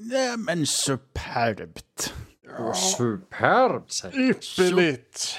[0.00, 2.14] Nej, men superbt.
[2.74, 5.36] Superbt, säger Ypperligt.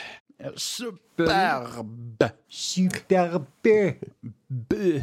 [0.56, 2.24] Superb.
[2.48, 3.46] Superb.
[4.48, 5.02] B.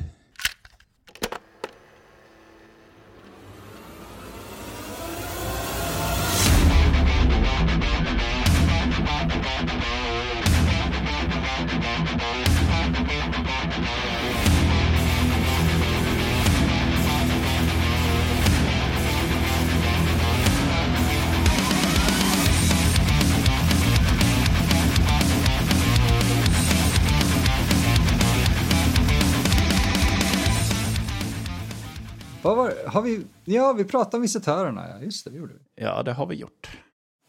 [33.07, 33.27] vi?
[33.45, 34.89] Ja, vi pratade om visitörerna.
[34.89, 35.85] Ja, just det, det gjorde vi.
[35.85, 36.71] Ja, det har vi gjort.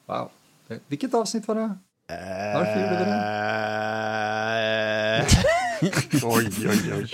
[0.05, 0.30] Wow.
[0.67, 1.77] Det- Vilket avsnitt var det?
[2.55, 4.38] Varför gjorde vi det?
[6.23, 7.09] Oj, oj, oj.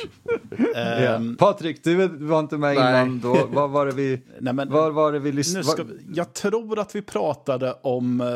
[0.76, 2.90] Ehm, Patrik, du var inte med Nej.
[2.90, 3.20] innan.
[3.20, 6.80] Då, vad var det vi, nej, men, vad var det vi nu lyssnade jag tror
[6.80, 8.28] att vi pratade om eh,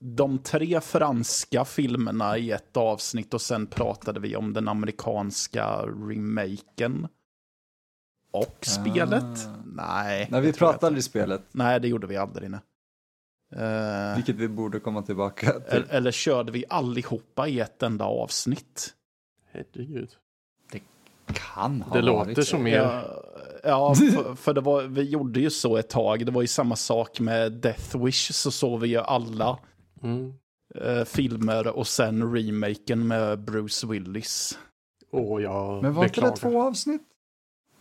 [0.00, 5.66] de tre franska filmerna i ett avsnitt och sen pratade vi om den amerikanska
[6.08, 7.08] remaken.
[8.34, 9.48] Och spelet?
[9.64, 10.28] Nej.
[10.30, 11.42] Nej, det vi pratade aldrig spelet.
[11.52, 12.50] Nej, det gjorde vi aldrig.
[12.50, 12.60] Nej.
[13.56, 15.62] Eh, Vilket vi borde komma tillbaka till.
[15.68, 18.94] eller, eller körde vi allihopa i ett enda avsnitt?
[19.52, 20.10] Herregud.
[21.32, 22.50] Kan ha Det varit låter så.
[22.50, 22.76] som mer...
[22.76, 23.02] Ja,
[23.64, 26.26] ja för, för det var, vi gjorde ju så ett tag.
[26.26, 28.32] Det var ju samma sak med Death Wish.
[28.34, 29.58] Så såg vi ju alla
[30.02, 30.32] Mm.
[30.80, 34.58] eh, filmer och sen remaken med Bruce Willis.
[35.12, 37.02] Åh, jag Men var inte det två avsnitt?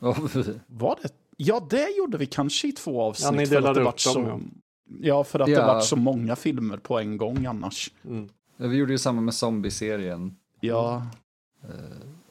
[0.68, 1.10] Var det?
[1.38, 3.26] Ja, det gjorde vi kanske i två avsnitt.
[3.26, 4.62] Ja, ni för att delade det upp vart så, dem,
[5.00, 5.24] ja.
[5.24, 5.60] för att Ja.
[5.60, 7.92] det vart så många filmer på en gång annars.
[8.06, 8.30] Mm.
[8.58, 10.36] Ja, vi gjorde ju samma med zombie-serien.
[10.60, 11.08] Ja,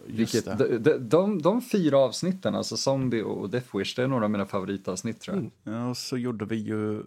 [0.07, 4.07] just Vilket, de, de, de, de fyra avsnitten, alltså Zombie och Death Wish, det är
[4.07, 5.43] några av mina favoritavsnitt tror jag.
[5.43, 5.81] Mm.
[5.81, 7.03] Ja, och så gjorde vi ju...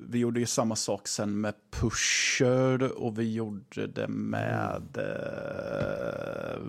[0.00, 6.62] Vi gjorde ju samma sak sen med Pusher och vi gjorde det med eh,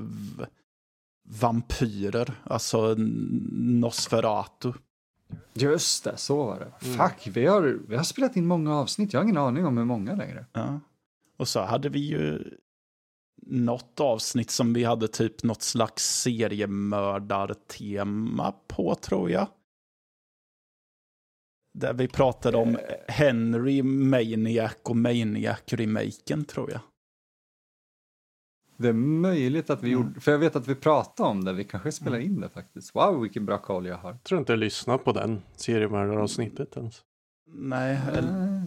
[1.40, 2.96] vampyrer, alltså
[3.52, 4.74] Nosferatu.
[5.54, 6.72] Just det, så var det.
[6.88, 6.98] Mm.
[6.98, 9.14] Fuck, vi har, vi har spelat in många avsnitt.
[9.14, 10.46] Jag har ingen aning om hur många längre.
[10.54, 10.80] Ja.
[11.38, 12.44] Och så hade vi ju
[13.42, 19.48] något avsnitt som vi hade typ något slags seriemördartema på tror jag.
[21.74, 22.78] Där vi pratade om
[23.08, 26.82] Henry, Maniac och Maniac-remaken tror jag.
[28.82, 30.04] Det är möjligt att vi Mm.
[30.08, 32.96] gjorde, för jag vet att vi pratade om det, vi kanske spelar in det faktiskt.
[32.96, 34.10] Wow, vilken bra koll jag har.
[34.12, 37.02] Jag tror inte jag lyssnat på den seriemördaravsnittet ens.
[37.54, 38.22] Nej, eller,
[38.58, 38.64] Eh,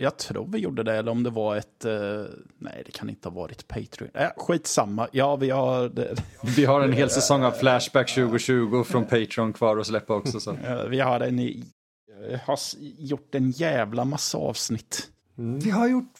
[0.00, 1.84] jag tror vi gjorde det, eller om det var ett...
[1.84, 1.92] eh,
[2.58, 4.10] nej, det kan inte ha varit Patreon.
[4.14, 5.08] Äh, skitsamma.
[5.12, 5.88] Ja, vi har...
[5.88, 6.14] Det,
[6.56, 10.40] Vi har en hel säsong av Flashback 2020 från Patreon kvar att släppa också.
[10.40, 10.50] Så.
[10.64, 11.38] eh, vi har en...
[11.38, 12.58] eh, har
[12.98, 15.10] gjort en jävla massa avsnitt.
[15.38, 15.58] Mm.
[15.58, 16.12] Vi har gjort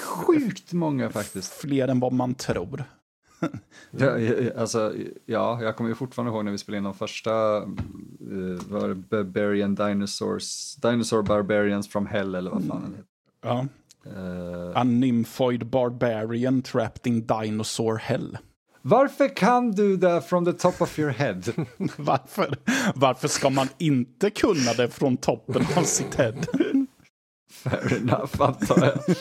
[0.00, 1.52] sjukt många faktiskt.
[1.52, 2.84] Fler än vad man tror.
[3.90, 4.16] Ja,
[4.58, 4.94] alltså,
[5.26, 7.30] ja, jag kommer ju fortfarande ihåg när vi spelade in de första
[7.60, 13.04] uh, var Barbarian Dinosaurs, Dinosaur Barbarians from Hell eller vad fan heter.
[13.42, 13.66] Ja.
[14.06, 18.38] Eh, A nymphoid barbarian trapped in dinosaur hell.
[18.82, 21.42] varför kan du det from the top of your head?
[21.96, 22.56] Varför,
[22.94, 26.34] varför ska man inte kunna det från toppen av sitt head?
[27.62, 29.16] Fair enough, antar jag.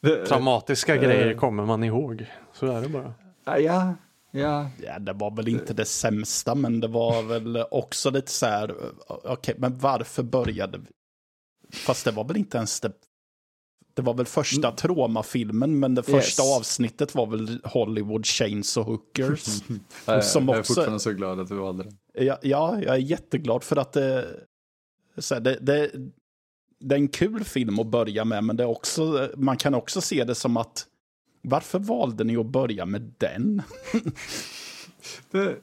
[0.00, 2.26] Det- Traumatiska grejer kommer man ihåg.
[2.52, 3.14] Så är det bara.
[3.44, 3.94] Ja, ja,
[4.30, 4.70] ja.
[4.82, 8.74] Ja, det var väl inte det sämsta, men det var väl också lite så här,
[9.08, 10.86] okej, men varför började vi?
[11.72, 12.92] Fast det var väl inte ens det.
[13.94, 16.56] Det var väl första traumafilmen, men det första Yes.
[16.58, 19.44] avsnittet var väl Hollywood Chains och Hookers.
[20.22, 21.98] Som jag är också- fortfarande så glad att du valde den.
[22.14, 24.26] Ja, ja, jag är jätteglad för att det,
[25.18, 25.90] så här, det, det,
[26.88, 30.00] det är en kul film att börja med, men det är också, man kan också
[30.00, 30.86] se det som att
[31.42, 33.62] varför valde ni att börja med den?
[35.30, 35.56] Det,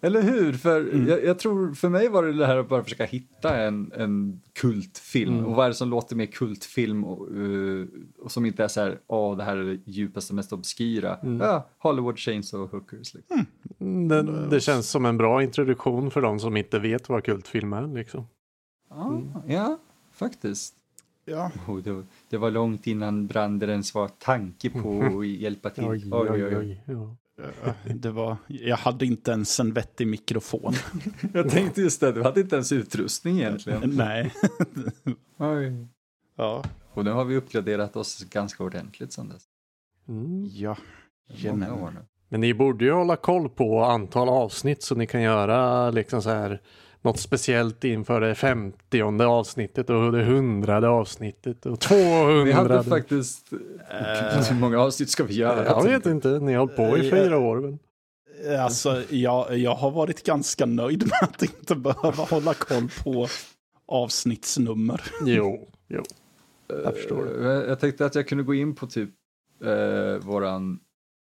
[0.00, 0.52] eller hur?
[0.52, 3.92] För jag, jag tror, för mig var det det här att bara försöka hitta en,
[3.96, 5.34] en kultfilm.
[5.34, 5.46] Mm.
[5.46, 7.86] Och vad är det som låter mer kultfilm och, eh,
[8.18, 11.18] och som inte är så här, åh, det här är det djupaste, mest obskyra.
[11.40, 13.14] Ja, Hollywood Chains och Hookers.
[13.14, 13.46] Liksom.
[14.08, 17.94] Det, det känns som en bra introduktion för de som inte vet vad kultfilm är.
[17.94, 18.26] Liksom.
[18.90, 19.78] Ja, ja,
[20.20, 20.74] faktiskt.
[21.24, 21.50] Ja.
[21.68, 25.84] Oh, det, det var långt innan branden ens var tanke på att hjälpa till.
[25.84, 26.82] Oj, oj, oj.
[26.86, 27.16] Ja.
[27.94, 30.74] Det var, jag hade inte ens en vettig mikrofon.
[31.34, 33.80] Jag tänkte just det, du hade inte ens utrustning egentligen.
[33.96, 34.32] Nej.
[35.36, 35.86] Oj.
[36.36, 36.64] Ja.
[36.94, 39.42] Och nu har vi uppgraderat oss ganska ordentligt sedan dess.
[40.08, 40.48] Mm.
[40.52, 40.76] Ja.
[41.28, 41.70] Många Jajamän.
[41.70, 42.00] år nu.
[42.28, 46.30] Men ni borde ju hålla koll på antal avsnitt så ni kan göra liksom så
[46.30, 46.60] här
[47.02, 52.44] något speciellt inför det 50 avsnittet och det hundrade avsnittet och 200.
[52.44, 53.52] Vi hade faktiskt...
[54.50, 55.64] Hur många avsnitt ska vi göra?
[55.64, 57.60] Jag vet inte, ni har hållit på i fyra år.
[57.60, 57.78] Men...
[58.60, 63.26] Alltså, jag, jag har varit ganska nöjd med att inte behöva hålla koll på
[63.88, 65.00] avsnittsnummer.
[65.24, 66.02] Jo, jo.
[66.84, 67.46] Jag förstår.
[67.46, 69.10] Eh, Jag tänkte att jag kunde gå in på typ
[69.64, 70.80] eh, våran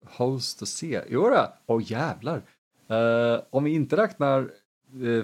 [0.06, 1.02] host och se.
[1.10, 2.42] Jo då, åh jävlar.
[2.90, 4.48] Eh, om vi inte räknar eh,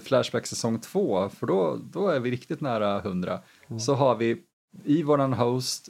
[0.04, 3.40] Flashback säsong 2, för då, då är vi riktigt nära 100,
[3.80, 4.42] så har vi
[4.84, 5.90] i våran host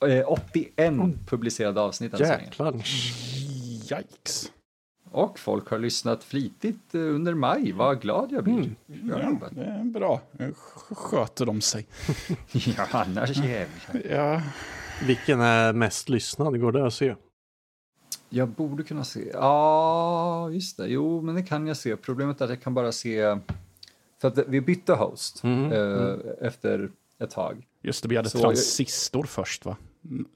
[0.00, 0.94] tr- eh, 81
[1.26, 2.44] publicerade avsnitt än så länge.
[2.44, 2.74] Jäklar.
[2.74, 4.50] Yikes.
[5.10, 8.74] Och folk har lyssnat flitigt eh, under maj, vad glad jag blir.
[8.86, 10.20] Bra Ja, det är bra.
[10.38, 11.86] Sk- Sköter de sig.
[12.52, 14.02] Ja, annars jävlar.
[14.10, 14.42] Ja,
[15.06, 16.60] Vilken är mest lyssnad?
[16.60, 17.14] Går det att se?
[18.34, 19.30] Jag borde kunna se.
[19.32, 20.86] Ja, just det.
[20.88, 21.96] Jo, men det kan jag se.
[21.96, 23.38] Problemet är att jag kan bara se...
[24.20, 27.66] För att vi bytte host Mm, eh, efter ett tag.
[27.82, 28.08] just det.
[28.08, 29.76] Vi hade Så- transistor först, va?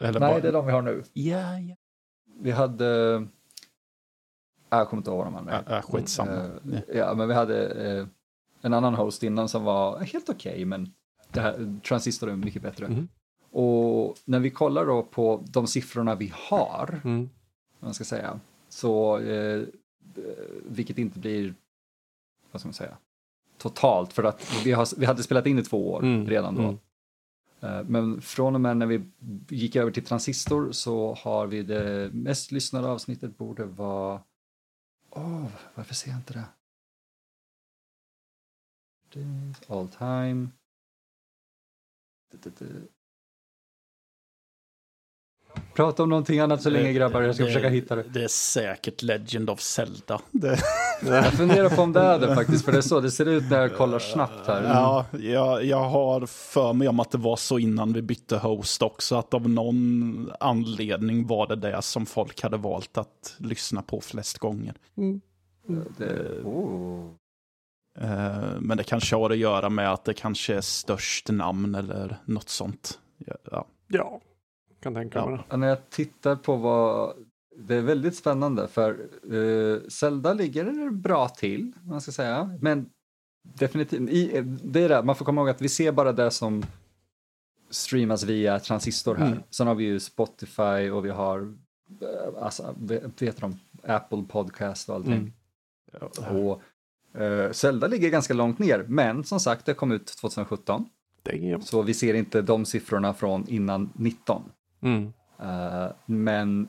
[0.01, 1.03] Eller Nej, bara- det är de vi har nu.
[1.13, 1.77] Ja, ja.
[2.41, 3.17] Vi hade...
[4.69, 5.53] Ah, Jag kommer inte ihåg vad de hade.
[5.69, 6.33] Ja, ja, skitsamma.
[6.33, 7.67] Eh, ja, men vi hade
[7.99, 8.07] eh,
[8.63, 10.93] en annan host innan som var helt okej, men
[11.33, 12.89] det här, Transistor är mycket bättre.
[12.89, 13.09] Mhm.
[13.51, 17.29] Och när vi kollar då på de siffrorna vi har, Mm.
[17.81, 19.67] Man ska säga, så eh,
[20.65, 21.55] vilket inte blir,
[22.51, 22.99] vad ska man säga,
[23.59, 26.63] totalt för att vi, har, vi hade spelat in i två år Mm, redan då.
[26.63, 26.79] mm.
[27.61, 29.03] Eh, Men från och med när vi
[29.49, 34.23] gick över till Transistor så har vi det mest lyssnade avsnittet borde vara...
[35.11, 36.45] Åh, varför ser jag inte?
[39.13, 40.49] Det- All time.
[45.79, 48.03] Prata om någonting annat så länge grabbar, jag ska Det- försöka hitta det.
[48.03, 50.21] Det är säkert Legend of Zelda.
[50.31, 50.59] Det,
[51.03, 53.51] Jag funderar på om det är det faktiskt, för det är så det ser ut
[53.51, 54.63] när jag kollar snabbt här.
[54.63, 58.83] ja, jag, jag har för mig om att det var så innan vi bytte host
[58.83, 64.01] också, att av någon anledning var det det som folk hade valt att lyssna på
[64.01, 64.75] flest gånger.
[65.99, 67.05] Det, oh.
[68.61, 72.49] Men det kanske har att göra med att det kanske är störst namn eller något
[72.49, 72.99] sånt.
[73.51, 74.21] Ja, Ja.
[74.79, 75.45] Ja, kan tänka mig det.
[75.49, 77.15] Ja, när jag tittar på vad...
[77.61, 82.59] Det är väldigt spännande för uh, Zelda ligger bra till, man ska säga.
[82.61, 82.91] Men
[83.43, 86.63] definitivt, i, det är det, man får komma ihåg att vi ser bara det som
[87.71, 89.27] streamas via transistor här.
[89.27, 89.39] Mm.
[89.51, 91.55] Sen har vi ju Spotify och vi har,
[92.01, 95.33] eh, alltså, vet vet de, Apple Podcast och allting.
[96.23, 96.43] Mm.
[96.43, 96.63] Och
[97.21, 100.89] uh, Zelda ligger ganska långt ner, men som sagt, det kom ut 2017.
[101.23, 101.63] Damn.
[101.63, 104.43] Så vi ser inte de siffrorna från innan 19.
[104.83, 105.13] Mm.
[105.41, 106.69] Eh, men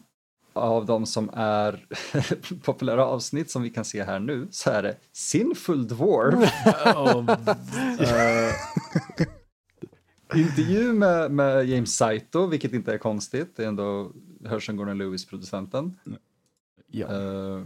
[0.53, 1.85] av de som är
[2.63, 6.51] populära avsnitt som vi kan se här nu så är det Sinful Dwarf,
[8.00, 8.53] eh,
[10.35, 14.11] intervju med, med James Saito, vilket inte är konstigt, det är ändå
[14.45, 15.95] Herschel Gordon Lewis-producenten.
[16.88, 17.07] Ja.
[17.07, 17.65] Uh,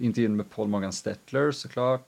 [0.00, 2.06] intervjun med Paul Morgan Stettler såklart.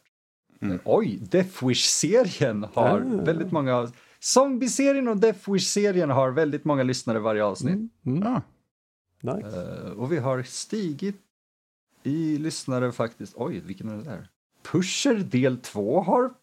[0.60, 0.78] Mm.
[0.84, 3.24] Oj, Death Wish-serien har Ah.
[3.24, 3.92] väldigt många...
[4.22, 7.92] Zombie-serien och Death Wish-serien har väldigt många lyssnare varje avsnitt.
[8.06, 8.22] Mm.
[8.22, 8.42] Ja.
[9.34, 9.82] Nice.
[9.82, 11.16] Eh, och vi har stigit
[12.02, 13.32] i lyssnare faktiskt.
[13.36, 14.28] Oj, vilken är det där?
[14.62, 16.34] Pusher del 2 har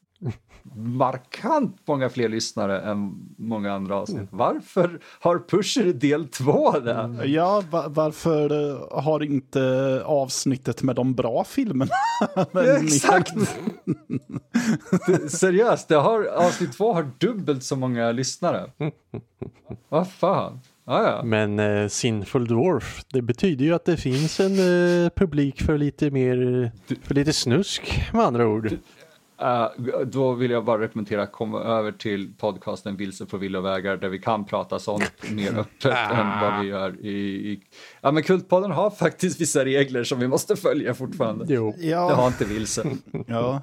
[0.76, 4.28] markant många fler lyssnare än många andra avsnitt.
[4.32, 7.26] Varför har Pusher del 2 det?
[7.26, 9.62] Ja, va- varför eh, har inte
[10.06, 11.92] avsnittet med de bra filmerna?
[12.84, 13.34] Exakt!
[15.08, 18.72] Det- Seriöst, det har, avsnitt 2 har dubbelt så många lyssnare.
[19.90, 20.60] Vad fan?
[20.86, 21.22] Ah, ja.
[21.24, 24.52] Men eh, Sinful Dwarf, det betyder ju att det finns en
[25.06, 26.72] eh, publik för lite mer,
[27.04, 28.78] för lite snusk med andra ord.
[29.42, 29.68] Eh,
[30.06, 34.20] då vill jag bara rekommendera att komma över till podcasten Vilse på villovägar där vi
[34.20, 37.10] kan prata sånt mer öppet än vad vi gör i,
[37.52, 37.62] i...
[38.02, 41.46] Ja men Kultpodden har faktiskt vissa regler som vi måste följa fortfarande.
[41.50, 41.76] Jo.
[41.78, 42.84] Det har Ja, inte Vilse.
[43.28, 43.62] ja.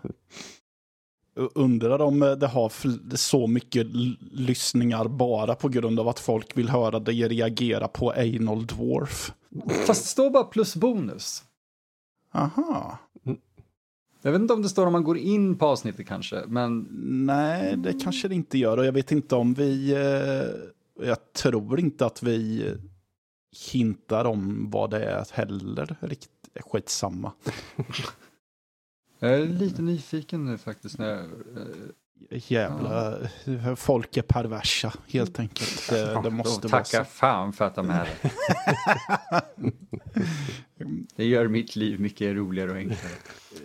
[1.34, 2.72] Jag Undrar om eh, det har
[3.16, 3.86] så mycket
[4.32, 9.32] lyssningar bara på grund av att folk vill höra dig reagera på Anal Dwarf.
[9.86, 11.42] Fast det står bara plus bonus.
[12.34, 12.98] Aha.
[14.26, 16.88] Jag vet inte om det står om man går in på avsnittet kanske, men
[17.26, 18.78] Nej, det kanske det inte gör.
[18.78, 19.92] Och jag vet inte om vi...
[19.92, 22.74] Eh, jag tror inte att vi
[23.72, 25.96] hintar om vad det är heller.
[26.00, 27.32] Riktigt, skitsamma.
[29.18, 30.98] jag är lite nyfiken nu faktiskt.
[30.98, 31.30] När jag,
[32.30, 33.18] eh, Jävla...
[33.76, 35.90] Folk är perversa, helt enkelt.
[35.90, 37.10] Det, det måste vara tacka så.
[37.10, 38.30] fan för att de är det.
[41.16, 43.12] Det gör mitt liv mycket roligare och enklare.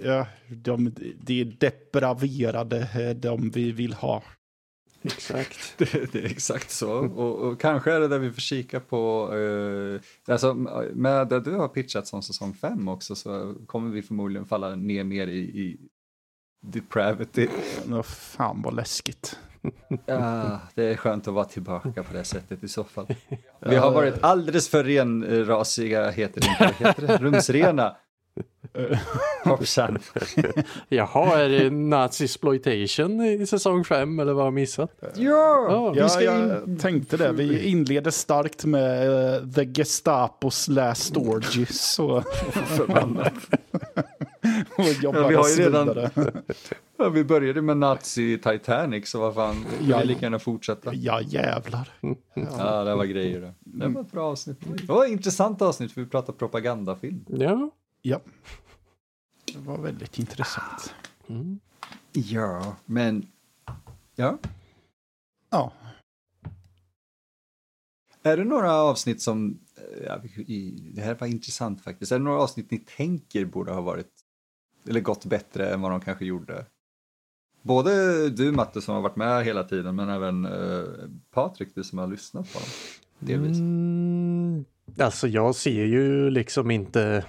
[0.03, 4.24] Ja, de, det är depraverade, eh, de vi vill ha.
[5.03, 5.74] Exakt.
[5.77, 6.91] Det, det är exakt så.
[6.91, 10.53] Och, och kanske är det där vi får kika på, eh, alltså
[10.93, 15.03] med det du har pitchat som säsong 5 också så kommer vi förmodligen falla ner
[15.03, 15.77] mer i, i
[16.62, 17.48] depravity.
[17.86, 19.39] Nå, fan vad läskigt.
[20.06, 23.08] Ja, det är skönt att vara tillbaka på det sättet i så fall.
[23.60, 27.18] Vi har varit alldeles för renrasiga, heter det inte, heter det?
[27.18, 27.96] rumsrena.
[29.46, 30.00] Hoppsan.
[30.89, 34.91] Jaha, är det nazi-exploitation i säsong 5 eller vad har jag missat?
[35.01, 35.13] Ja,
[35.96, 36.50] Ja, vi ska in.
[36.50, 37.32] jag tänkte det.
[37.32, 42.00] Vi inleder starkt med eh, The Gestapos Last Orgies.
[42.00, 43.34] Och, Förbannat.
[44.77, 46.10] och jobbar Ja, vi har ju redan-.
[46.98, 50.03] Ja, vi började med Nazi Titanic så vad fan, vi Ja.
[50.03, 50.94] lika gärna fortsätta.
[50.94, 51.89] Ja, jävlar.
[52.34, 53.53] Ja, det var grejer det.
[53.60, 54.58] Det var ett bra avsnitt.
[54.77, 57.25] Det var ett intressant avsnitt för vi pratade propagandafilm.
[57.27, 57.72] Ja.
[58.01, 58.20] Ja.
[59.53, 60.94] Det var väldigt intressant.
[61.27, 61.60] Mm.
[62.12, 63.27] Ja, men...
[64.15, 64.38] Ja.
[65.50, 65.74] Ja.
[68.24, 69.60] Är det några avsnitt som...
[70.06, 70.22] Ja,
[70.94, 72.12] det här var intressant faktiskt.
[72.12, 74.12] Är det några avsnitt ni tänker borde ha varit...
[74.90, 76.66] Eller gått bättre än vad de kanske gjorde?
[77.62, 80.84] Både du Matte som har varit med hela tiden men även eh,
[81.34, 82.68] Patrik, du som har lyssnat på dem.
[83.20, 83.58] Delvis.
[83.60, 84.66] Mm,
[85.00, 87.26] alltså jag ser ju liksom inte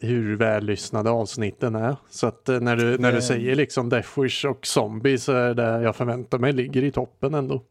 [0.00, 1.96] hur väl lyssnade avsnitten är.
[2.10, 3.22] Så att eh, när du, när du Nej.
[3.22, 7.34] säger liksom Death Wish och Zombie så är det jag förväntar mig ligger i toppen
[7.34, 7.62] ändå.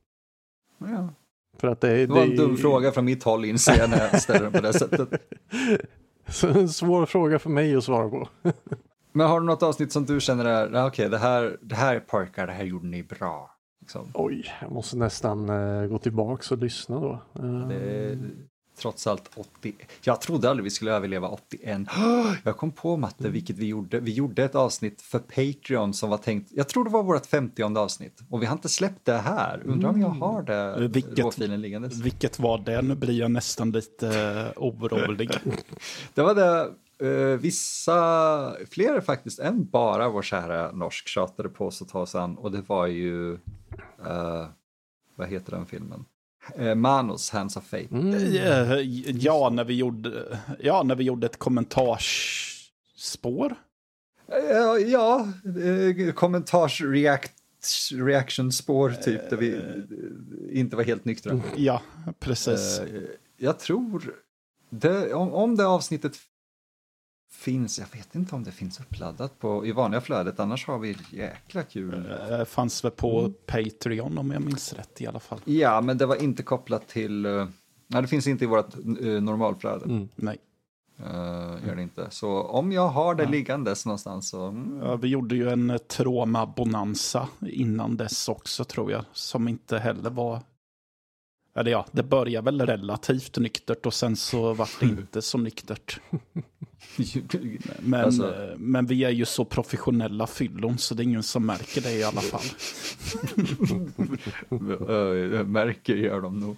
[0.77, 1.09] Ja.
[1.57, 4.09] För att det, Det var en det- dum fråga från mitt håll inser jag när
[4.11, 5.09] jag ställer den på det sättet.
[6.27, 8.27] Så en svår fråga för mig att svara på.
[9.11, 11.99] Men har du något avsnitt som du känner är, "Ja, okej det här, det här
[11.99, 13.49] pojkar, det här gjorde ni bra.
[13.81, 14.11] Liksom.
[14.13, 17.11] Oj, jag måste nästan eh, gå tillbaks och lyssna då.
[17.35, 18.17] Eh, Det är
[18.77, 19.73] trots allt 80.
[20.01, 21.81] Jag trodde aldrig vi skulle överleva 81.
[22.43, 23.99] Jag kom på Matte, vilket vi gjorde.
[23.99, 27.63] Vi gjorde ett avsnitt för Patreon som var tänkt, jag tror det var vårt 50
[27.63, 28.19] avsnitt.
[28.29, 29.61] Och vi har inte släppt det här.
[29.65, 31.93] Undrar om jag har det, Vilket- råfilen liggandes.
[31.93, 32.81] Vilket var det?
[32.81, 35.31] Nu blir jag nästan lite uh, orolig.
[36.13, 36.71] Det var det,
[37.07, 42.15] eh, vissa, fler faktiskt än bara vår kära norsk tjatade på oss att ta oss
[42.15, 42.37] an.
[42.37, 43.33] Och det var ju,
[44.05, 44.47] eh,
[45.15, 46.05] vad heter den filmen?
[46.59, 47.87] Uh, Manos, Hands of Fate.
[47.91, 48.13] Mm.
[48.13, 48.79] Eh,
[49.17, 53.55] ja, när vi gjorde, ja, när vi gjorde ett kommentarsspår.
[54.27, 55.27] Ja, ja
[55.63, 57.33] eh, kommentars react,
[57.93, 59.59] reaction spår typ där vi eh,
[60.59, 61.41] inte var helt nyktra.
[61.55, 61.81] Ja,
[62.19, 62.79] precis.
[62.79, 63.01] Eh,
[63.37, 64.15] jag tror,
[64.69, 66.17] det, om, om det avsnittet
[67.33, 70.97] finns, jag vet inte om det finns uppladdat på, i vanliga flödet, annars har vi
[71.11, 72.11] jäkla kul.
[72.31, 73.33] Eh, fanns väl på Mm.
[73.45, 75.39] Patreon om jag minns rätt i alla fall.
[75.45, 77.47] Ja, men det var inte kopplat till, eh,
[77.87, 79.85] nej det finns inte i vårt uh, normalflöde.
[79.85, 80.09] Mm.
[80.15, 80.37] Nej.
[80.99, 82.07] Eh, gör det inte.
[82.09, 85.77] Så om jag har det liggandes någonstans så, mm, Ja, vi gjorde ju en eh,
[85.77, 89.05] Troma Bonanza innan dess också tror jag.
[89.13, 90.39] Som inte heller var...
[91.55, 95.99] Eller ja, det började väl relativt nyktert och sen så var det inte så nyktert.
[97.79, 101.81] Men, Alltså- men vi är ju så professionella fyllon så det är ingen som märker
[101.81, 102.41] det i alla fall.
[105.33, 106.57] jag märker gör de nog.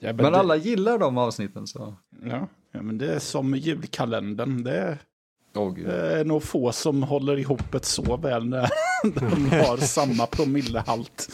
[0.00, 1.94] Men alla gillar de avsnitten så.
[2.24, 4.64] Ja, ja, men det är som julkalendern.
[4.64, 4.98] Det är,
[5.56, 5.86] Åh gud.
[5.86, 8.68] det är nog få som håller ihop ett så väl när
[9.04, 11.28] de har samma promillehalt.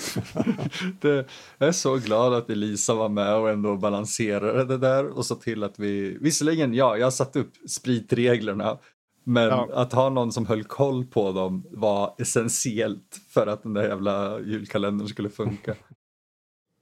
[1.00, 1.26] Det,
[1.58, 5.34] jag är så glad att Elisa var med och ändå balanserade det där och så
[5.34, 8.78] till att vi, visserligen ja, jag satt upp spritreglerna,
[9.24, 9.68] men Ja.
[9.72, 14.40] att ha någon som höll koll på dem var essentiellt för att den där jävla
[14.40, 15.74] julkalendern skulle funka.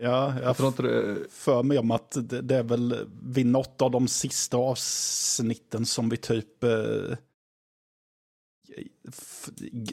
[0.03, 3.47] Ja, jag Jag tror inte det, för mig om att det, det är väl vid
[3.47, 6.71] något av de sista avsnitten som vi typ eh,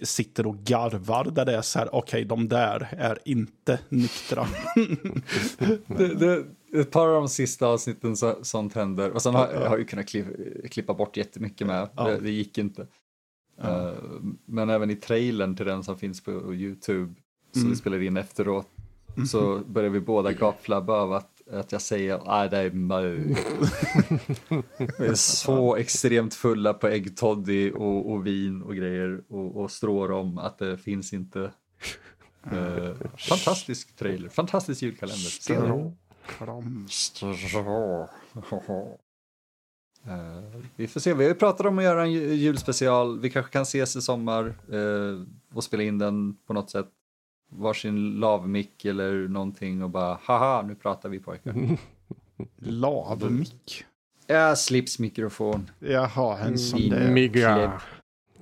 [0.03, 4.48] sitter och garvar där det är så här, okej, de där är inte nyktra.
[5.88, 9.69] det, det, ett par av de sista avsnitten så, sånt händer och sen har jag
[9.69, 10.31] har ju kunnat klippa,
[10.67, 12.03] klippa bort jättemycket med, Ja.
[12.10, 12.88] det, det gick inte.
[13.62, 13.89] Ja.
[13.89, 13.93] Eh,
[14.46, 17.13] men även i trailern till den som finns på Youtube,
[17.51, 17.69] som Mm.
[17.72, 18.67] vi spelar in efteråt,
[19.31, 23.01] så börjar vi båda gapflabba av att, att jag säger nej det är mö.
[25.00, 30.12] vi är så extremt fulla på äggtoddy och, och vin och grejer och, och strår
[30.12, 31.51] om att det finns inte.
[32.51, 35.32] Eh, fantastisk trailer, fantastisk julkalender.
[35.54, 35.98] Den.
[36.38, 36.88] Kram.
[40.08, 43.20] Eh, vi får se, vi har ju pratat om att göra en ju- julspecial.
[43.20, 45.22] Vi kanske kan ses i sommar eh,
[45.54, 46.88] och spela in den på något sätt.
[47.50, 51.56] Varsin lavmick eller någonting och bara haha, nu pratar vi pojkar.
[52.58, 53.84] Lavmick.
[54.27, 55.72] Ja, slipsmikrofon.
[55.80, 57.12] Jaha, en sån där.
[57.12, 57.82] Mygga.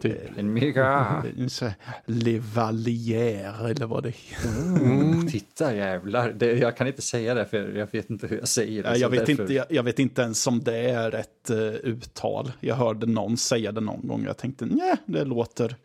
[0.02, 0.38] Typ.
[0.38, 1.24] En mega.
[1.38, 4.82] En sån här Levalier eller vad det heter.
[4.82, 5.28] Mm.
[5.32, 8.84] Titta jävlar, det, jag kan inte säga det för jag vet inte hur jag säger
[8.84, 8.98] det.
[8.98, 12.52] Jag vet, därför- inte, jag, jag vet inte ens om det är rätt uh, uttal.
[12.60, 15.76] Jag hörde någon säga det någon gång och jag tänkte nej, det låter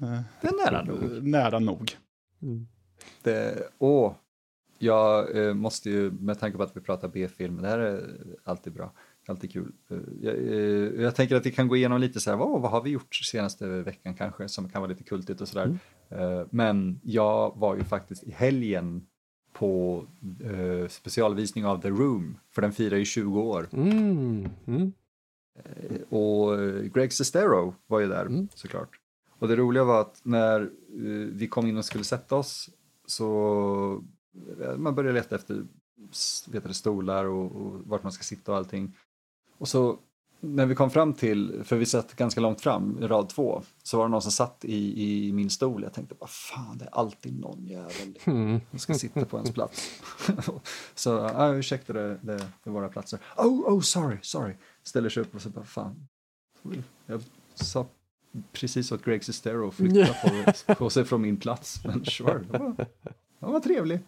[0.00, 1.22] eh, Det är nära nog.
[1.22, 1.96] nära nog.
[2.42, 2.66] Mm.
[3.22, 4.12] Det, åh,
[4.78, 8.72] jag eh, måste ju, med tanke på att vi pratar B-film, det här är alltid
[8.72, 8.92] bra,
[9.28, 9.72] alltid kul.
[9.90, 12.70] Eh, jag, eh, jag tänker att vi kan gå igenom lite så här, vad, vad
[12.70, 15.78] har vi gjort senaste veckan kanske, som kan vara lite kultigt och sådär.
[16.08, 19.06] Eh, men jag var ju faktiskt i helgen
[19.52, 20.04] på
[20.44, 23.68] eh, specialvisning av The Room, för den firar ju 20 år.
[23.72, 24.48] Mm.
[24.66, 24.92] Mm.
[25.58, 26.58] Eh, Och
[26.94, 28.48] Greg Sestero var ju där Mm.
[28.54, 28.88] såklart.
[29.38, 30.68] Och det roliga var att när eh,
[31.32, 32.70] vi kom in och skulle sätta oss
[33.06, 34.02] så
[34.60, 35.64] eh, man började leta efter
[36.48, 38.96] vet du, stolar och, och vart man ska sitta och allting.
[39.58, 39.98] Och så
[40.40, 43.98] när vi kom fram till, för vi satt ganska långt fram, i rad två, så
[43.98, 45.82] var det någon som satt i, i min stol.
[45.82, 48.60] Jag tänkte bara fan det är alltid någon jävel Mm.
[48.70, 50.00] som ska sitta på ens plats.
[50.94, 53.20] så ah, ursäkta det, det, det är våra platser.
[53.36, 54.54] Oh, oh, sorry, sorry.
[54.82, 56.08] Ställer sig upp och så bara fan.
[57.06, 57.22] Jag
[57.54, 57.86] sa
[58.52, 60.06] precis åt Greg Sestero att flytta
[60.66, 61.84] på, på sig från min plats.
[61.84, 64.00] Men sure, det var, var trevlig.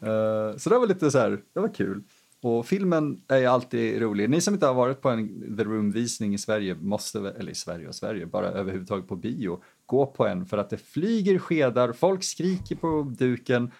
[0.00, 2.02] Eh, så det var lite så här, det var kul.
[2.42, 4.30] Och filmen är ju alltid rolig.
[4.30, 7.88] Ni som inte har varit på en The Room-visning i Sverige måste, eller i Sverige
[7.88, 12.24] och Sverige, bara överhuvudtaget på bio, gå på en för att det flyger skedar, folk
[12.24, 13.70] skriker på duken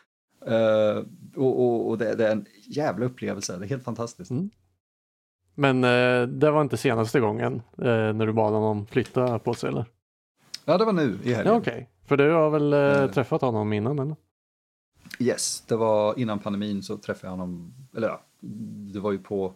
[0.47, 1.05] eh,
[1.37, 3.57] och, och, och det, det är en jävla upplevelse.
[3.59, 4.31] Det är helt fantastiskt.
[4.31, 4.51] Mm.
[5.59, 9.69] Men eh, det var inte senaste gången eh, när du bad honom flytta på sig
[9.69, 9.85] eller?
[10.65, 11.53] Ja, det var nu i helgen.
[11.55, 11.91] Ja okej.
[12.05, 13.11] För du har väl eh, Eh.
[13.11, 14.17] träffat honom innan eller?
[15.19, 18.21] Yes, det var innan pandemin så träffade jag honom, eller ja,
[18.93, 19.53] det var ju på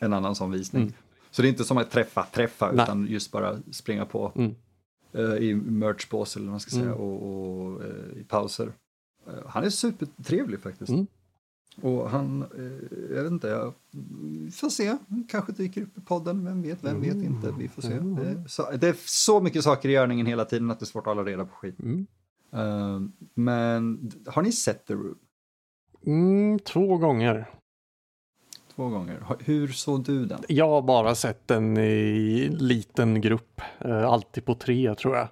[0.00, 0.82] en annan sån visning.
[0.82, 0.94] Mm.
[1.30, 2.82] Så det är inte som att träffa, träffa, Nej.
[2.84, 4.54] utan just bara springa på Mm.
[5.12, 6.98] eh, i merchbås eller vad man ska säga Mm.
[6.98, 7.22] och,
[7.66, 8.72] och eh, i pauser.
[9.26, 10.92] Eh, han är supertrevlig faktiskt.
[11.82, 13.74] Och han, eh, jag vet inte, jag
[14.54, 14.96] får se,
[15.28, 17.26] kanske dyker upp i podden, vem vet, vem vet Mm.
[17.26, 17.92] inte, vi får se.
[17.92, 18.14] Mm.
[18.14, 20.86] Det, är så, det är så mycket saker i görningen hela tiden att det är
[20.86, 21.80] svårt att hålla reda på skit.
[21.80, 22.06] Mm.
[22.52, 23.00] Eh,
[23.34, 25.18] men har ni sett The Room?
[26.06, 27.50] Mm, två gånger.
[28.74, 29.24] Två gånger.
[29.40, 30.40] Hur såg du den?
[30.48, 33.60] Jag har bara sett den i liten grupp.
[33.78, 35.28] Eh, alltid på tre tror jag.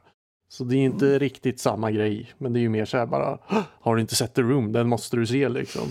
[0.49, 1.19] Så det är inte Mm.
[1.19, 2.33] riktigt samma grej.
[2.39, 3.39] Men det är ju mer så här bara.
[3.43, 3.61] "Hå!
[3.81, 4.73] Har du inte sett The Room?
[4.73, 5.83] Den måste du se liksom.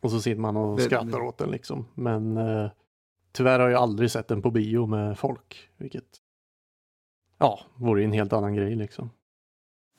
[0.00, 1.86] Och så sitter man och Det- skrattar åt den liksom.
[1.94, 2.70] Men eh,
[3.32, 5.68] tyvärr har jag aldrig sett den på bio med folk.
[5.76, 6.20] Vilket
[7.38, 9.10] ja, vore en helt annan grej liksom.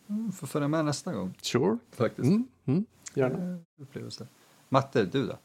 [0.09, 1.77] Mm, får följa med nästa gång Sure.
[1.91, 2.27] faktiskt.
[2.27, 3.53] Mm, mm, gärna.
[3.53, 4.27] Eh, Upplevelse.
[4.69, 5.37] Matte, du då?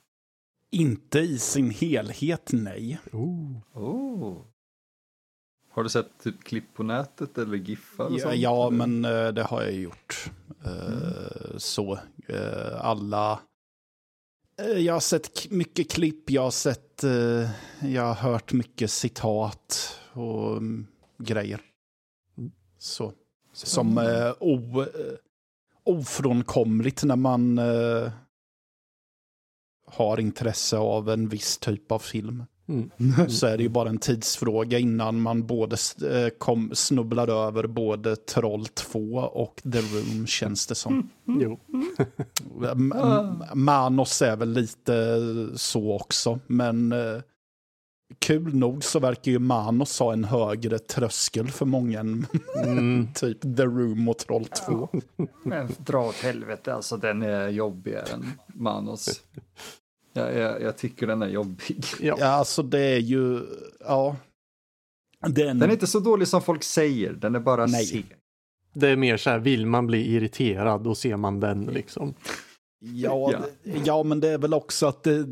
[0.71, 3.01] Inte i sin helhet, nej.
[3.13, 3.57] Oh.
[3.73, 4.37] Oh.
[5.71, 8.09] Har du sett typ klipp på nätet eller giffar?
[8.11, 8.35] Ja, sånt?
[8.37, 8.87] ja Eller?
[8.87, 10.31] men eh, det har jag gjort.
[10.65, 13.41] Eh, Så, eh, alla...
[14.59, 17.05] Eh, Jag har sett mycket klipp, jag har sett...
[17.05, 17.51] eh,
[17.93, 20.87] Jag har hört mycket citat och mm,
[21.19, 21.61] grejer.
[22.79, 23.13] Så.
[23.53, 24.89] Som eh, o, eh,
[25.85, 27.59] ofrånkomligt när man
[29.87, 32.45] har intresse av en viss typ av film.
[32.69, 32.91] Mm.
[33.31, 35.77] Så är det ju bara en tidsfråga innan man både
[36.11, 41.11] eh, kom, snubblar över både Troll 2 och The Room känns det som.
[41.27, 41.61] Jo.
[42.73, 45.19] M- M- Manos är väl lite
[45.57, 47.21] så också, men eh,
[48.19, 52.27] kul nog så verkar ju Manos ha en högre tröskel för många än
[52.65, 53.09] Mm.
[53.15, 54.89] typ The Room och Troll 2.
[55.45, 58.25] Men dra åt helvete, alltså den är jobbigare än
[58.55, 59.23] Manos.
[60.17, 61.85] Jag, jag, jag tycker den är jobbig.
[62.01, 62.17] Ja.
[62.19, 63.41] Ja, alltså det är ju,
[63.81, 64.17] ja.
[65.21, 67.87] Den, Den är inte så dålig som folk säger, den är bara Nej.
[67.87, 68.17] seg.
[68.75, 72.15] Det är mer så här, vill man bli irriterad då ser man den liksom.
[72.81, 73.41] Ja, Ja.
[73.63, 75.27] det- ja, men det är väl också att det...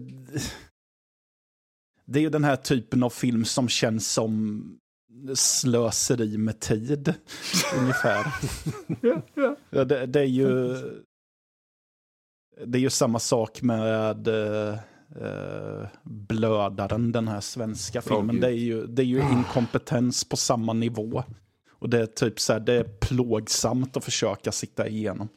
[2.04, 4.62] Det är ju den här typen av film som känns som
[5.34, 7.14] slöseri med tid,
[7.78, 8.26] ungefär.
[9.34, 9.84] Ja, ja.
[9.84, 10.76] Det, det är ju...
[12.66, 14.74] Det är ju samma sak med eh,
[15.20, 18.28] eh, Blödaren, den här svenska filmen.
[18.34, 18.40] gud.
[18.40, 21.22] det, är ju, det är ju inkompetens på samma nivå.
[21.78, 25.28] Och det är typ så här, det är plågsamt att försöka sitta igenom.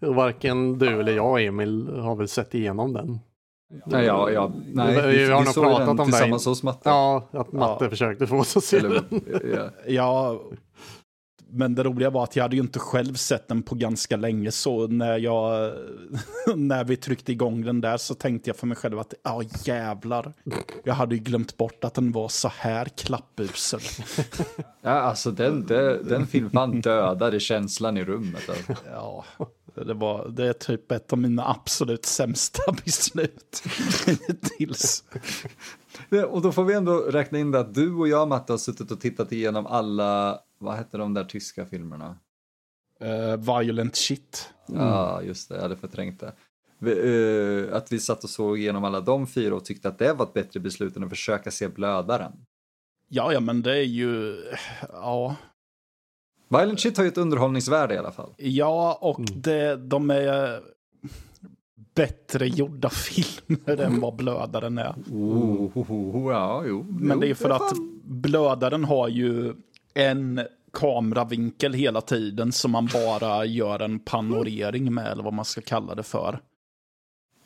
[0.00, 3.18] Varken du eller jag Emil har väl sett igenom den.
[3.86, 4.52] Nej, ja, ja.
[4.72, 6.88] Nej, Vi- vi har nog pratat den om det tillsammans hos Matte.
[6.88, 7.90] Ja, att Matte Ja.
[7.90, 9.70] försökte få oss att se Eller, den.
[9.94, 10.40] ja.
[11.50, 14.50] Men det roliga var att jag hade ju inte själv sett den på ganska länge,
[14.50, 15.72] så när, jag,
[16.56, 20.32] när vi tryckte igång den där så tänkte jag för mig själv att ja jävlar,
[20.84, 23.80] jag hade ju glömt bort att den var så här klappusel.
[24.80, 28.48] Ja, alltså den, den, den filmen dödade känslan i rummet.
[28.48, 28.74] Alltså.
[28.92, 29.24] Ja,
[29.74, 33.62] det, var, det är typ ett av mina absolut sämsta beslut
[34.28, 35.04] hittills.
[36.28, 38.90] Och då får vi ändå räkna in det att du och jag, Matte, har suttit
[38.90, 42.18] och tittat igenom alla, vad hette de där tyska filmerna?
[43.04, 44.50] Uh, violent shit.
[44.68, 44.80] Mm.
[44.80, 46.32] Ja, just det, jag hade förträngt det.
[46.78, 50.12] Vi, uh, att vi satt och såg igenom alla de fyra och tyckte att det
[50.12, 52.32] var ett bättre beslut än att försöka se Blödaren.
[53.08, 54.36] Ja, ja, men det är ju,
[54.92, 55.36] ja.
[56.48, 58.34] Violent shit har ju ett underhållningsvärde i alla fall.
[58.36, 59.42] Ja, och mm.
[59.42, 60.60] det, de är
[61.94, 64.94] bättre gjorda filmer än vad Blödaren är.
[65.12, 67.72] Oh, oh, oh, ja, jo, Men det är för att
[68.04, 69.54] Blödaren har ju
[69.96, 70.40] en
[70.72, 75.94] kameravinkel hela tiden som man bara gör en panorering med, eller vad man ska kalla
[75.94, 76.40] det för.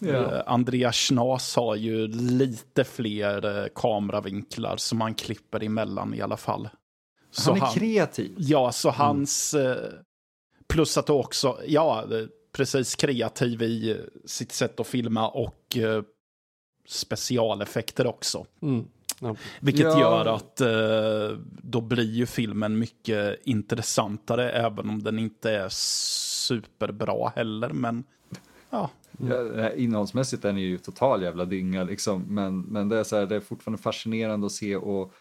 [0.03, 0.33] Yeah.
[0.33, 6.37] Uh, Andreas Schnas har ju lite fler uh, kameravinklar som han klipper emellan i alla
[6.37, 6.69] fall.
[7.31, 8.35] Så han är han, kreativ.
[8.39, 8.99] Ja, så mm.
[8.99, 9.55] hans...
[9.55, 9.75] Uh,
[10.69, 12.05] plus att också, ja,
[12.53, 15.79] precis kreativ i sitt sätt att filma och
[16.87, 18.47] specialeffekter också.
[18.63, 18.87] Mm.
[19.23, 19.37] Ja.
[19.61, 20.01] Vilket ja.
[20.01, 27.29] gör att uh, då blir ju filmen mycket intressantare även om den inte är superbra
[27.37, 27.69] heller.
[27.69, 28.05] Men
[28.71, 28.91] ja.
[29.19, 32.23] Ja, innehållsmässigt är den ju total jävla dynga liksom.
[32.29, 35.13] Men, men det, är så här, det är fortfarande fascinerande att se och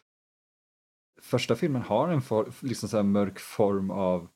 [1.21, 4.27] första filmen har en for, liksom så här mörk form av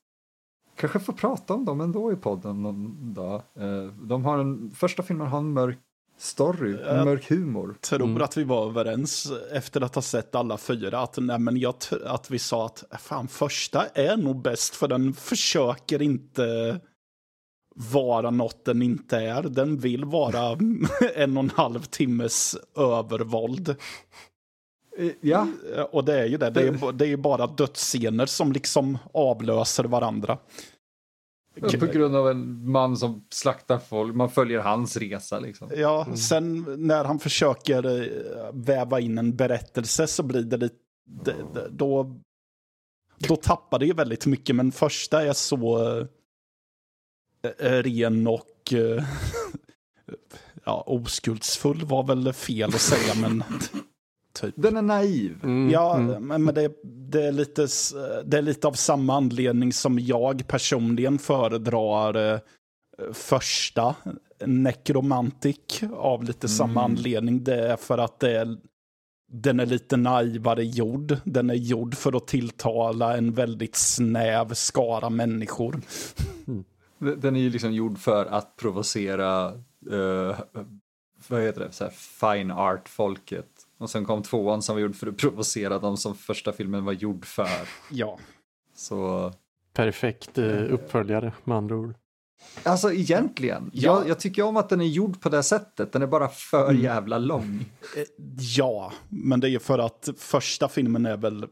[0.76, 3.42] kanske får prata om dem ändå i podden någon dag.
[3.56, 5.80] Eh, de har en, första filmen har en mörk
[6.24, 7.68] story, en mörk humor.
[7.68, 8.22] Jag tror mm.
[8.22, 12.32] att vi var överens efter att ha sett alla fyra att, nej, men jag, att
[12.32, 16.80] vi sa att fan, första är nog bäst för den försöker inte
[17.76, 19.44] vara något den inte är.
[19.44, 20.50] Den vill vara
[21.16, 23.76] en och en halv timmes övervåld.
[24.98, 25.48] Eh, ja.
[25.92, 26.50] Och det är ju det.
[26.50, 30.38] Det är, det är bara dödsscener som liksom avlöser varandra.
[31.62, 35.70] På grund av en man som slaktar folk, man följer hans resa liksom.
[35.76, 36.18] Ja, mm.
[36.18, 41.36] sen när han försöker eh, väva in en berättelse så blir det lite,
[41.70, 42.20] då,
[43.18, 45.80] då tappar det ju väldigt mycket, men första är så
[47.60, 49.04] äh, ren och äh,
[50.64, 53.44] ja, oskuldsfull var väl fel att säga, men
[54.34, 54.54] Typ.
[54.58, 55.40] Den är naiv.
[55.44, 56.44] Mm, ja, mm.
[56.44, 57.68] men det, det, är lite,
[58.26, 62.40] det är lite av samma anledning som jag personligen föredrar eh,
[63.14, 63.96] första
[64.46, 66.58] Necromantic av lite mm.
[66.58, 67.44] samma anledning.
[67.44, 68.58] Det är för att det är,
[69.32, 71.18] den är lite naivare gjord.
[71.24, 75.82] Den är gjord för att tilltala en väldigt snäv skara människor.
[76.48, 76.64] Mm.
[77.20, 79.54] Den är ju liksom gjord för att provocera,
[79.92, 80.40] uh,
[81.28, 83.53] vad heter det, så fine art-folket.
[83.84, 86.94] Och sen kom tvåan som var gjord för att provocera dem som första filmen var
[86.94, 87.48] gjord för.
[87.92, 88.20] Ja.
[88.76, 89.32] Så...
[89.74, 91.96] Perfekt eh, uppföljare med andra ord.
[92.64, 93.70] Alltså egentligen.
[93.74, 94.00] Ja.
[94.00, 95.92] Jag, jag, tycker om att den är gjord på det sättet.
[95.92, 96.84] Den är bara för mm.
[96.84, 97.66] jävla lång.
[97.98, 98.04] Eh,
[98.58, 101.48] ja, men det är ju för att första filmen är väl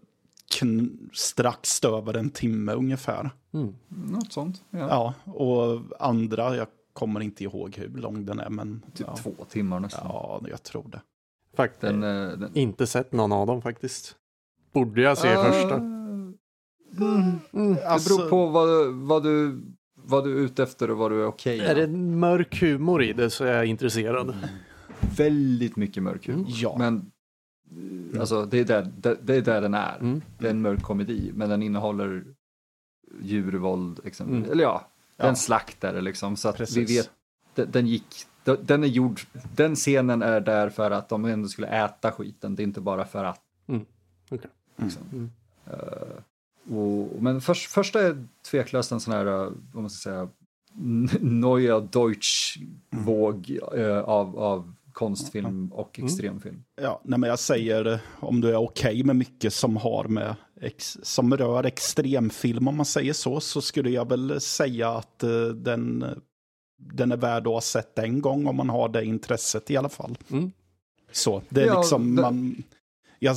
[1.13, 3.29] strax över en timme ungefär.
[3.53, 3.75] Mm.
[3.87, 4.61] Något sånt.
[4.69, 4.79] Ja.
[4.79, 8.49] ja, och andra, jag kommer inte ihåg hur lång den är.
[8.49, 9.17] Men, typ ja.
[9.17, 10.05] två timmar nästan.
[10.05, 11.01] Ja, jag tror det.
[11.55, 11.81] Faktiskt.
[11.81, 12.51] Den, eh, den...
[12.53, 14.15] Inte sett någon av dem faktiskt.
[14.73, 15.43] Borde jag se uh...
[15.43, 15.75] första?
[15.75, 17.39] Mm.
[17.53, 17.77] Mm.
[17.87, 18.09] Alltså...
[18.09, 19.61] Det beror på vad, vad, du,
[19.95, 23.03] vad du är ute efter och vad du är okej okay Är det mörk humor
[23.03, 24.29] i det så är jag intresserad.
[24.29, 24.39] Mm.
[25.17, 26.39] Väldigt mycket mörk humor.
[26.39, 26.53] Mm.
[26.55, 26.75] Ja.
[26.77, 27.11] Men
[28.19, 29.97] alltså, det, är där, det, det är där den är.
[29.99, 30.21] Mm.
[30.39, 32.23] Det är en mörk komedi, men den innehåller
[33.21, 33.99] djurvåld.
[34.03, 34.45] Exempelvis.
[34.45, 34.51] Mm.
[34.51, 34.87] Eller ja,
[35.17, 35.25] ja.
[35.25, 36.35] en slakt är det liksom.
[36.35, 36.89] Så att Precis.
[36.89, 37.11] vi vet,
[37.55, 39.21] den, gick den är gjord,
[39.55, 43.05] den scenen är där för att de ändå skulle äta skiten, det är inte bara
[43.05, 43.41] för att.
[43.67, 43.85] Mm.
[44.29, 44.51] Okay.
[44.75, 45.01] Liksom.
[45.11, 45.31] Mm.
[45.67, 50.29] Uh, och, men för, första är tveklöst en sån här, uh, vad man ska säga,
[51.19, 56.07] Neue Deutsch-våg uh, av, av konstfilm och mm.
[56.07, 56.63] extremfilm.
[56.81, 60.35] Ja, nej men jag säger om du är okej okay med mycket som har med
[60.61, 65.47] ex, som rör extremfilm om man säger så, så skulle jag väl säga att uh,
[65.47, 66.05] den
[66.93, 69.89] den är värd att ha sett en gång om man har det intresset i alla
[69.89, 70.17] fall.
[70.31, 70.51] Mm.
[71.11, 72.21] Så, det är ja, liksom det...
[72.21, 72.63] man...
[73.19, 73.35] Ja,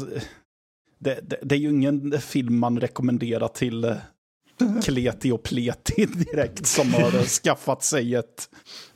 [0.99, 3.97] det, det, det, är ju ingen film man rekommenderar till eh,
[4.83, 8.49] kleti och pleti direkt som har skaffat sig ett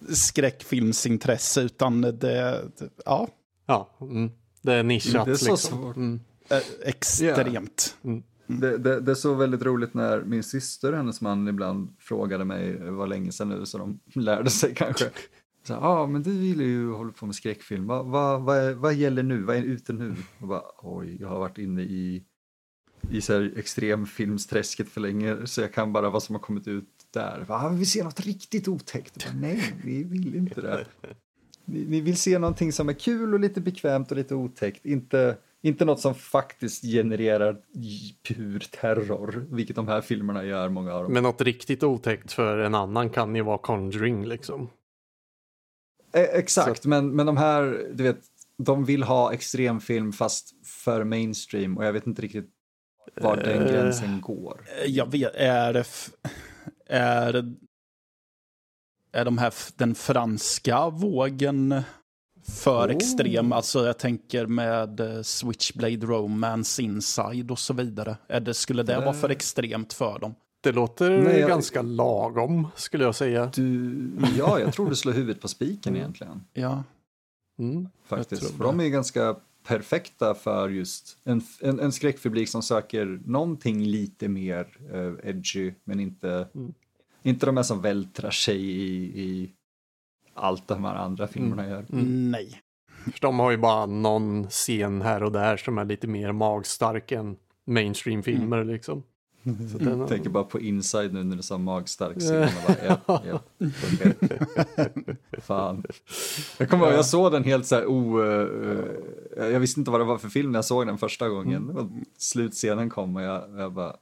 [0.08, 2.62] skräckfilmsintresse, utan det,
[3.04, 3.28] ja.
[3.66, 4.30] Ja, mm.
[4.62, 5.26] det är nischat.
[5.26, 5.78] Det är så liksom.
[5.78, 5.96] svårt.
[5.96, 6.20] Mm.
[6.84, 7.96] Extremt.
[8.02, 8.16] Yeah.
[8.16, 8.22] Mm.
[8.48, 12.44] Det, det, det är så väldigt roligt när min syster och hennes man ibland frågade
[12.44, 15.10] mig, det var länge sedan nu så de lärde sig kanske.
[15.68, 18.06] Ja, ah, men du vill ju hålla på med skräckfilm, vad,
[18.42, 20.14] vad, är- vad gäller nu, vad är ute nu?
[20.40, 22.24] Och bara, oj, jag har varit inne i,
[23.10, 26.88] i så här extremfilmsträsket för länge så jag kan bara vad som har kommit ut
[27.10, 27.44] där.
[27.48, 29.24] Ah, vi ser något riktigt otäckt.
[29.24, 30.86] Bara, Nej, vi vill inte det.
[31.64, 35.36] Ni, ni vill se någonting som är kul och lite bekvämt och lite otäckt, inte,
[35.62, 37.56] inte något som faktiskt genererar
[38.28, 41.12] pur terror, vilket de här filmerna gör, många av dem.
[41.12, 44.70] Men något riktigt otäckt för en annan kan ju vara Conjuring liksom.
[46.12, 48.20] Eh, exakt, men, men de här, du vet,
[48.58, 52.50] de vill ha extremfilm fast för mainstream och jag vet inte riktigt
[53.20, 53.72] var den Eh.
[53.72, 54.64] gränsen går.
[54.86, 55.86] Jag vet, är det...
[56.90, 57.54] Är,
[59.12, 61.82] är de här, den franska vågen
[62.48, 62.96] för Oh.
[62.96, 63.52] extrem?
[63.52, 68.16] Alltså jag tänker med eh, Switchblade Romance, Inside och så vidare.
[68.28, 69.32] Är det, skulle det vara för Eh.
[69.36, 70.34] extremt för dem?
[70.60, 73.50] Det låter Nej, jag- ganska lagom skulle jag säga.
[73.54, 76.44] Du, ja, jag tror du slår huvudet på spiken egentligen.
[76.52, 76.84] Ja.
[77.58, 77.88] Mm.
[78.06, 78.50] Faktiskt.
[78.56, 84.28] För de är ganska perfekta för just en, en, en skräckpublik som söker någonting lite
[84.28, 86.74] mer eh, edgy, men inte, Mm.
[87.22, 89.50] inte de här som vältrar sig i, i
[90.38, 91.86] allt de här andra filmerna gör.
[91.92, 92.30] Mm.
[92.30, 92.60] Nej.
[93.04, 97.12] För de har ju bara någon scen här och där som är lite mer magstark
[97.12, 99.02] än mainstream-filmer liksom.
[99.72, 102.42] Så den, Jag tänker bara på Inside nu när du sa magstark scen.
[102.42, 103.40] och bara, ja, ja,
[103.92, 105.16] okej.
[105.38, 105.84] Fan.
[106.58, 108.22] Jag kommer ihåg, jag såg den helt så här o...
[108.22, 111.70] eh, jag visste inte vad det var för film när jag såg den första gången.
[111.70, 113.96] Och slutscenen kom och jag, jag bara,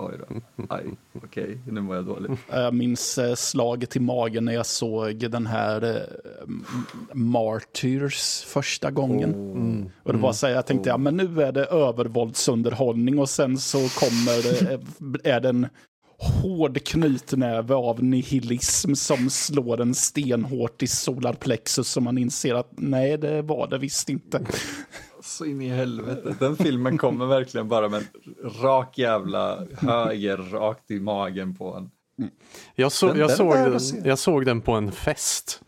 [0.00, 0.84] oj då, aj,
[1.24, 2.30] okej, nu mår jag dåligt.
[2.50, 6.46] Jag minns eh, slaget i magen när jag såg den här eh,
[7.12, 9.34] Martyrs första gången.
[9.34, 9.90] mm.
[10.02, 13.58] Och det var så här, jag tänkte, ja men nu är det övervåldsunderhållning och sen
[13.58, 15.66] så kommer det, eh, är det en
[16.20, 23.18] hård knytnäve av nihilism som slår en stenhårt i solarplexus som man inser att nej,
[23.18, 24.40] det var det visst inte.
[25.30, 30.90] Så in i helvete, den filmen kommer verkligen bara med en rak jävla höger rakt
[30.90, 31.90] i magen på en.
[32.74, 35.62] Jag, så, Den- jag, den såg den, jag såg den på en fest.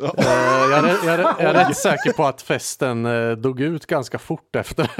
[0.00, 3.86] Eh, jag, är, jag, är, jag är rätt säker på att festen eh, dog ut
[3.86, 4.90] ganska fort efter.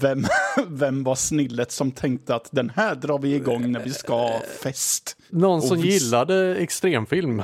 [0.00, 0.24] Vem,
[0.68, 4.40] vem var snillet som tänkte att den här drar vi igång när vi ska ha
[4.62, 5.16] fest?
[5.30, 7.42] Någon som visst- gillade extremfilm.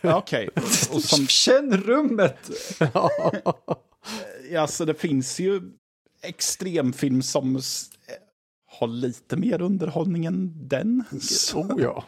[0.00, 0.48] Ja, Okej,
[0.92, 2.50] och som Känn rummet!
[2.94, 3.10] Ja,
[4.58, 5.60] Alltså det finns ju
[6.22, 7.60] extremfilm som
[8.70, 11.04] har lite mer underhållning än den.
[11.20, 12.04] Så, oh ja.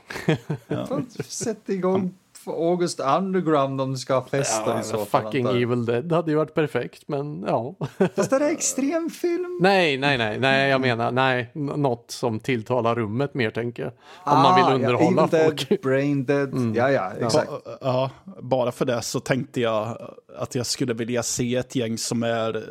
[0.69, 2.15] Fan, Sätt igång
[2.47, 5.05] August Underground om du ska ha fester i så.
[5.05, 5.47] Fucking.
[5.47, 7.75] Evil Dead hade ju varit perfekt, men ja.
[8.17, 9.59] Fast det är extremfilm.
[9.63, 13.93] nej, nej, nej, nej, jag menar, nej, något som tilltalar rummet mer tänker jag.
[13.93, 15.69] Om Ah, man vill underhålla ja, folk.
[15.69, 16.77] Dead, Brain Dead.
[16.77, 17.51] Ja, ja, exakt.
[17.51, 18.11] ba, ja,
[18.43, 19.99] bara för det så tänkte jag
[20.39, 22.65] att jag skulle vilja se ett gäng som är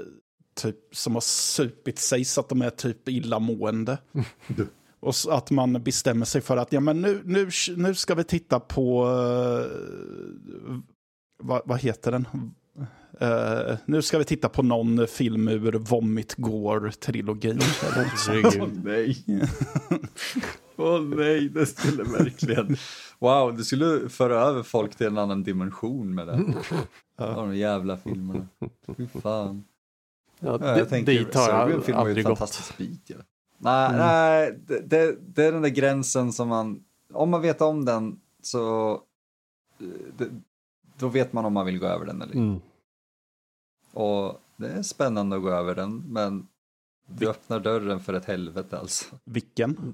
[0.62, 3.98] typ som har supit sig så att de är typ illamående.
[5.00, 8.24] Och så att man bestämmer sig för att ja, men nu, nu, nu ska vi
[8.24, 10.78] titta på, eh,
[11.44, 12.28] vad, vad heter den?
[13.20, 17.62] Eh, nu ska vi titta på någon film ur Vomit Gore-trilogin.
[18.62, 19.18] Åh nej.
[20.78, 22.78] Åh nej, det skulle verkligen...
[23.20, 26.42] Wow, det skulle föra över folk till en annan dimension med det.
[27.22, 27.26] Ja.
[27.26, 28.48] De jävla filmerna.
[28.98, 29.64] Fy fan.
[30.40, 32.38] Ja, Ja, jag tänker, dit har jag aldrig gått.
[32.38, 33.02] fantastiskt bit.
[33.08, 33.16] Ja.
[33.60, 38.20] Nej, nej det, det, är den där gränsen som man, om man vet om den
[38.42, 38.92] så,
[39.80, 40.30] eh, det,
[40.98, 42.40] då vet man om man vill gå över den eller inte.
[42.40, 42.62] Mm.
[43.94, 46.48] Och det är spännande att gå över den, men
[47.08, 49.06] du öppnar dörren för ett helvete alltså.
[49.24, 49.94] Vilken?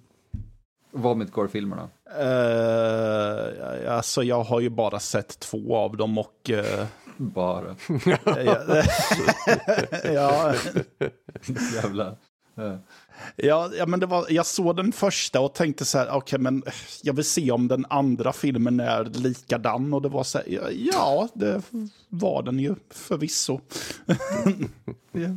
[0.91, 1.89] Vomit Gore-filmerna.
[2.19, 6.49] Uh, alltså jag har ju bara sett två av dem och...
[6.49, 7.75] eh, Bara.
[8.05, 8.55] ja,
[10.03, 10.53] ja,
[11.75, 12.15] Jävla.
[12.55, 12.75] eh,
[13.35, 16.63] ja, ja, men det var, jag såg den första och tänkte så här, okej men
[17.03, 19.93] jag vill se om den andra filmen är likadan.
[19.93, 21.61] Och det var så här, ja, ja det
[22.09, 23.59] var den ju förvisso.
[25.11, 25.29] ja.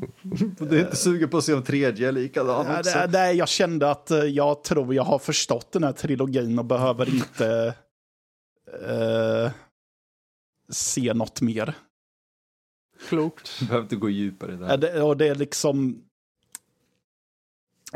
[0.58, 2.98] Du är inte sugen på att se om tredje är likadan Ja, också?
[2.98, 6.64] det, det, jag kände att eh, jag tror jag har förstått den här trilogin och
[6.64, 7.74] behöver inte
[8.88, 9.50] eh,
[10.70, 11.74] se något mer.
[13.08, 13.50] Klokt.
[13.60, 14.92] Du behöver inte gå djupare Ja, där.
[14.94, 16.04] det, och det är liksom...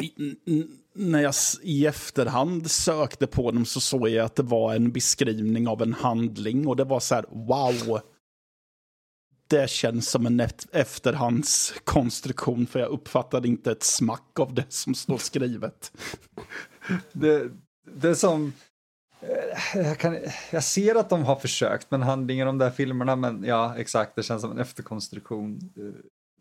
[0.01, 4.93] I, när jag i efterhand sökte på dem så såg jag att det var en
[4.93, 8.01] beskrivning av en handling och det var så här, wow.
[9.49, 10.41] det känns som en
[10.73, 15.93] efterhandskonstruktion för jag uppfattade inte ett smack av det som står skrivet.
[17.13, 17.51] Det,
[17.95, 18.53] det som...
[19.21, 20.19] Eh, jag, kan,
[20.51, 24.17] jag ser att de har försökt med handlingen om de där filmerna, men ja, exakt,
[24.17, 25.73] det känns som en efterkonstruktion.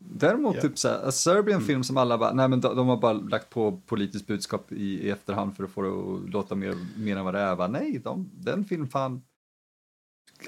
[0.04, 0.62] Däremot, Ja.
[0.62, 3.50] typ så här, Serbian film som alla bara, nej men de, de har bara lagt
[3.50, 7.26] på politiskt budskap i, i efterhand för att få det att låta mer, mer än
[7.26, 7.56] vad det är.
[7.56, 7.68] Va?
[7.68, 9.22] Nej, de, den film fan,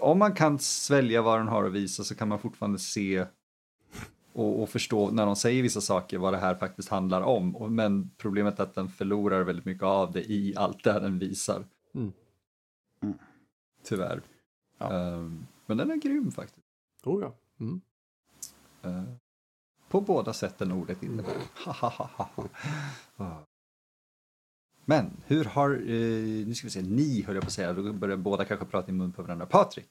[0.02, 3.26] om man kan svälja vad den har att visa så kan man fortfarande se
[4.34, 7.56] och, och förstå när de säger vissa saker vad det här faktiskt handlar om.
[7.56, 11.20] Och, men problemet är att den förlorar väldigt mycket av det i allt det den
[11.20, 11.64] visar.
[11.96, 12.12] Mm.
[13.02, 13.18] Mm.
[13.84, 14.22] Tyvärr.
[14.78, 14.94] Ja.
[14.94, 16.66] Ehm, men den är grym faktiskt.
[17.04, 17.34] Oh ja.
[17.60, 17.82] Mm.
[18.82, 19.04] Eh,
[19.94, 21.34] på båda sätten ordet innebär.
[24.86, 27.94] Men hur har, eh, nu ska vi se, ni höll jag på att säga, då
[27.94, 29.46] börjar båda kanske prata i mun på varandra.
[29.46, 29.86] Patrik,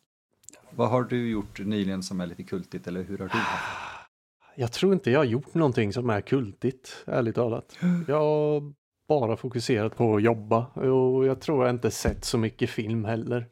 [0.70, 4.08] vad har du gjort nyligen som är lite kultigt eller hur har du haft?
[4.56, 7.78] Jag tror inte jag har gjort någonting som är kultigt, ärligt talat.
[8.08, 8.72] Jag har
[9.08, 13.48] bara fokuserat på att jobba och jag tror jag inte sett så mycket film heller.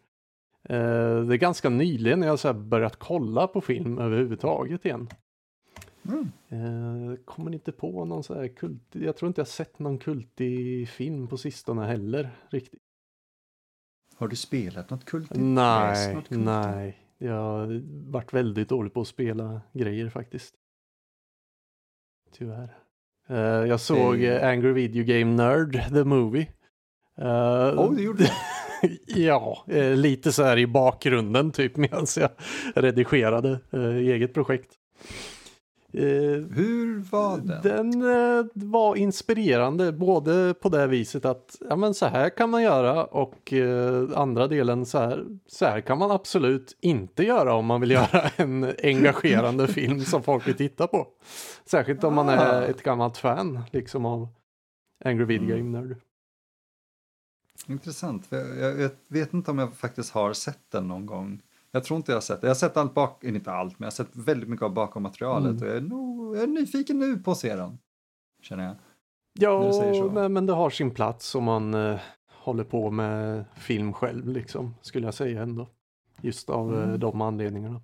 [0.69, 5.09] Eh, det är ganska nyligen jag har börjat kolla på film överhuvudtaget igen.
[6.13, 7.11] Mm.
[7.13, 8.83] Eh, Kommer inte på någon så här kult.
[8.93, 12.81] Jag tror inte jag sett någon kultig film på sistone heller riktigt.
[14.17, 15.41] Har du spelat något kultigt?
[15.41, 16.45] Nej, något kultigt?
[16.45, 16.99] nej.
[17.19, 20.55] Jag har varit väldigt dålig på att spela grejer faktiskt.
[22.33, 22.77] Tyvärr.
[23.29, 26.47] Eh, jag såg Det- eh, Angry Video Game Nerd, the movie.
[27.19, 27.27] Uh,
[27.81, 28.31] Oh, det gjorde du?
[29.23, 29.65] ja,
[29.97, 32.31] lite så här i bakgrunden typ medan jag
[32.75, 33.61] redigerade
[34.01, 34.75] eget projekt.
[35.93, 36.03] Eh,
[36.51, 37.63] Hur var den?
[37.63, 38.03] den
[38.39, 43.05] eh, var inspirerande både på det viset att ja, men så här kan man göra
[43.05, 47.81] och eh, andra delen så här, så här kan man absolut inte göra om man
[47.81, 51.07] vill göra en engagerande film som folk vill titta på.
[51.65, 52.33] Särskilt om man Ah.
[52.33, 54.29] är ett gammalt fan liksom av
[55.05, 55.73] Angry Video Mm.
[55.73, 55.97] Game Nerd.
[57.69, 58.27] Intressant.
[58.29, 61.43] Jag, jag vet, vet inte om jag faktiskt har sett den någon gång.
[61.73, 62.47] Jag tror inte jag har sett det.
[62.47, 65.03] Jag har sett allt bak, inte allt, men jag har sett väldigt mycket av bakom
[65.03, 65.63] materialet Mm.
[65.63, 67.79] och jag är, nog, jag är nyfiken nu på att se den.
[68.43, 68.77] Känner jag.
[69.33, 74.29] Ja, men, men det har sin plats om man eh, håller på med film själv
[74.29, 75.69] liksom, skulle jag säga ändå.
[76.23, 77.01] Just av eh, Mm.
[77.01, 77.83] de anledningarna.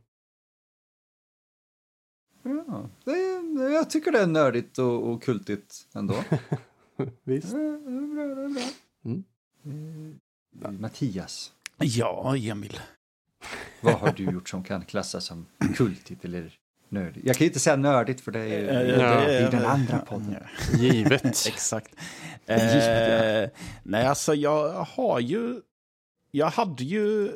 [2.42, 6.14] Ja, det är, jag tycker det är nördigt och, och kultigt ändå.
[7.24, 7.50] Visst.
[7.52, 8.62] det är bra, det är bra.
[9.04, 10.18] Mm.
[10.64, 12.78] Eh, Mattias, Ja, Emil.
[13.80, 15.46] Vad har du gjort som kan klassas som
[15.76, 16.52] kultigt eller
[16.88, 17.26] nördigt?
[17.26, 20.36] Jag kan ju inte säga nördigt för det är, Eh, det är den andra podden.
[20.78, 21.24] Givet.
[21.46, 21.94] Exakt.
[22.46, 23.50] Givet, Eh,
[23.82, 25.60] nej, alltså jag har ju...
[26.30, 27.30] Jag hade ju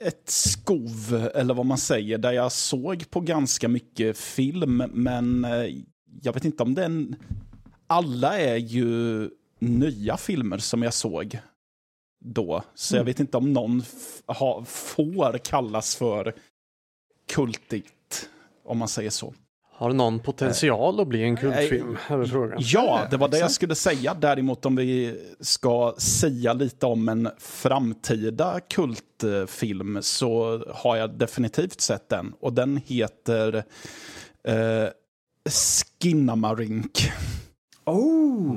[0.00, 5.66] ett skov, eller vad man säger, där jag såg på ganska mycket film, men eh,
[6.22, 7.16] jag vet inte om den...
[7.86, 11.38] Alla är ju nya filmer som jag såg
[12.24, 13.82] då, så jag vet inte om någon
[14.26, 16.34] ha, får kallas för
[17.32, 18.28] kultigt,
[18.64, 19.34] om man säger så.
[19.76, 21.98] Har någon potential att bli en kultfilm?
[22.10, 22.58] Över frågan.
[22.60, 24.14] Ja, det var det jag skulle säga.
[24.14, 32.08] Däremot om vi ska säga lite om en framtida kultfilm så har jag definitivt sett
[32.08, 32.34] den.
[32.40, 33.64] Och den heter
[34.48, 34.88] eh,
[36.00, 37.12] Skinnamarink.
[37.84, 38.56] Oh,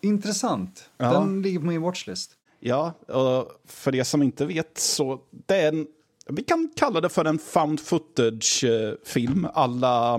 [0.00, 0.90] intressant.
[0.96, 1.12] Ja.
[1.12, 2.37] Den ligger på min watchlist.
[2.60, 5.86] Ja, och för er som inte vet så det är en,
[6.26, 9.48] vi kan kalla det för en found footage-film.
[9.54, 10.14] Alla,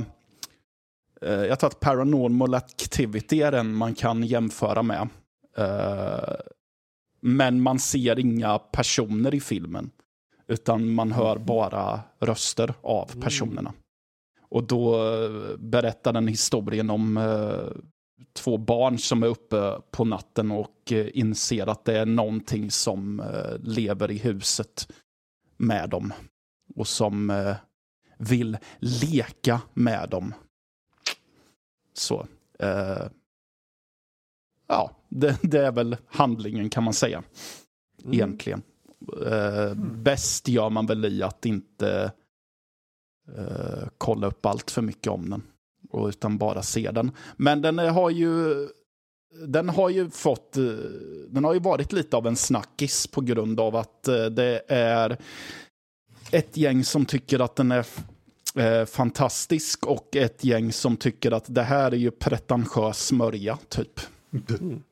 [1.21, 5.09] eh, jag tror att Paranormal Activity är den man kan jämföra med.
[5.57, 6.35] Eh,
[7.21, 9.89] men man ser inga personer i filmen.
[10.47, 13.73] Utan man hör bara röster av personerna.
[14.49, 17.17] Och då eh, berättar den historien om
[18.33, 23.19] två barn som är uppe på natten och eh, inser att det är någonting som
[23.19, 24.91] eh, lever i huset
[25.57, 26.13] med dem.
[26.75, 27.55] Och som eh,
[28.17, 30.33] vill leka med dem.
[31.93, 32.27] Så.
[32.59, 33.07] Eh,
[34.67, 37.23] ja, det, det är väl handlingen kan man säga.
[38.03, 38.13] Mm.
[38.13, 38.61] Egentligen.
[39.25, 42.11] Eh, Bäst gör man väl i att inte
[43.37, 45.43] eh, kolla upp allt för mycket om den.
[45.89, 47.11] Och, utan bara se den.
[47.37, 48.67] Men den har ju
[49.47, 50.63] den har ju fått, eh,
[51.29, 55.17] den har ju varit lite av en snackis på grund av att eh, det är
[56.31, 57.85] ett gäng som tycker att den är
[58.55, 63.99] eh, fantastisk och ett gäng som tycker att det här är ju pretentiös smörja, typ.
[64.31, 64.83] Mm.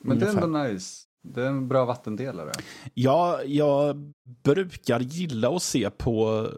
[0.00, 1.04] Men det är ändå nice.
[1.22, 2.52] Det är en bra vattendelare.
[2.94, 4.12] Ja, jag
[4.44, 6.48] brukar gilla att se på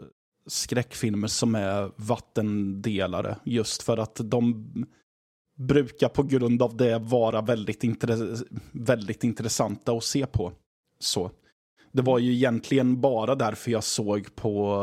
[0.47, 3.37] skräckfilmer som är vattendelare.
[3.43, 4.65] Just för att de
[5.57, 10.51] brukar på grund av det vara väldigt, intress väldigt intressanta att se på.
[10.99, 11.31] Så.
[11.91, 14.75] Det var ju egentligen bara därför jag såg på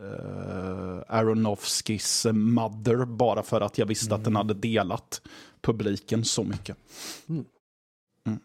[0.00, 4.20] uh, Aronofskis Mother, bara för att jag visste mm.
[4.20, 5.22] att den hade delat
[5.60, 6.76] publiken så mycket.
[7.28, 7.44] Mm.
[8.26, 8.38] Mm.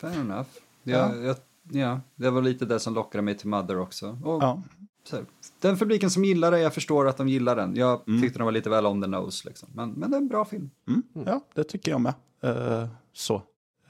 [0.00, 0.48] Fair enough.
[0.82, 1.22] Ja, ja.
[1.22, 1.36] Jag,
[1.70, 4.18] ja, det var lite det som lockade mig till Mother också.
[4.24, 4.62] Och, ja.
[5.12, 5.24] här,
[5.60, 7.76] den publiken som gillar det, jag förstår att de gillar den.
[7.76, 8.22] Jag mm.
[8.22, 9.68] tyckte den var lite väl on the nose, liksom.
[9.72, 10.70] men, men det är en bra film.
[10.88, 11.02] Mm.
[11.26, 12.14] Ja, det tycker jag med.
[12.44, 13.34] Uh, så.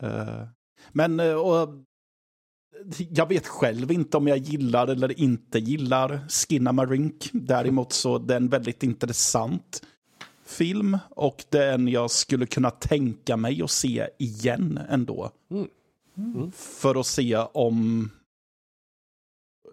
[0.02, 0.44] Uh,
[0.92, 1.68] men, uh, och
[3.10, 7.30] jag vet själv inte om jag gillar eller inte gillar Skinnamarink.
[7.32, 9.82] Däremot så det är en väldigt intressant
[10.44, 15.30] film och det är en jag skulle kunna tänka mig att se igen ändå.
[15.50, 15.68] Mm.
[16.16, 16.52] Mm.
[16.52, 18.10] För att se om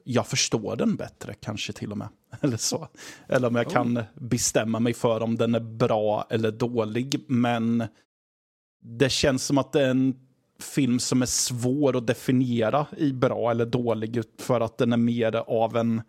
[0.07, 2.07] jag förstår den bättre kanske till och med.
[2.41, 2.87] Eller så.
[3.27, 7.25] Eller om jag kan bestämma mig för om den är bra eller dålig.
[7.27, 7.83] Men
[8.81, 10.19] det känns som att det är en
[10.59, 15.35] film som är svår att definiera i bra eller dålig för att den är mer
[15.35, 16.01] av en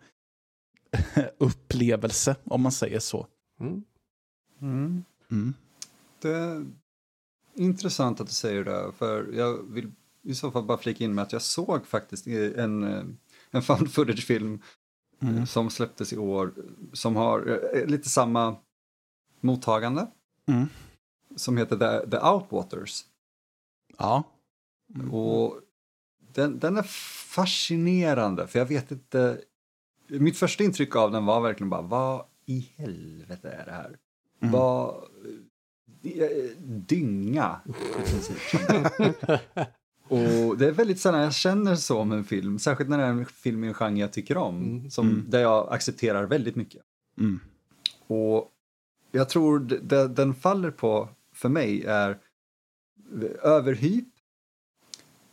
[1.37, 3.27] upplevelse, om man säger så.
[3.59, 3.83] Mm.
[4.61, 5.03] Mm.
[5.31, 5.53] Mm.
[6.21, 6.65] Det är
[7.55, 9.91] intressant att du säger det, för jag vill
[10.23, 12.83] i så fall bara flika in med att jag såg faktiskt en,
[13.51, 14.61] en found footage-film
[15.21, 15.45] mm.
[15.45, 16.53] som släpptes i år
[16.93, 18.55] som har eh, lite samma
[19.39, 20.07] mottagande.
[20.47, 20.67] Mm.
[21.35, 23.05] Som heter The, The Outwaters.
[23.97, 24.23] Ja.
[24.95, 25.13] Mm.
[25.13, 25.61] Och
[26.33, 26.83] den, den är
[27.33, 29.41] fascinerande, för jag vet inte...
[30.07, 33.97] Mitt första intryck av den var verkligen bara, vad i helvete är det här?
[34.41, 34.51] Mm.
[34.51, 35.03] Vad...
[36.59, 38.37] Dynga, i princip.
[40.09, 43.09] Och det är väldigt sällan jag känner så om en film, särskilt när det är
[43.09, 44.89] en film i en genre jag tycker om, mm.
[44.91, 45.25] Som, mm.
[45.29, 46.81] där jag accepterar väldigt mycket.
[47.19, 47.39] Mm.
[48.07, 48.51] Och
[49.11, 52.17] jag tror det, den faller på, för mig, är
[53.43, 54.07] överhyp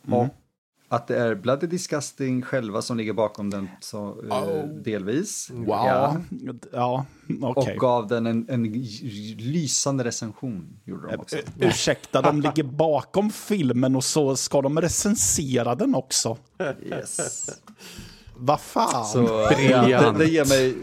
[0.07, 0.19] Mm.
[0.19, 0.35] Och
[0.87, 4.65] att det är Bloody Disgusting själva som ligger bakom den så, oh.
[4.65, 5.49] delvis.
[5.49, 5.67] Wow.
[5.67, 6.17] Ja,
[6.71, 7.05] ja
[7.41, 7.73] okay.
[7.73, 8.63] Och gav den en, en
[9.37, 10.79] lysande recension.
[10.83, 11.37] Gjorde de också.
[11.59, 16.37] Ursäkta, de ligger bakom filmen och så ska de recensera den också.
[16.83, 17.49] Yes.
[18.37, 19.05] Vad fan?
[19.05, 20.75] Så, ja, det, det, ger mig...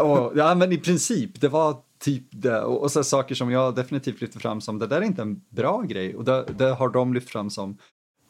[0.00, 2.62] Oh, ja, men i princip, det var typ det.
[2.62, 5.40] Och, och så saker som jag definitivt lyfter fram som det där är inte en
[5.50, 6.16] bra grej.
[6.16, 7.78] Och det, det har de lyft fram som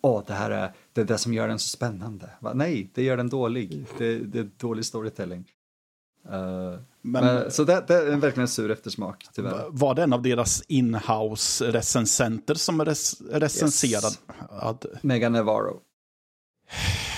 [0.09, 2.31] åh, det här är det, är det som gör den så spännande.
[2.41, 2.53] Va?
[2.55, 3.87] Nej, det gör den dålig.
[3.99, 5.45] Det, det är dålig storytelling.
[6.27, 6.35] Uh,
[7.03, 9.67] men, men, så det, det, är verkligen en sur eftersmak, tyvärr.
[9.69, 14.07] Var det en av deras inhouse recensenter som res, recenserade?
[14.07, 14.19] Yes.
[14.51, 14.87] Att...
[15.03, 15.81] Megan Navarro.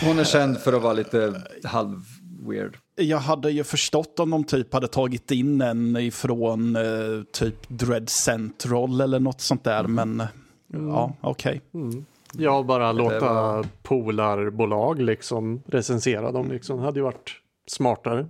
[0.05, 2.05] Hon är känd för att vara lite halv
[2.49, 2.77] weird.
[2.95, 8.09] Jag hade ju förstått om de typ hade tagit in en ifrån uh, typ Dread
[8.09, 9.95] Central eller något sånt där, mm.
[9.95, 10.29] men
[10.75, 10.89] mm.
[10.89, 11.61] ja, okej.
[11.73, 11.81] Okay.
[11.83, 12.05] Mm.
[12.33, 13.67] Ja, bara låta var...
[13.83, 16.79] polarbolag liksom recensera dem liksom.
[16.79, 17.31] Det hade ju varit
[17.67, 18.27] smartare.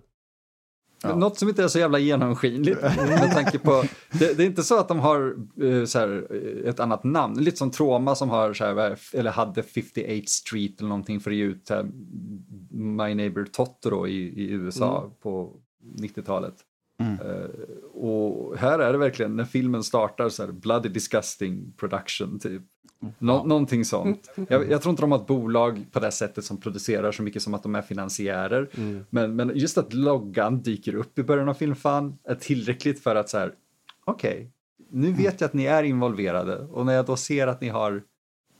[1.02, 1.16] Ja.
[1.16, 4.78] Något som inte är så jävla genomskinligt med tanke på, det, det, är inte så
[4.78, 6.26] att de har uh, så här,
[6.66, 10.88] ett annat namn, lite som Troma som har så här, eller hade 58 Street eller
[10.88, 11.90] någonting för att ge ut här,
[12.70, 15.10] My Neighbor Totoro i, i USA mm.
[15.22, 15.56] på
[15.98, 16.54] 90-talet.
[17.00, 17.20] Mm.
[17.20, 17.50] Uh,
[17.94, 22.62] och här är det verkligen när filmen startar så här bloody disgusting production typ.
[23.18, 23.44] Nå.
[23.44, 24.30] Någonting sånt.
[24.48, 27.42] Jag, jag, tror inte de har ett bolag på det sättet som producerar så mycket
[27.42, 28.68] som att de är finansiärer.
[28.74, 29.04] Mm.
[29.10, 33.28] Men, men just att loggan dyker upp i början av filmfan är tillräckligt för att
[33.28, 33.54] så här,
[34.04, 34.46] okej, okay,
[34.90, 38.02] nu vet jag att ni är involverade och när jag då ser att ni har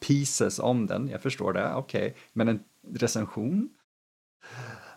[0.07, 2.61] pieces om den, jag förstår det, okej, okay, men en
[2.95, 3.69] recension?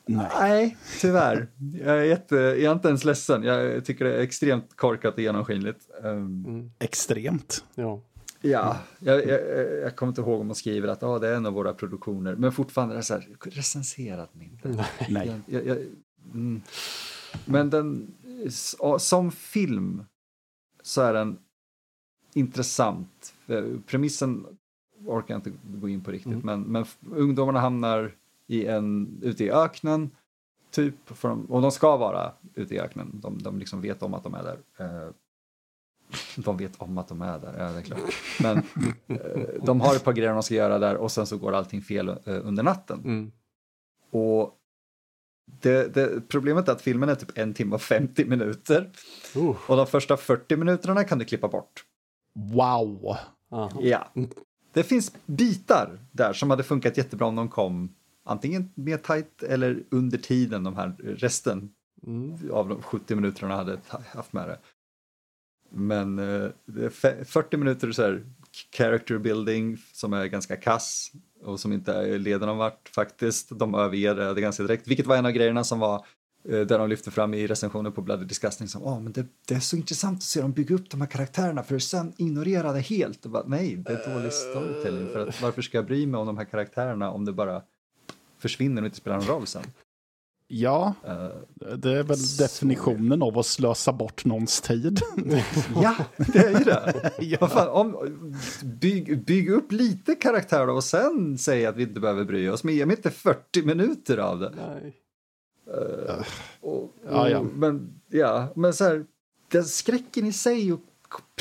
[0.05, 0.27] Nej.
[0.39, 1.47] Nej, tyvärr.
[1.85, 3.43] Jag är, jätte, jag är inte ens ledsen.
[3.43, 5.89] Jag tycker det är extremt korkat och genomskinligt.
[6.03, 6.71] Um, mm.
[6.79, 7.63] Extremt.
[7.75, 8.01] Ja.
[8.45, 9.41] Ja, jag, jag,
[9.81, 12.35] jag, kommer inte ihåg om man skriver att ah, det är en av våra produktioner,
[12.35, 14.85] men fortfarande är det så här, recensera den inte.
[15.09, 15.41] Nej.
[15.45, 15.77] Jag,
[16.33, 16.61] mm.
[17.45, 18.13] Men den,
[18.99, 20.05] som film
[20.81, 21.37] så är den
[22.33, 23.33] intressant.
[23.85, 24.45] Premissen
[25.05, 26.45] orkar jag inte gå in på riktigt, mm.
[26.45, 26.85] men, men
[27.19, 28.15] ungdomarna hamnar
[28.47, 30.11] i en, ute i öknen,
[30.71, 34.23] typ, de, och de ska vara ute i öknen, de, de liksom vet om att
[34.23, 34.59] de är där.
[36.35, 37.99] De vet om att de är där, ja det är klart.
[38.41, 38.57] Men
[39.07, 41.81] eh, de har ett par grejer de ska göra där och sen så går allting
[41.81, 42.99] fel eh, under natten.
[42.99, 43.31] Mm.
[44.11, 44.53] Och
[45.61, 48.91] det, det, problemet är att filmen är typ en timme och 50 minuter.
[49.35, 49.55] Uh.
[49.67, 51.85] Och de första 40 minuterna kan du klippa bort.
[52.53, 53.17] Wow!
[53.81, 54.11] Ja.
[54.73, 57.95] Det finns bitar där som hade funkat jättebra om de kom
[58.25, 61.69] antingen mer tight eller under tiden de här resten
[62.07, 62.51] Mm.
[62.51, 63.79] av de 70 minuterna hade
[64.13, 64.59] haft med det.
[65.73, 68.23] Men eh, det är 40 minuter så här
[68.77, 71.11] character building som är ganska kass
[71.43, 73.59] och som inte leder någon vart faktiskt.
[73.59, 76.05] De överger det ganska direkt, vilket var en av grejerna som var
[76.49, 79.55] eh, där de lyfte fram i recensionen på Bloody Disgusting som oh, men det, det
[79.55, 82.73] är så intressant att se dem bygga upp de här karaktärerna för att sen ignorera
[82.73, 83.25] det helt.
[83.25, 86.27] Och bara, Nej, det är dålig storytelling för att varför ska jag bry mig om
[86.27, 87.61] de här karaktärerna om det bara
[88.39, 89.63] försvinner och inte spelar någon roll sen.
[90.55, 95.01] Ja, Eh, det är väl Så- definitionen av att slösa bort någons tid.
[95.75, 97.11] Ja, det är ju det.
[97.19, 97.47] Ja.
[97.47, 98.15] Fan, om,
[98.63, 102.63] bygg, bygg upp lite karaktär då och sen säg att vi inte behöver bry oss.
[102.63, 104.53] Men ge mig inte 40 minuter av det.
[104.55, 104.93] Nej.
[105.67, 106.15] Eh,
[106.61, 107.43] och, och, Ja, ja.
[107.55, 109.05] Men, ja, men så här,
[109.51, 110.81] den skräcken i sig och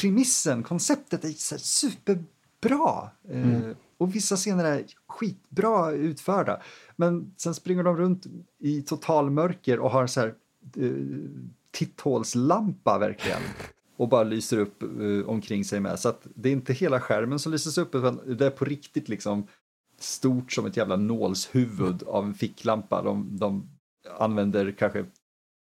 [0.01, 3.11] premissen, konceptet är så superbra.
[3.31, 6.61] Eh, och vissa scener är skitbra utförda.
[7.03, 8.27] Men sen springer de runt
[8.59, 10.35] i totalmörker och har så här
[10.77, 10.91] eh,
[11.71, 13.41] titthålslampa verkligen.
[13.97, 15.99] Och bara lyser upp eh, omkring sig med.
[15.99, 19.09] Så att det är inte hela skärmen som lyses upp utan det är på riktigt
[19.09, 19.47] liksom
[19.99, 23.03] stort som ett jävla nålshuvud av en ficklampa.
[23.03, 23.69] De, de
[24.19, 25.05] använder kanske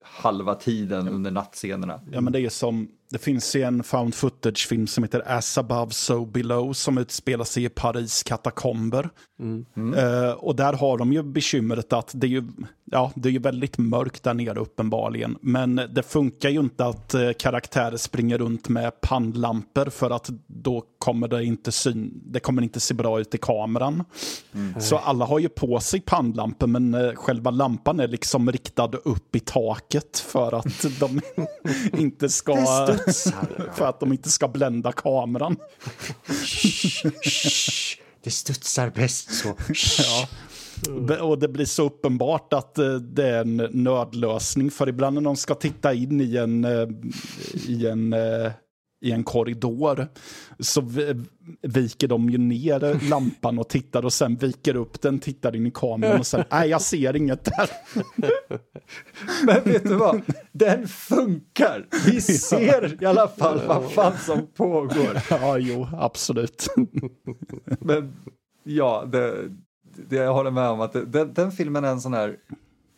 [0.04, 2.02] halva tiden under nattscenerna.
[2.12, 5.92] Ja, men det är som, det finns ju en found footage-film som heter As above
[5.92, 9.10] so below som utspelar sig i Paris katakomber.
[9.40, 9.94] Mm.
[9.94, 12.44] Eh, och där har de ju bekymret att det är ju,
[12.92, 15.38] ja, det är ju väldigt mörkt där nere uppenbarligen.
[15.42, 20.84] Men det funkar ju inte att eh, karaktärer springer runt med pannlampor för att då
[20.98, 24.04] kommer det inte syn, det kommer inte se bra ut i kameran.
[24.80, 29.36] Så alla har ju på sig pannlampor men eh, själva lampan är liksom riktad upp
[29.36, 31.22] i taket för att de
[31.98, 32.88] inte ska.
[33.74, 35.56] För att de inte ska blända kameran.
[38.24, 39.56] Det studsar bäst så.
[39.98, 40.28] Ja.
[41.22, 44.72] Och det blir så uppenbart att eh, det är en nödlösning.
[44.72, 46.88] För ibland när de ska titta in i en, eh,
[47.68, 48.52] i en, eh,
[49.02, 50.08] i en korridor
[50.60, 50.84] så
[51.62, 55.72] viker de ju ner lampan och tittar och sen viker upp den, tittar in i
[55.72, 57.70] kameran och sen nej jag ser inget där.
[59.46, 60.22] Men vet du vad?
[60.52, 61.88] Den funkar.
[62.06, 65.22] Vi ser i alla fall vad fan som pågår.
[65.30, 66.68] Ja, jo, absolut.
[67.80, 68.14] Men
[68.64, 69.50] ja, det,
[70.10, 72.36] det jag håller med om att det, den, den filmen är en sån här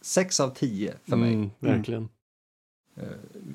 [0.02, 1.34] 6 av 10 för mig.
[1.34, 2.10] Mm, verkligen.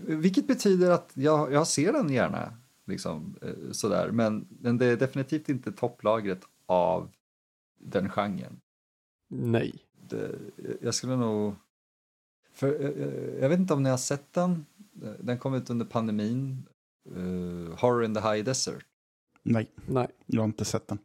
[0.07, 2.57] Vilket betyder att jag, jag ser den gärna.
[2.85, 4.11] Liksom, eh, sådär.
[4.11, 7.11] Men, men det är definitivt inte topplagret av
[7.79, 8.61] den genren.
[9.29, 9.85] Nej.
[10.09, 10.39] Det,
[10.81, 11.55] jag skulle nog...
[12.53, 14.67] För, eh, eh, jag vet inte om ni har sett den.
[15.21, 16.67] Den kom ut under pandemin.
[17.17, 18.85] Uh, Horror in the High Desert.
[19.43, 20.09] Nej, Nej.
[20.27, 20.99] jag har inte sett den.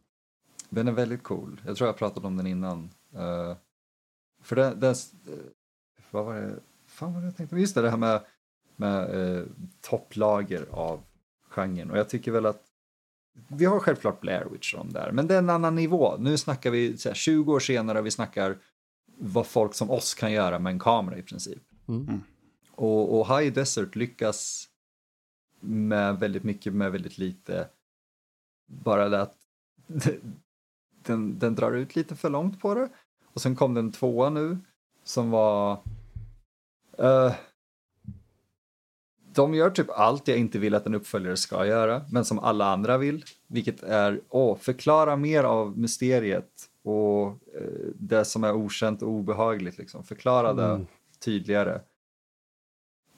[0.70, 1.62] Den är väldigt cool.
[1.66, 2.90] Jag tror jag pratade om den innan.
[3.14, 3.56] Eh,
[4.42, 4.96] för den, den,
[6.12, 8.22] vad var det, fan vad var det jag tänkte, just det, det här med,
[8.84, 9.46] med uh,
[9.82, 11.04] topplager av
[11.50, 11.92] genren.
[11.92, 12.64] Och jag tycker väl att
[13.48, 16.18] vi har självklart Blair Witch om där, men det är en annan nivå.
[16.18, 18.58] Nu snackar vi så här, 20 år senare, vi snackar
[19.18, 21.64] vad folk som oss kan göra med en kamera i princip.
[21.88, 22.22] Mm.
[22.72, 24.70] Och, och High Desert lyckas
[25.60, 27.68] med väldigt mycket med väldigt lite.
[28.66, 29.38] Bara det att
[31.04, 32.90] den, den drar ut lite för långt på det.
[33.34, 34.58] Och sen kom den tvåa nu
[35.04, 35.72] som var...
[36.98, 37.34] eh,
[39.36, 42.66] de gör typ allt jag inte vill att en uppföljare ska göra, men som alla
[42.66, 43.26] andra vill.
[43.48, 46.50] Vilket är, åh, förklara mer av mysteriet
[46.84, 49.78] och eh, det som är okänt och obehagligt.
[49.78, 50.04] Liksom.
[50.04, 50.88] Förklara det Mm.
[51.20, 51.82] tydligare.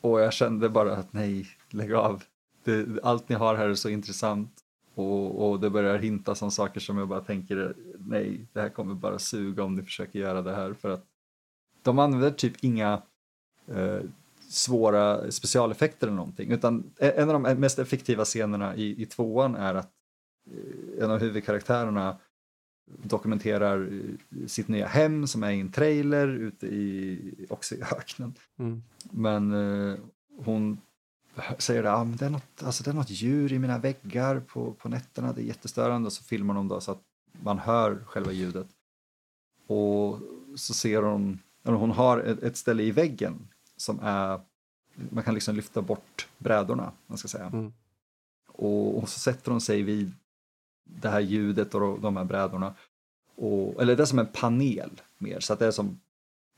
[0.02, 2.24] Och jag kände bara att nej, lägg av.
[2.64, 4.52] Det, allt ni har här är så intressant.
[4.96, 8.96] Och, och det börjar hinta som saker som jag bara tänker, nej, det här kommer
[8.96, 10.74] bara suga om ni försöker göra det här.
[10.74, 11.06] För att
[11.84, 13.02] de använder typ inga
[13.68, 14.00] eh,
[14.56, 16.52] svåra specialeffekter eller någonting.
[16.52, 19.92] Utan en av de mest effektiva scenerna i, i tvåan är att
[20.52, 22.18] eh, en av huvudkaraktärerna
[23.04, 28.34] dokumenterar eh, sitt nya hem som är i en trailer ute i, också i öknen.
[28.60, 28.84] Mm.
[29.12, 29.98] Men eh,
[30.38, 30.78] hon
[31.58, 34.40] säger det, ah, men det, är något, alltså det är något djur i mina väggar
[34.40, 36.08] på, på nätterna, det är jättestörande.
[36.08, 37.02] Och så filmar de då så att
[37.44, 38.68] man hör själva ljudet.
[39.68, 40.20] Och
[40.56, 43.48] så ser hon, eller hon har ett, ett ställe i väggen
[43.78, 44.40] som är,
[44.96, 47.46] man kan liksom lyfta bort brädorna, man ska säga.
[47.46, 47.74] Mm.
[48.48, 50.12] Och, och så sätter hon sig vid
[50.84, 52.74] det här ljudet och de här brädorna.
[53.36, 56.00] Och, eller det är som en panel mer, så att det är som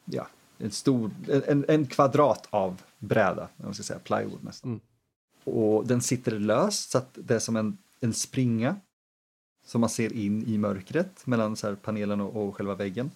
[0.06, 1.12] ja, en stor,
[1.48, 4.72] en, en kvadrat av bräda, man ska säga plywood nästan.
[4.72, 4.82] Mm.
[5.44, 8.76] Och den sitter löst så att det är som en, en springa
[9.66, 13.12] som man ser in i mörkret mellan så panelen och, och själva väggen.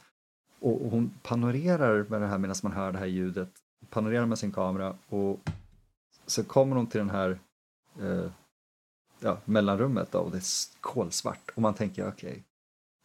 [0.60, 3.50] Och, och hon panorerar med det här medan man hör det här ljudet.
[3.90, 5.40] Panorerar med sin kamera och
[6.26, 7.40] så kommer hon till den här
[8.02, 8.32] eh,
[9.20, 12.44] ja, mellanrummet då, och det är kolsvart och man tänker okej, okay,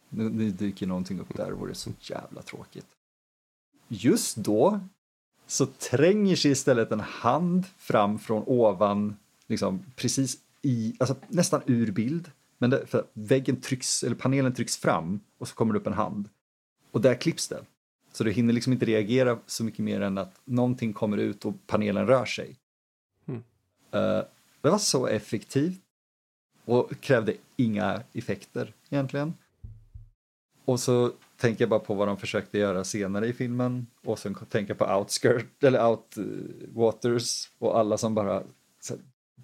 [0.09, 2.87] nu, nu dyker någonting upp där och det är så jävla tråkigt.
[3.87, 4.79] Just då
[5.47, 9.17] så tränger sig istället en hand fram från ovan,
[9.47, 12.31] liksom precis i, alltså nästan ur bild.
[12.57, 15.93] Men det, för väggen trycks, eller panelen trycks fram och så kommer det upp en
[15.93, 16.29] hand.
[16.91, 17.65] Och där klipps det.
[18.17, 21.53] Så du hinner liksom inte reagera så mycket mer än att någonting kommer ut och
[21.67, 22.55] panelen rör sig.
[23.27, 23.43] Mm.
[23.95, 24.23] Uh,
[24.61, 25.81] det var så effektivt
[26.65, 29.33] och krävde inga effekter egentligen.
[30.65, 34.35] Och så tänker jag bara på vad de försökte göra senare i filmen och sen
[34.49, 38.43] tänker jag på Outskirt eller Outwaters och alla som bara här,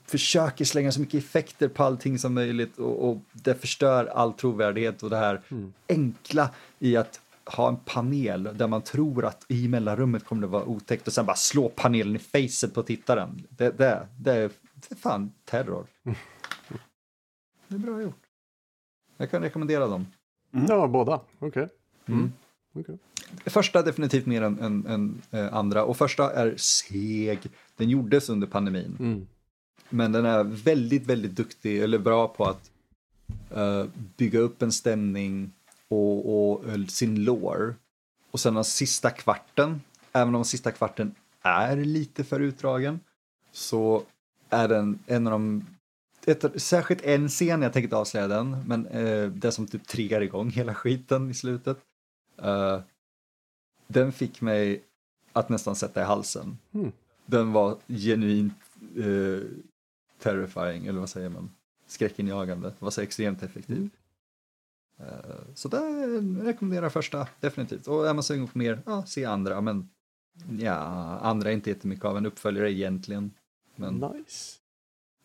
[0.06, 5.04] försöker slänga så mycket effekter på allting som möjligt och, och det förstör all trovärdighet
[5.04, 5.74] och det här mm.
[5.90, 6.50] enkla
[6.80, 11.08] i att ha en panel där man tror att i mellanrummet kommer det vara otäckt
[11.08, 13.48] och sen bara slå panelen i facet på tittaren.
[13.50, 15.86] Det, det, det, är, det är fan terror.
[17.68, 18.22] Det är bra gjort.
[19.18, 20.08] Jag kan rekommendera dem.
[20.54, 20.66] Mm.
[20.70, 21.16] Ja, båda.
[21.40, 21.48] Okej.
[21.48, 21.68] Okay.
[22.06, 22.20] Mm.
[22.20, 22.32] mm.
[22.74, 22.98] Okay.
[23.46, 27.40] Första definitivt mer än, än, än äh, andra och första är seg.
[27.78, 28.98] Den gjordes under pandemin.
[29.00, 29.28] Mm.
[29.90, 32.72] Men den är väldigt, väldigt duktig eller bra på att
[33.58, 33.86] uh,
[34.18, 35.52] bygga upp en stämning
[35.94, 37.76] och, och sin lore.
[38.32, 39.82] Och sen den sista kvarten,
[40.12, 43.00] även om sista kvarten är lite för utdragen,
[43.52, 44.04] så
[44.50, 45.66] är den en av de
[46.26, 50.22] ett, särskilt en scen, jag tänker inte avslöja den, men uh, det som typ triggar
[50.22, 51.78] igång hela skiten i slutet.
[52.44, 52.80] Uh,
[53.88, 54.84] den fick mig
[55.34, 56.58] att nästan sätta i halsen.
[56.72, 56.92] Mm.
[57.26, 58.54] Den var genuint
[58.98, 59.42] uh,
[60.20, 61.50] terrifying, eller vad säger man?
[61.88, 62.68] Skräckinjagande.
[62.68, 63.78] Det var så extremt effektiv.
[63.78, 63.90] Mm.
[65.00, 65.06] Uh,
[65.54, 67.88] så där rekommenderar första, definitivt.
[67.88, 69.62] Och är man sugen på mer, ja, se andra.
[69.62, 69.90] Men
[70.60, 70.74] ja,
[71.22, 73.32] andra är inte jättemycket av en uppföljare egentligen.
[73.76, 73.96] Men...
[73.96, 74.60] Nice.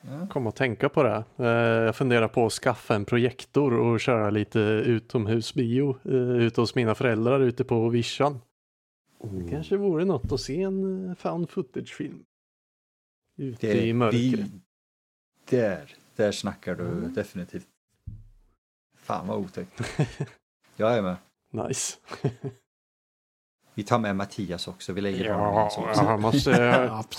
[0.03, 0.27] Ja.
[0.27, 1.25] Kom att tänka på det.
[1.41, 1.47] Uh,
[1.85, 6.95] jag funderar på att skaffa en projektor och köra lite utomhusbio uh, ute hos mina
[6.95, 8.41] föräldrar ute på vischan.
[9.19, 9.35] Oh.
[9.35, 12.25] Det kanske vore något att se en found footage-film.
[13.37, 14.51] Ute det, i mörkret.
[15.51, 17.15] Där, där snackar du mm.
[17.15, 17.67] definitivt.
[19.09, 19.81] Fan vad otäckt.
[20.77, 21.17] Jag är med.
[21.53, 21.97] Nice.
[23.75, 26.03] Vi tar med Mattias också, vi lägger ja, honom också.
[26.03, 26.51] Jag måste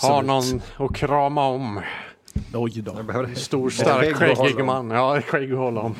[0.00, 1.80] ha någon att krama om.
[2.54, 2.96] Oj då.
[3.34, 4.90] Stor, stark, skäggig man.
[4.90, 5.94] Ja, skägg att hålla om.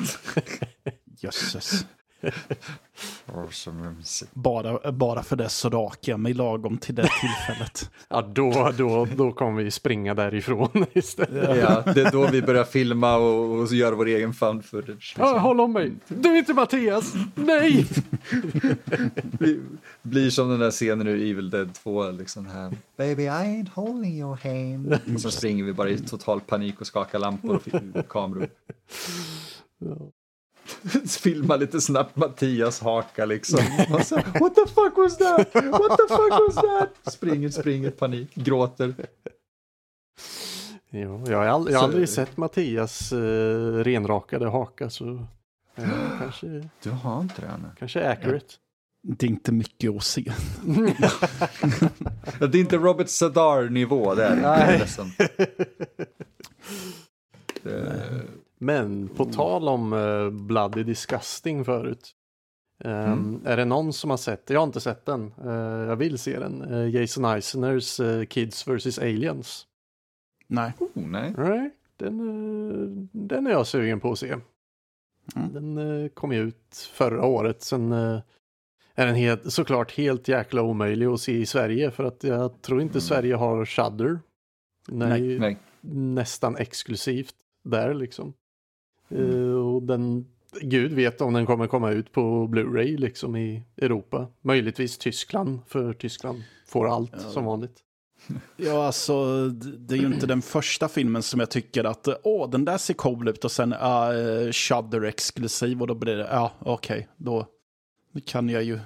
[1.19, 1.87] Jösses.
[4.33, 7.91] bara, bara för det så rakar jag mig lagom till det tillfället.
[8.09, 11.59] ja, då, då, då kommer vi springa därifrån istället.
[11.59, 14.89] ja, det är då vi börjar filma och, och göra vår egen fan footage.
[14.89, 15.25] Liksom.
[15.25, 15.93] Ja, håll om mig!
[16.09, 17.15] Du är inte Mattias!
[17.35, 17.87] Nej!
[19.39, 19.61] vi
[20.03, 22.77] blir som den där scenen ur Evil Dead 2, liksom här.
[22.97, 24.99] Baby, I ain't holding your hand.
[25.15, 27.61] Och så springer vi bara i total panik och skakar lampor
[27.95, 28.49] och kameror.
[29.79, 29.97] Ja.
[31.21, 33.61] filma lite snabbt Mattias haka liksom.
[34.05, 35.55] Så, What the fuck was that?
[35.55, 37.13] What the fuck was that?
[37.13, 38.95] Springer, springer, panik, gråter.
[40.91, 45.23] Jo, jag har aldrig, jag har aldrig sett Mattias uh, renrakade haka så uh,
[46.19, 46.69] kanske...
[46.83, 47.69] Du har inte det ännu.
[47.79, 48.47] Kanske accurate.
[48.49, 48.57] Ja.
[49.03, 50.33] Det är inte mycket att se.
[52.39, 54.37] det är inte Robert Sadar nivå, det är.
[54.37, 54.87] Nej.
[58.63, 59.35] Men på mm.
[59.35, 62.11] tal om uh, Bloody Disgusting förut.
[62.85, 63.41] Um, mm.
[63.45, 66.39] Är det någon som har sett, jag har inte sett den, uh, jag vill se
[66.39, 68.99] den, uh, Jason Eiseners uh, Kids vs.
[68.99, 69.67] Aliens.
[70.47, 70.73] Nej.
[70.79, 71.35] Oh, nej.
[71.37, 74.37] nej den, den är jag sugen på att se.
[75.37, 75.53] Mm.
[75.53, 81.21] Den kom ju ut förra året, sen är den helt, såklart helt jäkla omöjlig att
[81.21, 83.01] se i Sverige för att jag tror inte mm.
[83.01, 84.21] Sverige har Shudder.
[84.89, 85.59] Nej, nej.
[85.81, 87.35] Nästan exklusivt
[87.65, 88.33] där liksom.
[89.11, 89.57] Mm.
[89.57, 90.27] och den,
[90.61, 94.27] Gud vet om den kommer komma ut på Blu-ray liksom i Europa.
[94.41, 97.19] Möjligtvis Tyskland, för Tyskland får allt ja.
[97.19, 97.77] som vanligt.
[98.57, 102.65] Ja, alltså det är ju inte den första filmen som jag tycker att åh, den
[102.65, 106.95] där ser cool ut och sen uh, Shudder exklusiv och då blir det, ja, okej,
[106.95, 107.47] okay, då
[108.27, 108.79] kan jag ju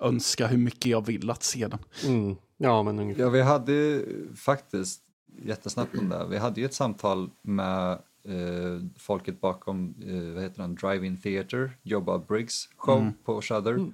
[0.00, 1.78] önska hur mycket jag vill att se den.
[2.06, 2.36] Mm.
[2.56, 3.22] Ja, men ungefär.
[3.22, 4.04] Ja, vi hade
[4.36, 5.02] faktiskt,
[5.42, 7.98] jättesnabbt om det, vi hade ju ett samtal med
[8.28, 13.12] eh, folket bakom, eh, vad heter den, Drive-In Theater, Jobba Briggs show mm.
[13.24, 13.72] på Shudder.
[13.72, 13.92] Mm.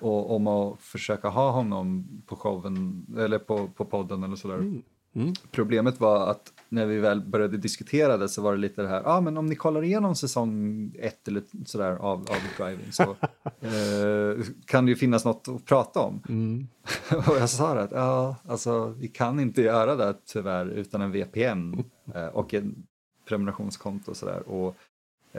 [0.00, 4.54] Och om att försöka ha honom på showen, eller på, på podden eller sådär.
[4.54, 4.82] Mm.
[5.16, 5.32] Mm.
[5.50, 9.02] Problemet var att när vi väl började diskutera det så var det lite det här,
[9.04, 13.02] ja ah, men om ni kollar igenom säsong ett eller sådär av, av Driving så
[13.60, 16.22] eh, kan det ju finnas något att prata om.
[16.28, 16.68] Mm.
[17.28, 21.12] och jag sa det att ja, alltså vi kan inte göra det tyvärr utan en
[21.12, 22.86] VPN eh, och en
[23.28, 24.48] prenumerationskonto och sådär.
[24.48, 24.76] Och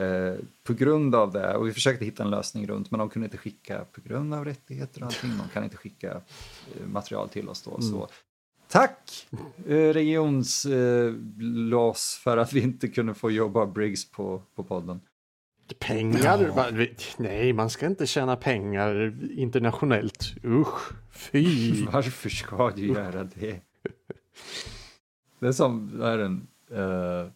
[0.02, 0.34] eh,
[0.64, 3.38] på grund av det, och vi försökte hitta en lösning runt, men de kunde inte
[3.38, 7.62] skicka, på grund av rättigheter och allting, de kan inte skicka eh, material till oss
[7.62, 7.70] då.
[7.70, 7.82] Mm.
[7.82, 8.08] Så
[8.68, 9.26] tack
[9.66, 9.92] eh,
[10.92, 15.00] regionslås för att vi inte kunde få jobba Briggs på, på podden.
[15.78, 16.52] Pengar?
[16.56, 16.66] Ja.
[16.72, 20.34] Vi- Nej, man ska inte tjäna pengar internationellt.
[20.44, 21.84] Usch, fy.
[21.92, 23.60] Varför ska du göra det?
[25.40, 27.26] Det är som, är den, eh,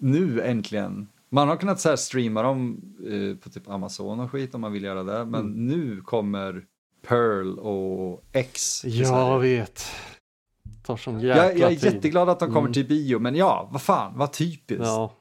[0.00, 1.08] nu äntligen.
[1.30, 2.80] Man har kunnat så här streama dem
[3.10, 5.66] eh, på typ Amazon och skit om man vill göra det, men Mm.
[5.66, 6.64] nu kommer
[7.06, 8.84] Pearl och X.
[8.84, 9.84] Jag vet.
[10.82, 11.94] Tar sån jäkla jag, jag är tid.
[11.94, 12.72] jätteglad att de kommer Mm.
[12.72, 14.84] till bio, men ja, vad fan, vad typiskt.
[14.84, 15.14] Ja,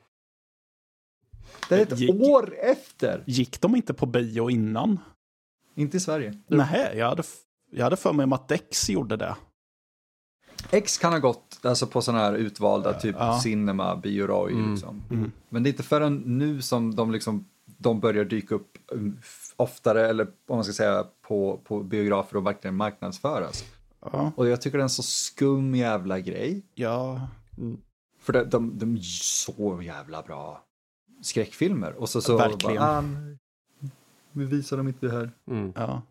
[1.69, 4.99] Det är ett Gick- år efter, Gick de inte på bio innan?
[5.75, 6.41] inte i Sverige.
[6.47, 7.23] Nej, jag hade,
[7.71, 9.35] jag hade för mig om att Dex gjorde det.
[10.71, 13.39] X kan ha gått alltså, på sådana här utvalda, typ Ja.
[13.39, 14.71] Cinema, Bio Roy, Mm.
[14.71, 15.03] liksom.
[15.11, 15.31] Mm.
[15.49, 19.17] Men det är inte förrän nu som de, liksom, de börjar dyka upp um,
[19.55, 23.63] oftare, eller om man ska säga på, på biografer och verkligen marknadsföras.
[24.01, 26.61] Ja, Och jag tycker det är en så skum jävla grej.
[26.75, 27.27] ja,
[28.19, 30.63] För det, de, de är så jävla bra
[31.21, 31.93] skräckfilmer.
[31.93, 32.75] Och så, så Verkligen.
[32.75, 33.03] Bara, ah,
[34.31, 35.31] vi visar dem inte här.
[35.47, 35.73] mm.
[35.75, 36.01] ja.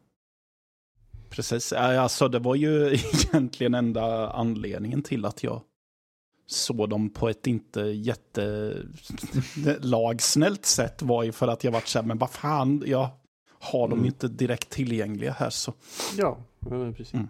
[1.30, 2.94] Precis, alltså det var ju
[3.32, 5.62] egentligen enda anledningen till att jag
[6.46, 12.06] såg dem på ett inte jättelagsnällt sätt var ju för att jag varit så här,
[12.06, 13.08] men vad fan, jag
[13.60, 14.06] har dem Mm.
[14.06, 15.72] inte direkt tillgängliga här så.
[16.16, 16.38] ja
[16.96, 17.14] precis.
[17.14, 17.28] Mm.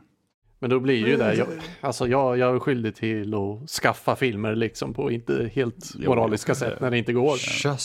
[0.60, 1.46] Men då blir ju det, jag,
[1.80, 6.80] alltså jag, jag är skyldig till att skaffa filmer liksom på inte helt moraliska sätt
[6.80, 7.36] när det inte går.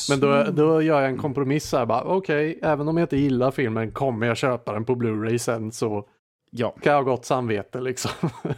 [0.10, 3.52] Men då, då gör jag en kompromiss här bara, okej, även om jag inte gillar
[3.52, 6.08] filmen kommer jag köpa den på Blu-ray sen så
[6.56, 8.12] Ja, kan jag ha gott samvete liksom.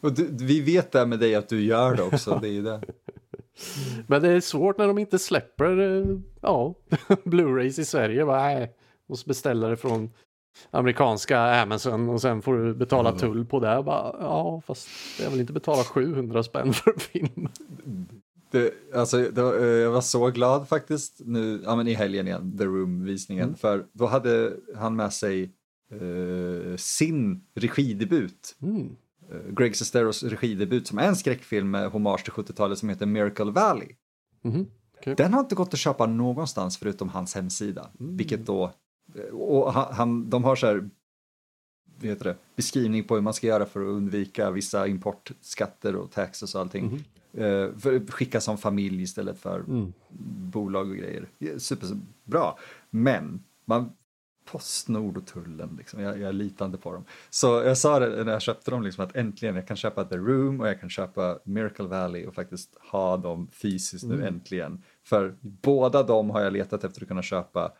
[0.00, 2.38] Och du, vi vet det med dig att du gör det också.
[2.42, 2.82] Det är ju det.
[4.06, 6.74] Men det är svårt när de inte släpper, eh, ja,
[7.24, 8.24] Blu-rays i Sverige.
[8.24, 8.72] Bara, nej,
[9.08, 10.10] måste beställa det från
[10.70, 13.82] amerikanska Amazon och sen får du betala tull på det.
[13.82, 14.88] Bara, ja, fast
[15.22, 17.48] jag vill inte betala 700 spänn för en film.
[18.50, 22.26] Det, alltså, det, var- eh, jag var så glad faktiskt nu, ja men i helgen
[22.26, 23.56] igen, The Room-visningen, Mm.
[23.56, 25.42] för då hade han med sig
[25.92, 28.96] eh, sin regidebut, Mm.
[29.32, 33.50] eh, Greg Sesteros regidebut, som är en skräckfilm med hommage till 70-talet som heter Miracle
[33.50, 33.88] Valley.
[34.42, 34.66] Mhm.
[35.16, 38.16] Den har inte gått att köpa någonstans förutom hans hemsida, Mm.
[38.16, 38.72] vilket då,
[39.32, 40.90] och han, de har så här,
[42.02, 46.54] heter det, beskrivning på hur man ska göra för att undvika vissa importskatter och taxes
[46.54, 46.84] och allting.
[46.86, 46.96] Mhm.
[47.32, 49.92] Eh, för skicka som familj istället för Mm.
[50.52, 51.28] bolag och grejer.
[51.58, 52.54] Superbra.
[52.90, 53.92] Men man,
[54.50, 57.04] Postnord och tullen, liksom, jag, jag litar inte på dem.
[57.30, 60.16] Så jag sa det när jag köpte dem, liksom, att äntligen jag kan köpa The
[60.16, 64.26] Room och jag kan köpa Miracle Valley och faktiskt ha dem fysiskt nu Mm.
[64.26, 64.82] äntligen.
[65.04, 67.72] För båda dem har jag letat efter att kunna köpa.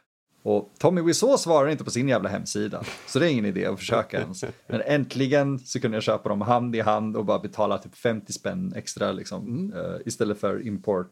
[0.47, 3.79] Och Tommy Wiseau svarar inte på sin jävla hemsida, så det är ingen idé att
[3.79, 4.45] försöka ens.
[4.67, 8.33] Men äntligen så kunde jag köpa dem hand i hand och bara betala typ 50
[8.33, 9.73] spänn extra liksom, Mm.
[9.73, 11.11] eh, istället för import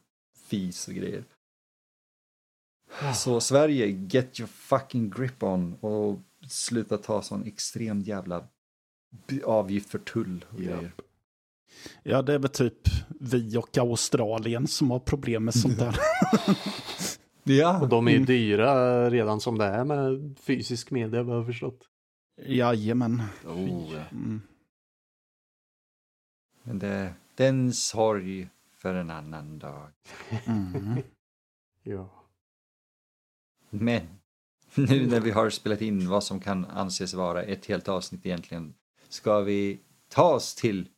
[0.50, 1.24] fees och grejer.
[3.14, 6.18] Så Sverige, get your fucking grip on och
[6.48, 8.44] sluta ta sån extrem jävla
[9.44, 10.64] avgift för tull och Ja.
[10.76, 10.92] grejer.
[12.02, 12.88] ja, det är väl typ
[13.20, 15.96] vi och Australien som har problem med sånt där.
[17.44, 18.26] Ja, Och de är ju Mm.
[18.26, 21.88] dyra redan som det är med fysisk media vad jag har förstått.
[22.46, 23.22] Jajamän.
[23.46, 24.04] oh, ja.
[24.12, 24.42] Mm.
[26.62, 29.88] men det, det är en sorg för en annan dag.
[30.46, 31.02] Mm.
[31.84, 32.10] Ja.
[33.70, 34.02] Men
[34.74, 38.74] nu när vi har spelat in vad som kan anses vara ett helt avsnitt egentligen
[39.08, 40.88] ska vi ta oss till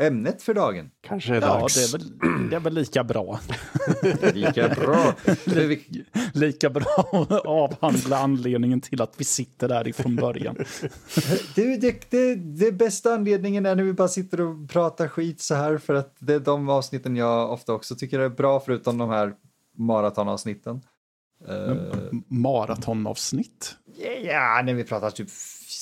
[0.00, 0.90] ämnet för dagen.
[1.00, 1.74] Kanske är Ja, dags.
[1.74, 3.40] det är, väl, det är väl lika bra.
[4.34, 5.14] Lika bra.
[5.46, 6.04] Vi,
[6.34, 10.56] Lika bra att avhandla anledningen till att vi sitter där ifrån början.
[11.54, 15.54] det, det, det, det bästa anledningen är när vi bara sitter och pratar skit så
[15.54, 19.08] här för att det är de avsnitten jag ofta också tycker är bra förutom de
[19.10, 19.32] här
[19.76, 20.80] maratonavsnitten.
[21.48, 21.76] Eh,
[22.28, 23.76] Maratonavsnitt.
[24.24, 25.28] Ja, när vi pratar typ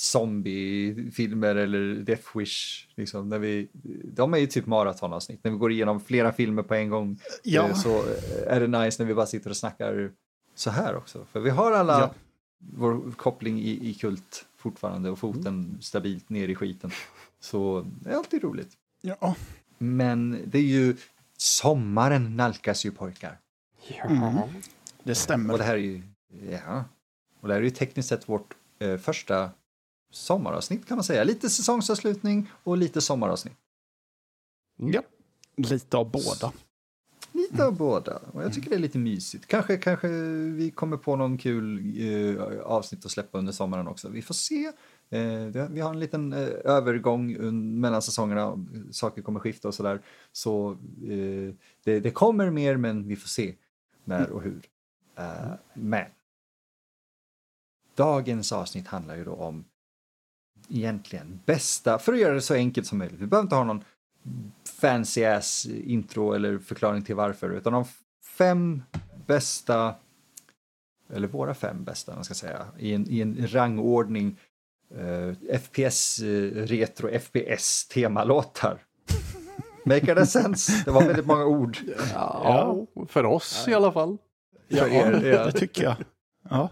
[0.03, 2.87] zombiefilmer eller Death Wish.
[2.95, 3.67] Liksom, när vi,
[4.03, 5.43] de är ju typ maratonavsnitt.
[5.43, 7.69] När vi går igenom flera filmer på en gång Ja.
[7.69, 8.03] eh, så
[8.47, 10.11] är det nice när vi bara sitter och snackar
[10.55, 11.25] så här också.
[11.31, 12.13] För vi har alla Ja.
[12.57, 16.91] vår koppling i, i kult fortfarande och foten stabilt ner i skiten.
[17.39, 18.71] Så det är alltid roligt.
[19.01, 19.35] Ja.
[19.77, 20.95] Men det är ju
[21.37, 23.37] sommaren nalkas ju pojkar.
[23.87, 24.03] Ja.
[24.05, 24.35] Mm.
[25.03, 25.57] Det Och stämmer.
[25.57, 26.01] det här är ju,
[26.65, 26.83] ja.
[27.41, 29.49] Och det här är ju tekniskt sett vårt eh, första
[30.15, 31.23] sommaravsnitt kan man säga.
[31.23, 33.57] Lite säsongsavslutning och lite sommaravsnitt.
[34.77, 35.01] Ja.
[35.57, 36.53] Lite av båda.
[37.31, 38.19] Lite av båda.
[38.33, 39.47] Och jag tycker det är lite mysigt.
[39.47, 40.07] Kanske, kanske
[40.47, 44.09] vi kommer på någon kul eh, avsnitt att släppa under sommaren också.
[44.09, 44.71] Vi får se.
[45.09, 47.33] Eh, vi har en liten eh, övergång
[47.79, 48.65] mellan säsongerna.
[48.91, 50.01] Saker kommer skifta och sådär.
[50.31, 51.53] Så eh,
[51.83, 53.55] det, det kommer mer men vi får se
[54.03, 54.61] när och hur.
[55.15, 56.05] Eh, men
[57.95, 59.65] dagens avsnitt handlar ju då om
[60.69, 63.19] egentligen bästa, för att göra det så enkelt som möjligt.
[63.19, 63.83] Vi behöver inte ha någon
[64.81, 67.85] fancy ass intro eller förklaring till varför, utan de
[68.37, 68.83] fem
[69.27, 69.95] bästa,
[71.13, 74.39] eller våra fem bästa, man ska säga, i en, i en rangordning
[74.95, 78.77] eh, FPS, eh, retro FPS temalåtar.
[79.85, 80.83] Maker that sense?
[80.85, 81.77] Det var väldigt många ord.
[82.13, 84.17] Ja, för oss i alla fall.
[84.69, 85.45] För er, ja.
[85.45, 85.95] Det tycker jag.
[86.49, 86.69] Ja.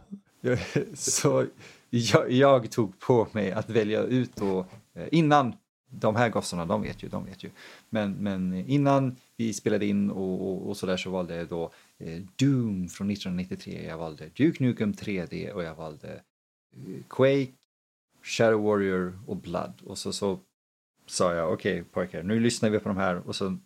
[0.93, 1.45] Så
[1.91, 5.53] jag, jag tog på mig att välja ut då, eh, innan,
[5.93, 7.49] de här gossarna, de vet ju, de vet ju,
[7.89, 12.21] men, men innan vi spelade in och, och, och sådär så valde jag då eh,
[12.35, 16.13] Doom från 1993, jag valde Duke Nukem 3D och jag valde
[16.75, 17.51] eh, Quake,
[18.23, 19.73] Shadow Warrior och Blood.
[19.85, 20.39] Och så, så
[21.05, 23.27] sa jag, okej pojkar, nu lyssnar vi på de här.
[23.27, 23.57] Och så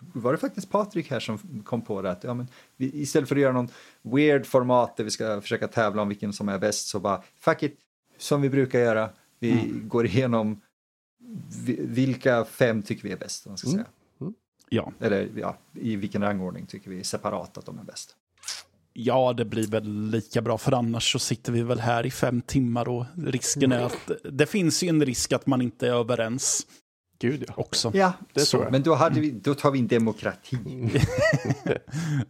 [0.00, 3.36] var det faktiskt Patrik här som kom på det att ja, men vi, istället för
[3.36, 3.68] att göra någon
[4.02, 7.62] weird format där vi ska försöka tävla om vilken som är bäst så bara fuck
[7.62, 7.76] it,
[8.18, 9.10] som vi brukar göra.
[9.38, 9.88] Vi Mm.
[9.88, 10.60] går igenom
[11.64, 13.78] vi- vilka fem tycker vi är bäst, man ska Mm.
[13.78, 13.88] säga.
[14.72, 14.92] Ja.
[15.00, 18.16] Eller ja, i vilken rangordning tycker vi separat att de är bäst.
[18.92, 22.42] ja, det blir väl lika bra, för annars så sitter vi väl här i fem
[22.42, 26.66] timmar och risken är att det finns ju en risk att man inte är överens
[27.20, 27.54] Gud ja.
[27.56, 27.90] också.
[27.94, 28.50] Ja, Det Så.
[28.50, 28.72] tror jag.
[28.72, 30.56] men då, hade vi, då tar vi in demokrati.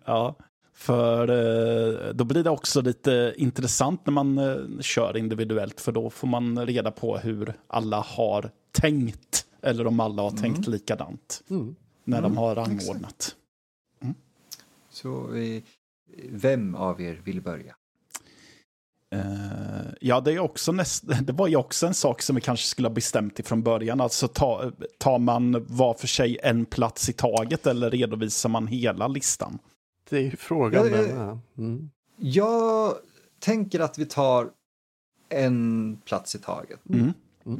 [0.04, 0.34] Ja,
[0.74, 6.10] för eh, då blir det också lite intressant när man eh, kör individuellt, för då
[6.10, 11.74] får man reda på hur alla har tänkt, eller om alla har tänkt likadant Mm.
[12.04, 13.36] när de Mm, har rangordnat.
[14.90, 15.62] Så eh,
[16.28, 17.74] vem av er vill börja?
[19.14, 22.66] Eh, ja, det, är också näst, det var ju också en sak som vi kanske
[22.66, 24.00] skulle ha bestämt ifrån början.
[24.00, 29.08] Alltså ta, tar man var för sig en plats i taget eller redovisar man hela
[29.08, 29.58] listan?
[30.10, 30.84] Det är ju frågan.
[30.86, 31.38] Ja, men, det- ja.
[31.58, 31.90] Mm.
[32.16, 32.94] Jag
[33.40, 34.48] tänker att vi tar
[35.28, 36.80] en plats i taget.
[36.90, 37.12] Mm.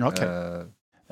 [0.07, 0.29] Okej.
[0.29, 0.63] Eh,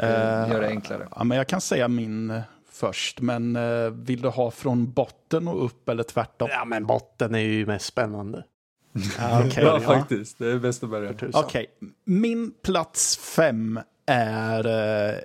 [0.00, 1.08] Eh, gör det enklare.
[1.16, 3.58] Ja, men jag kan säga min först, men
[4.04, 6.48] vill du ha från botten och upp eller tvärtom?
[6.52, 8.44] ja, men botten är ju mest spännande.
[8.92, 9.80] Ja, okej, ja, ja.
[9.80, 10.38] faktiskt.
[10.38, 11.14] Det är bäst att börja.
[11.32, 11.66] Okej,
[12.04, 15.18] min plats fem är eh,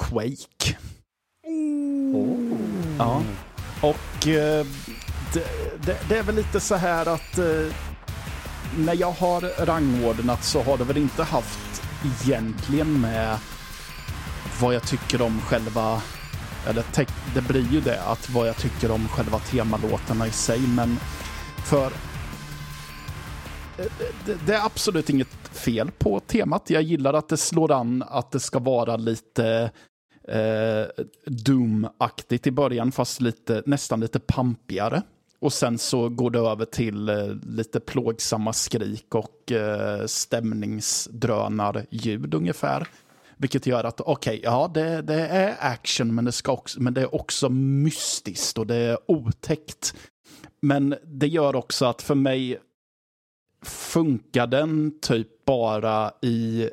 [0.00, 0.78] Quake.
[2.14, 2.58] Oh.
[2.98, 3.22] Ja.
[3.80, 4.66] Och eh,
[5.32, 5.44] det,
[5.84, 7.74] det, det är väl lite så här att eh,
[8.78, 13.38] när jag har rangordnat så har det väl inte haft egentligen med
[14.60, 16.02] vad jag tycker om själva,
[16.66, 16.84] eller
[17.34, 20.98] det blir ju det, att vad jag tycker om själva temalåtarna i sig, men
[21.64, 21.92] för
[24.26, 26.70] det, det är absolut inget fel på temat.
[26.70, 29.70] Jag gillar att det slår an att det ska vara lite
[30.28, 30.84] eh,
[31.26, 35.02] Doom-aktigt i början, fast lite, nästan lite pampigare.
[35.40, 42.88] Och sen så går det över till eh, lite plågsamma skrik och eh, stämningsdrönarljud ungefär.
[43.36, 47.00] Vilket gör att, okej, ja det, det är action men det, ska också, men det
[47.00, 49.94] är också mystiskt och det är otäckt.
[50.62, 52.58] Men det gör också att för mig
[53.62, 56.70] funkar den typ bara i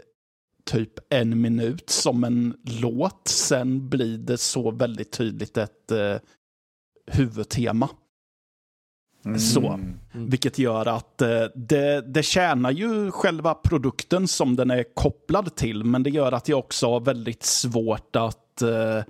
[0.66, 3.28] typ en minut som en låt.
[3.28, 6.16] Sen blir det så väldigt tydligt ett eh,
[7.12, 7.90] huvudtema.
[9.54, 9.68] Så.
[9.68, 9.98] Mm.
[10.12, 15.84] Vilket gör att eh, det, det tjänar ju själva produkten som den är kopplad till.
[15.84, 19.04] Men det gör att jag också har väldigt svårt att eh,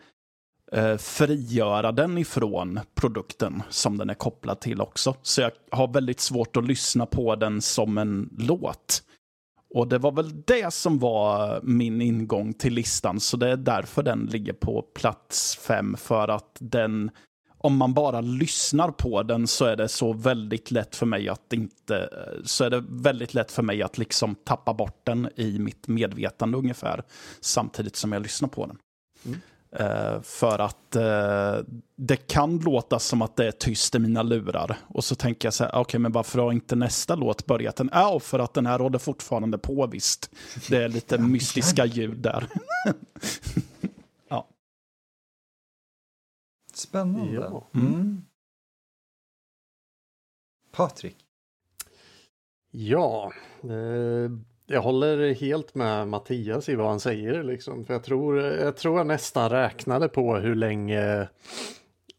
[0.72, 5.16] eh, frigöra den ifrån produkten som den är kopplad till också.
[5.22, 9.04] Så jag har väldigt svårt att lyssna på den som en låt.
[9.70, 13.20] Och det var väl det som var min ingång till listan.
[13.20, 15.98] Så det är därför den ligger på plats fem.
[15.98, 17.12] För att den,
[17.58, 21.54] om man bara lyssnar på den så är det så väldigt lätt för mig att
[21.54, 25.60] inte, eh, så är det väldigt lätt för mig att liksom tappa bort den i
[25.60, 27.04] mitt medvetande ungefär.
[27.42, 28.78] Samtidigt som jag lyssnar på den.
[29.26, 29.40] Mm.
[29.72, 31.58] Eh, för att eh,
[31.96, 34.78] det kan låta som att det är tyst i mina lurar.
[34.88, 37.76] Och så tänker jag så här, okej men varför har inte nästa låt börjat?
[37.76, 40.32] Den, ja, för att den här håller fortfarande på visst.
[40.70, 42.48] Det är lite mystiska ljud där.
[44.30, 44.48] ja.
[46.74, 47.34] Spännande.
[47.34, 47.70] Ja.
[47.74, 48.26] Mm.
[50.72, 51.18] Patrik.
[52.72, 53.32] Ja,
[53.64, 54.32] eh,
[54.68, 57.44] jag håller helt med Mattias i vad han säger.
[57.44, 57.86] Liksom.
[57.86, 61.28] För jag, tror, jag tror jag nästan räknade på hur länge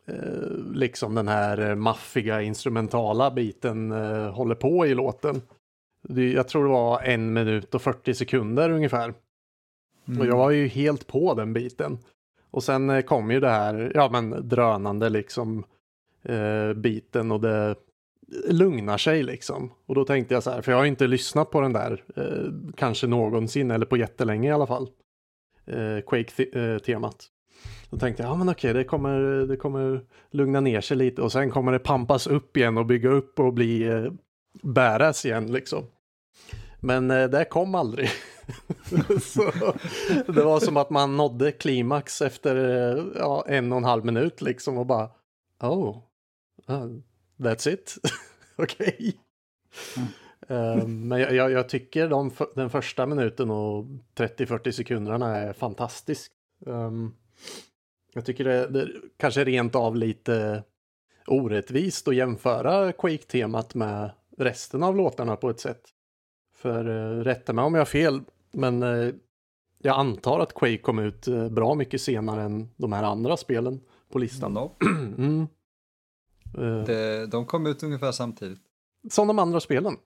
[0.07, 5.43] eh, liksom den här maffiga instrumentala biten eh, håller på i låten.
[6.03, 9.15] Det, jag tror det var en minut och 40 sekunder ungefär.
[10.09, 10.21] Mm.
[10.21, 11.99] Och jag var ju helt på den biten.
[12.51, 15.65] Och sen eh, kom ju det här, ja men drönande liksom
[16.23, 17.75] eh, biten och det
[18.49, 19.73] lugnar sig liksom.
[19.87, 22.73] Och då tänkte jag så här, för jag har inte lyssnat på den där eh,
[22.77, 24.89] kanske någonsin eller på jättelänge i alla fall.
[25.67, 27.15] Eh, Quake-temat.
[27.15, 30.01] Eh, då tänkte jag, ja men okej, det kommer, det kommer
[30.31, 33.53] lugna ner sig lite och sen kommer det pampas upp igen och bygga upp och
[33.53, 34.13] bli eh,
[34.63, 35.85] bäras igen liksom.
[36.81, 38.09] Men eh, det kom aldrig.
[39.23, 39.53] så,
[40.27, 44.41] det var som att man nådde klimax efter eh, ja, en och en halv minut
[44.41, 45.11] liksom och bara,
[45.61, 45.97] oh,
[46.67, 46.87] ah,
[47.39, 47.97] that's it.
[48.57, 49.17] Okej.
[50.49, 53.85] Eh, men jag, jag, jag tycker de, den första minuten och
[54.17, 56.33] 30-40 sekunderna är fantastisk.
[56.67, 57.15] Um,
[58.15, 60.63] jag tycker det, det kanske rent av lite
[61.27, 65.83] orättvist att jämföra Quake-temat med resten av låtarna på ett sätt.
[66.57, 68.21] För uh, rätta mig om jag har fel,
[68.53, 69.15] men eh,
[69.79, 73.81] jag antar att Quake kom ut eh, bra mycket senare än de här andra spelen
[74.13, 74.53] på listan.
[74.53, 74.87] Nope.
[75.19, 75.47] Mm.
[76.59, 78.61] Eh, Det, de kom ut ungefär samtidigt.
[79.11, 79.97] som de andra spelen.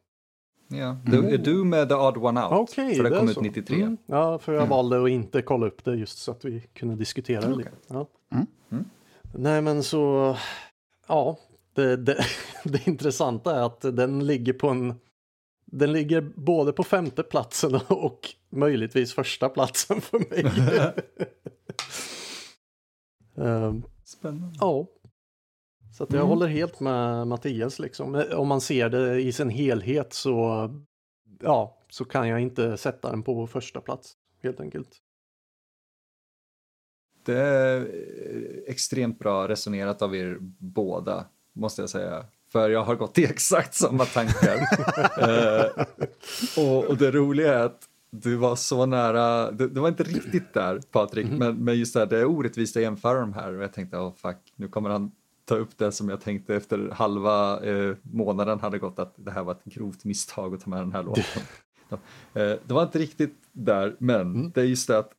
[0.68, 0.96] Ja.
[1.04, 2.52] Du, är du med The Odd One Out?
[2.52, 3.40] Okej, för det är kom ut så.
[3.40, 3.76] 93.
[3.82, 3.96] Mm.
[4.06, 7.40] Ja, för jag valde att inte kolla upp det just så att vi kunde diskutera
[7.40, 7.56] det Okej.
[7.58, 7.70] lite.
[7.86, 8.06] Ja.
[8.32, 8.46] Mm.
[8.70, 8.84] Mm.
[9.34, 10.36] Nej, men så,
[11.08, 11.38] ja,
[11.74, 12.24] det, det,
[12.64, 14.94] det intressanta är att den ligger på en,
[15.64, 20.44] den ligger både på femte platsen och möjligtvis första platsen för mig.
[23.36, 24.56] Ehm, Spännande.
[24.60, 24.86] Ja.
[26.08, 26.28] Så jag Mm.
[26.28, 28.24] håller helt med Mattias liksom.
[28.32, 30.68] Om man ser det i sin helhet så,
[31.40, 34.88] ja, så kan jag inte sätta den på första plats helt enkelt.
[37.24, 42.24] Det är eh, extremt bra resonerat av er båda, måste jag säga.
[42.52, 44.58] För jag har gått i exakt samma tankar.
[45.18, 45.84] Eh,
[46.64, 50.54] och, och det roliga är att du var så nära, du, du var inte riktigt
[50.54, 53.62] där Patrik, men, men just det här, det är orättvist att jämföra de här och
[53.62, 55.12] jag tänkte, oh fuck, nu kommer han
[55.52, 59.42] ta upp det som jag tänkte efter halva eh, månaden hade gått att det här
[59.44, 61.24] var ett grovt misstag att ta med den här låten.
[61.90, 61.98] Eh,
[62.66, 65.10] det var inte riktigt där, men det är just det att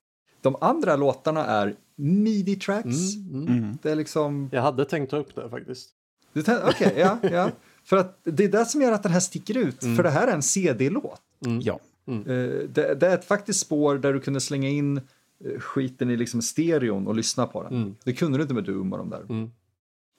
[0.42, 3.16] de andra låtarna är midi-tracks.
[3.16, 3.58] Mm, mm.
[3.64, 3.78] Mm.
[3.82, 5.90] Det är liksom, Jag hade tänkt ta upp det faktiskt.
[6.68, 7.52] okej, ja, ja.
[7.84, 9.96] För att det är det som gör att den här sticker ut, Mm.
[9.96, 11.22] för det här är en CD-låt.
[11.62, 11.80] Ja.
[12.08, 12.24] Eh,
[12.70, 16.42] det, det är ett faktiskt spår där du kunde slänga in eh, skiten i liksom
[16.42, 17.74] stereon och lyssna på den.
[17.74, 17.96] Mm.
[18.04, 19.24] Det kunde du inte med Doom och de där.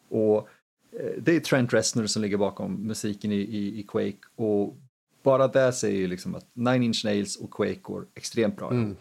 [0.08, 0.48] Och
[0.92, 4.76] eh, det är Trent Reznor som ligger bakom musiken i, i, i Quake och
[5.22, 8.70] bara det säger ju liksom att Nine Inch Nails och Quake går extremt bra.
[8.70, 8.96] Mm.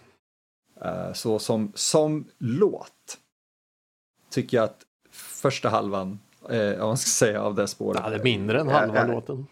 [0.81, 3.17] Eh, Så som, som låt
[4.29, 4.81] tycker jag att
[5.11, 8.01] första halvan, eh, om man ska säga, av det spåret.
[8.03, 9.47] Ja, det är mindre än är- halva är- låten.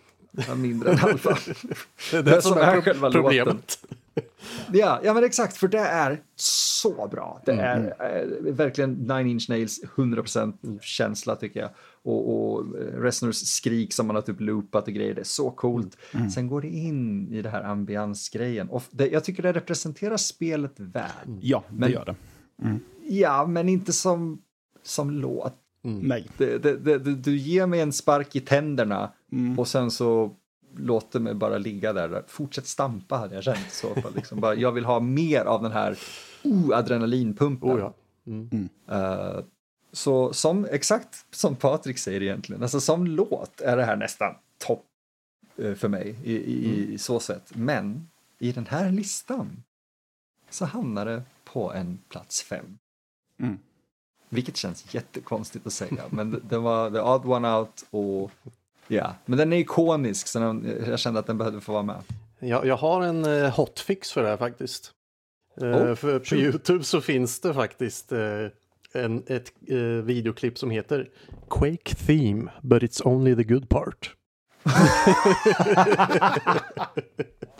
[0.49, 1.37] är mindre än halva.
[2.11, 3.85] Det är Det det som som är är själva problemet.
[4.73, 7.41] ja, ja, men exexakt, för det är så bra.
[7.45, 7.65] Det Mm.
[7.99, 11.69] är eh, verkligen Nine Inch Nails 100% känsla tycker jag.
[12.03, 15.51] Och, och eh, Reznors skrik som man har typ loopat och grejer, det är så
[15.51, 15.97] coolt.
[16.13, 16.29] Mm.
[16.29, 18.69] Sen går det in i det här ambiansgrejen.
[18.69, 21.37] Och det, jag tycker det representerar spelet väl.
[21.41, 22.15] Ja, det Men- gör det.
[23.07, 24.41] Ja, men inte som,
[24.83, 25.53] som låt.
[25.83, 26.27] Nej.
[26.37, 29.59] Det, det, det, du ger mig en spark i tänderna Mm.
[29.59, 30.35] och sen så
[30.77, 32.23] låter mig bara ligga där.
[32.27, 33.95] Fortsätt stampa hade jag känt så.
[34.15, 35.97] Liksom bara, jag vill ha mer av den här
[36.43, 37.71] oh, adrenalinpumpen.
[37.71, 37.93] Oh, ja.
[38.25, 38.69] mm.
[38.87, 39.39] Eh,
[39.91, 44.85] så som, exakt som Patrik säger egentligen, alltså som låt är det här nästan topp
[45.57, 47.51] eh, för mig i, i, i så sätt.
[47.55, 48.09] Men
[48.39, 49.63] i den här listan
[50.49, 52.77] så hamnar det på en plats fem.
[53.39, 53.59] Mm.
[54.29, 58.31] Vilket känns jättekonstigt att säga, men det- var the odd one out och
[58.91, 62.03] ja, men den är ikonisk så den, jag kände att den behövde få vara med.
[62.39, 64.91] Jag, jag har en eh, hotfix för det här faktiskt.
[65.61, 66.35] Eh, Oh, för på.
[66.35, 68.47] YouTube så finns det faktiskt eh,
[68.93, 71.09] en, ett eh, videoklipp som heter
[71.49, 74.15] Quake Theme, but it's only the good part.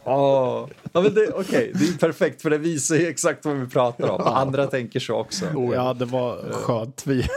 [0.04, 3.68] Åh, ja, men det, okej, det är perfekt för det visar ju exakt vad vi
[3.68, 4.22] pratar om.
[4.22, 5.46] Andra tänker så också.
[5.46, 7.04] Oh, Ja, det var skönt.
[7.08, 7.28] Vi,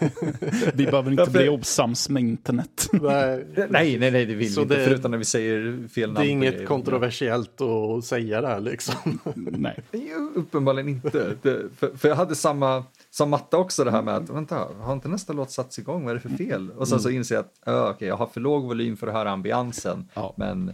[0.74, 2.88] vi behöver inte bli osams med internet.
[2.92, 6.24] Nej, Nej, nej, det vill Så vi inte, det- förutom när vi säger fel namn.
[6.26, 9.18] det är inget kontroversiellt att säga det här liksom.
[9.34, 9.78] Nej.
[10.34, 11.36] Uppenbarligen inte.
[11.42, 12.84] Det, för, för jag hade samma,
[13.14, 16.10] som matte också det här med att vänta, har inte nästa låt satts igång, vad
[16.10, 16.70] är det för fel?
[16.70, 19.12] Och sen så inser jag att uh, okej, jag har för låg volym för att
[19.12, 20.34] höra ambiansen, Ja.
[20.36, 20.72] men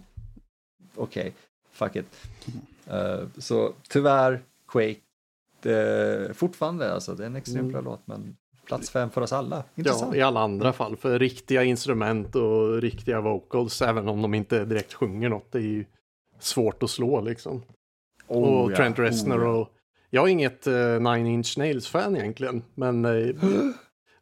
[0.94, 1.34] okej,
[1.72, 2.26] fuck it.
[2.86, 5.00] Eh, så tyvärr, Quake,
[5.62, 8.36] det, fortfarande alltså, det är en extremt bra låt, men
[8.66, 9.64] plats fem för oss alla.
[9.74, 10.14] Intressant.
[10.14, 10.96] Ja, i alla andra fall.
[10.96, 15.62] För riktiga instrument och riktiga vocals, även om de inte direkt sjunger något, det är
[15.62, 15.84] ju
[16.38, 17.62] svårt att slå liksom.
[18.26, 18.76] Oh, och ja.
[18.76, 19.50] Trent Reznor Oh, ja.
[19.50, 19.72] och...
[20.10, 23.34] Jag är inget uh, Nine Inch Nails-fan egentligen, men, eh,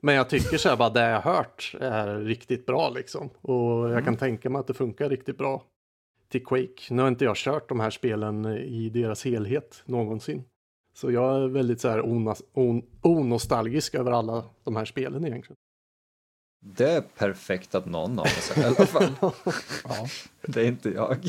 [0.00, 3.30] men jag tycker så här bara det jag har hört är riktigt bra liksom.
[3.40, 4.04] Och jag Mm.
[4.04, 5.62] kan tänka mig att det funkar riktigt bra
[6.28, 6.82] till Quake.
[6.94, 10.44] Nu har inte jag kört de här spelen i deras helhet någonsin.
[10.94, 15.56] Så jag är väldigt så här onas- on- onostalgisk över alla de här spelen egentligen.
[16.60, 19.08] Det är perfekt att någon av oss är i alla fall.
[19.88, 20.06] Ja.
[20.46, 21.16] Det är inte jag.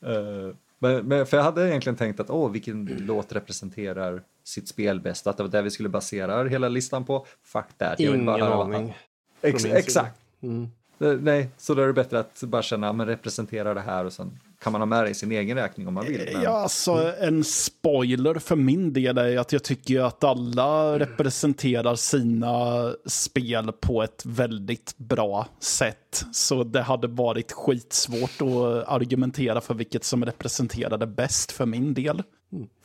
[0.00, 5.00] Eh, men, men, för jag hade egentligen tänkt att åh, vilken låt representerar sitt spel
[5.00, 7.26] bäst, att det var det vi skulle basera hela listan på.
[7.44, 8.00] Fuck that.
[8.00, 8.96] Ingen bara aning.
[9.42, 10.20] Ex, exakt.
[10.42, 10.68] Mm.
[10.98, 14.38] Nej, så då är det bättre att bara känna, men representera det här och sen
[14.62, 16.30] kan man ha med det i sin egen räkning om man vill.
[16.32, 16.42] Men...
[16.42, 22.92] Ja, alltså en spoiler för min del är att jag tycker att alla representerar sina
[23.06, 26.24] spel på ett väldigt bra sätt.
[26.32, 32.22] Så det hade varit skitsvårt att argumentera för vilket som representerade bäst för min del.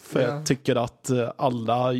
[0.01, 0.27] För Ja.
[0.27, 1.93] jag tycker att eh, alla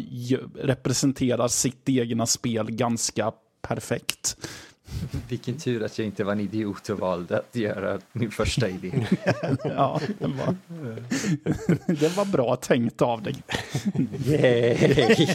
[0.56, 4.38] representerar sitt egna spel ganska perfekt.
[5.30, 8.92] Vilken tur att jag inte var en idiot och valde att göra min första idé.
[9.64, 10.56] Ja, det var,
[11.94, 13.36] det var bra tänkt av dig.
[14.26, 15.28] Yay!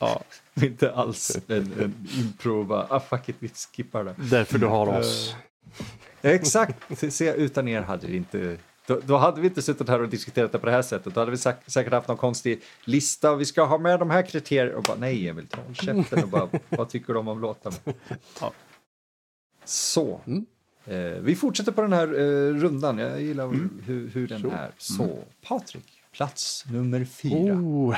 [0.00, 0.22] Ja.
[0.54, 4.14] inte alls en, en impro, bara, ah fuck it, vi skippar det.
[4.18, 5.34] Därför du har oss.
[6.20, 6.76] Ja, exakt,
[7.12, 8.56] se, utan er hade det inte
[8.86, 11.14] då, då hade vi inte suttit här och diskuterat det på det här sättet.
[11.14, 14.10] Då hade vi säk säkert haft någon konstig lista och vi ska ha med de
[14.10, 14.78] här kriterierna.
[14.78, 17.72] Och bara nej Emil, ta käften och bara vad tycker du om låten?
[18.40, 18.52] Ja.
[19.64, 20.20] Så.
[20.26, 20.46] Mm.
[20.86, 22.98] Eh, vi fortsätter på den här eh, rundan.
[22.98, 23.48] Jag gillar
[23.86, 24.50] hur, hur den Så.
[24.50, 24.70] är.
[24.78, 27.54] Så, Patrik, plats nummer fyra.
[27.54, 27.96] Oh,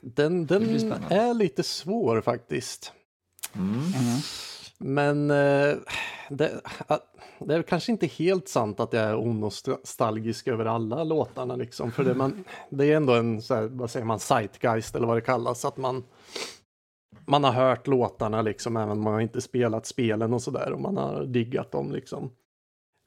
[0.00, 0.62] den den
[1.10, 2.92] är lite svår faktiskt.
[3.54, 3.92] Mm.
[4.82, 5.76] Men eh,
[6.30, 6.98] det, ah,
[7.38, 11.92] det är kanske inte helt sant att jag är onostalgisk över alla låtarna liksom.
[11.92, 15.16] För det, man, det är ändå en, så här, vad säger man, zeitgeist eller vad
[15.16, 15.64] det kallas.
[15.64, 16.04] Att man,
[17.26, 20.72] man har hört låtarna liksom, även om man har inte spelat spelen och sådär.
[20.72, 22.30] Och man har diggat dem liksom.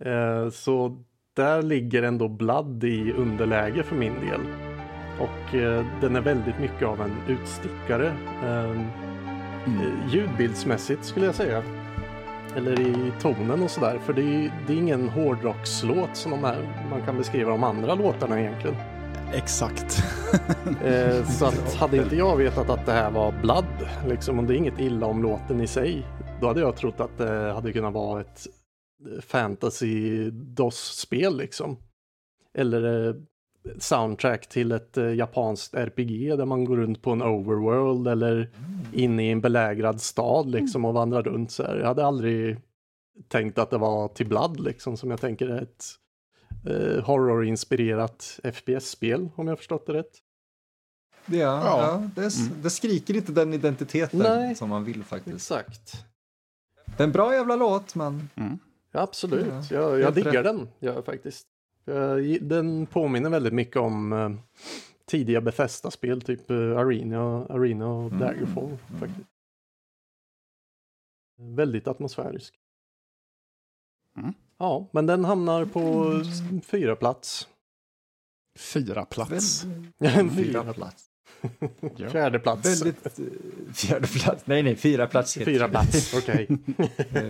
[0.04, 1.04] Eh, så
[1.34, 4.42] där ligger ändå Blood i underläge för min del.
[5.20, 8.18] Och eh, den är väldigt mycket av en utstickare.
[8.44, 9.05] Ehm,
[9.66, 11.64] Eh, ljudbildsmässigt skulle jag säga.
[12.56, 14.00] Eller i tonen och sådär.
[14.00, 17.96] För det är, det är ingen hårdrockslåt som de här, man kan beskriva de andra
[17.96, 18.76] låtarna egentligen.
[19.34, 20.04] Exakt.
[20.84, 23.66] Eh, så att hade inte jag vetat att det här var Blood,
[24.08, 26.06] liksom, och det är inget illa om låten i sig,
[26.42, 28.48] då hade jag trott att det hade kunnat vara ett
[29.06, 31.78] eh, fantasy DOS-spel liksom.
[32.58, 33.16] Eller
[33.80, 38.50] soundtrack till ett eh, japanskt RPG där man går runt på en overworld eller
[38.94, 41.76] inne i en belägrad stad liksom och vandrar runt så här.
[41.78, 42.58] Jag hade aldrig
[43.28, 45.86] tänkt att det var till Blood liksom som jag tänker är ett
[46.66, 50.12] eh, horrorinspirerat FPS-spel om jag förstått det rätt.
[51.26, 52.10] Ja, ja.
[52.16, 52.62] det, Mm.
[52.64, 54.56] det skriker inte den identiteten Nej.
[54.56, 55.36] som man vill faktiskt.
[55.36, 56.06] Exakt.
[56.98, 58.60] Det är en bra jävla låt, men Mm.
[58.92, 59.46] Ja, absolut.
[59.72, 60.44] Ja, jag jag diggar rätt.
[60.44, 61.48] den, jag faktiskt.
[61.86, 64.32] Jag- Den påminner väldigt mycket om eh,
[65.06, 68.20] tidiga Bethesda-spel, typ eh, Arena, Arena och Mm.
[68.20, 68.78] Daggerfall.
[69.00, 69.30] Faktiskt.
[71.38, 72.60] Väldigt atmosfärisk.
[74.18, 74.34] Mm.
[74.58, 76.12] Ja, men den hamnar på
[76.64, 77.48] fyra plats.
[78.60, 79.66] Fyra plats.
[80.36, 81.05] fyra plats.
[81.98, 82.10] Ja.
[82.10, 82.82] Fjärde plats.
[82.82, 83.06] Väldigt...
[83.06, 83.26] eh,
[83.74, 84.44] Fjärde plats.
[84.46, 85.34] Nej, nej, fyra plats.
[85.34, 86.48] Fyra plats, okej.
[87.14, 87.22] Eh,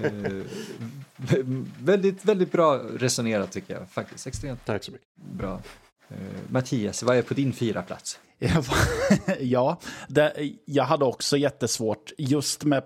[1.18, 3.90] vä- väldigt, väldigt bra resonerat tycker jag.
[3.90, 5.08] Faktiskt extremt Tack så mycket.
[5.16, 5.62] bra.
[6.10, 6.16] Eh,
[6.50, 8.20] Mattias, vad är på din fyra plats?
[9.40, 12.12] ja, det, jag hade också jättesvårt.
[12.18, 12.84] Just med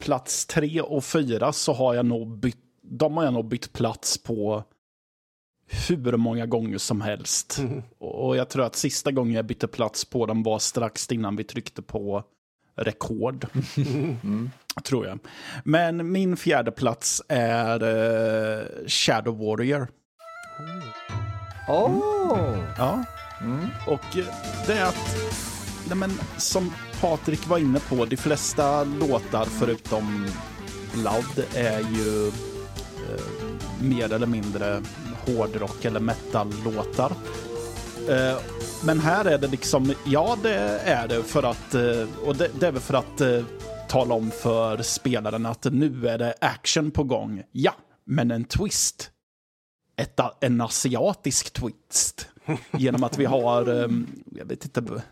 [0.00, 4.18] plats tre och fyra så har jag nog bytt, de har jag nog bytt plats
[4.22, 4.64] på
[5.88, 7.58] hur många gånger som helst.
[7.58, 7.82] Mm.
[7.98, 11.44] Och jag tror att sista gången jag bytte plats på dem var strax innan vi
[11.44, 12.24] tryckte på
[12.76, 13.46] rekord.
[13.76, 14.50] Mm.
[14.84, 15.18] tror jag.
[15.64, 19.88] Men min fjärde plats är eh, Shadow Warrior.
[21.68, 22.58] Åh!
[22.78, 23.04] Ja,
[23.40, 23.68] Mm.
[23.86, 24.24] och eh,
[24.66, 25.16] det är att,
[25.88, 30.26] nej men, som Patrik var inne på, de flesta låtar förutom
[30.94, 33.24] Blood är ju eh,
[33.80, 34.82] mer eller mindre
[35.26, 37.12] hårdrock eller metal-låtar.
[38.08, 38.38] Eh,
[38.84, 42.66] men här är det liksom, ja det är det för att, eh, och det, det
[42.66, 43.44] är väl för att eh,
[43.88, 47.42] tala om för spelaren att nu är det action på gång.
[47.52, 47.74] Ja,
[48.04, 49.10] men en twist.
[49.96, 52.28] Ett, en asiatisk twist.
[52.70, 53.88] Genom att vi har, eh,
[54.30, 55.02] jag vet inte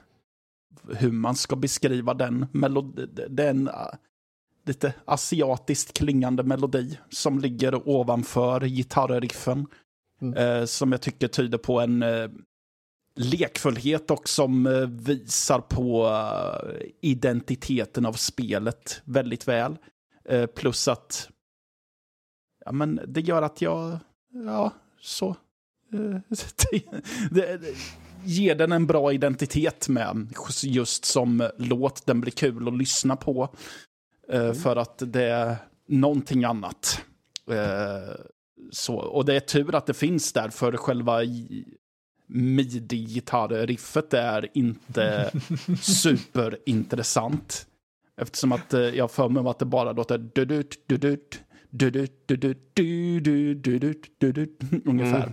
[0.88, 3.74] hur man ska beskriva den melodi, den eh,
[4.66, 9.66] lite asiatiskt klingande melodi som ligger ovanför gitarriffen.
[10.22, 10.34] Mm.
[10.36, 12.30] Eh, som jag tycker tyder på en eh,
[13.16, 16.10] lekfullhet och som eh, visar på
[17.00, 19.76] identiteten av spelet väldigt väl.
[20.54, 21.28] Plus att
[22.64, 23.98] ja, men det gör att jag,
[24.46, 25.36] ja, så.
[27.30, 27.74] Det, det,
[28.24, 32.06] ger den en bra identitet med, just som låt.
[32.06, 33.48] Den blir kul att lyssna på.
[34.28, 34.54] Mm.
[34.54, 35.56] För att det är
[35.86, 37.04] någonting annat.
[38.70, 41.20] Så, och det är tur att det finns där, för själva
[42.26, 45.32] midi-gitarriffet är inte
[45.80, 47.66] superintressant.
[48.20, 51.40] Eftersom att eh, jag för mig att det bara låter dudut, dudut,
[51.70, 55.32] dudut, dudut, dudut, dudut, dudut, ungefär.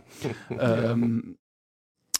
[0.60, 1.36] Um,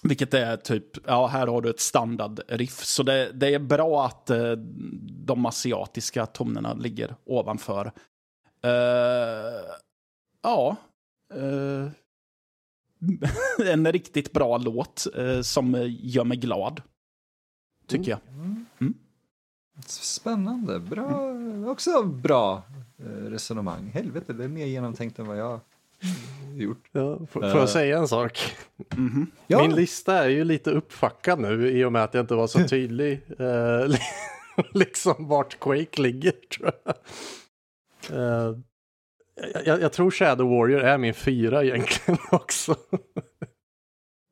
[0.04, 2.84] vilket är typ, ja här har du ett standardriff.
[2.84, 4.52] Så det, det är bra att uh,
[5.26, 7.92] de asiatiska tonerna ligger ovanför.
[8.66, 8.72] Uh,
[10.44, 10.76] ja.
[11.36, 11.90] Uh,
[13.68, 16.82] en riktigt bra låt eh, som gör mig glad.
[17.88, 18.20] Tycker jag.
[18.30, 18.66] Mm.
[18.80, 18.94] mm.
[19.88, 20.80] Spännande.
[20.80, 21.34] Bra.
[21.66, 22.64] Också bra
[23.00, 23.92] eh, resonemang.
[23.94, 25.60] Helvete, det är mer genomtänkt än vad jag
[26.56, 26.90] gjort.
[26.92, 27.50] Ja, får, uh.
[27.50, 28.56] jag säga en sak?
[28.94, 29.26] Mm -hmm.
[29.48, 29.62] ja.
[29.62, 32.64] Min lista är ju lite uppfackad nu i och med att jag inte var så
[32.68, 33.22] tydlig.
[34.74, 36.96] liksom vart Quake ligger tror jag.
[39.66, 42.76] Jag, jag, tror Shadow Warrior är min fyra egentligen också.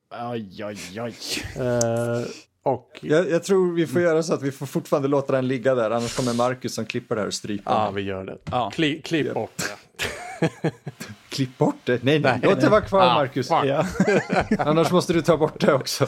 [0.09, 1.15] Aj, aj, aj.
[1.59, 2.27] Uh,
[2.63, 2.99] och...
[3.01, 5.91] Jag, jag, tror vi får göra så att vi får fortfarande låta den ligga där,
[5.91, 8.37] annars kommer Marcus som klipper det här och stryper Ja, vi gör det.
[8.51, 8.71] Ja.
[8.73, 10.71] Kli, klipp bort det.
[11.29, 12.03] klipp bort det?
[12.03, 13.49] Nej, nej, låt det vara kvar ah, Marcus.
[13.49, 13.85] Ja.
[14.59, 16.07] annars måste du ta bort det också.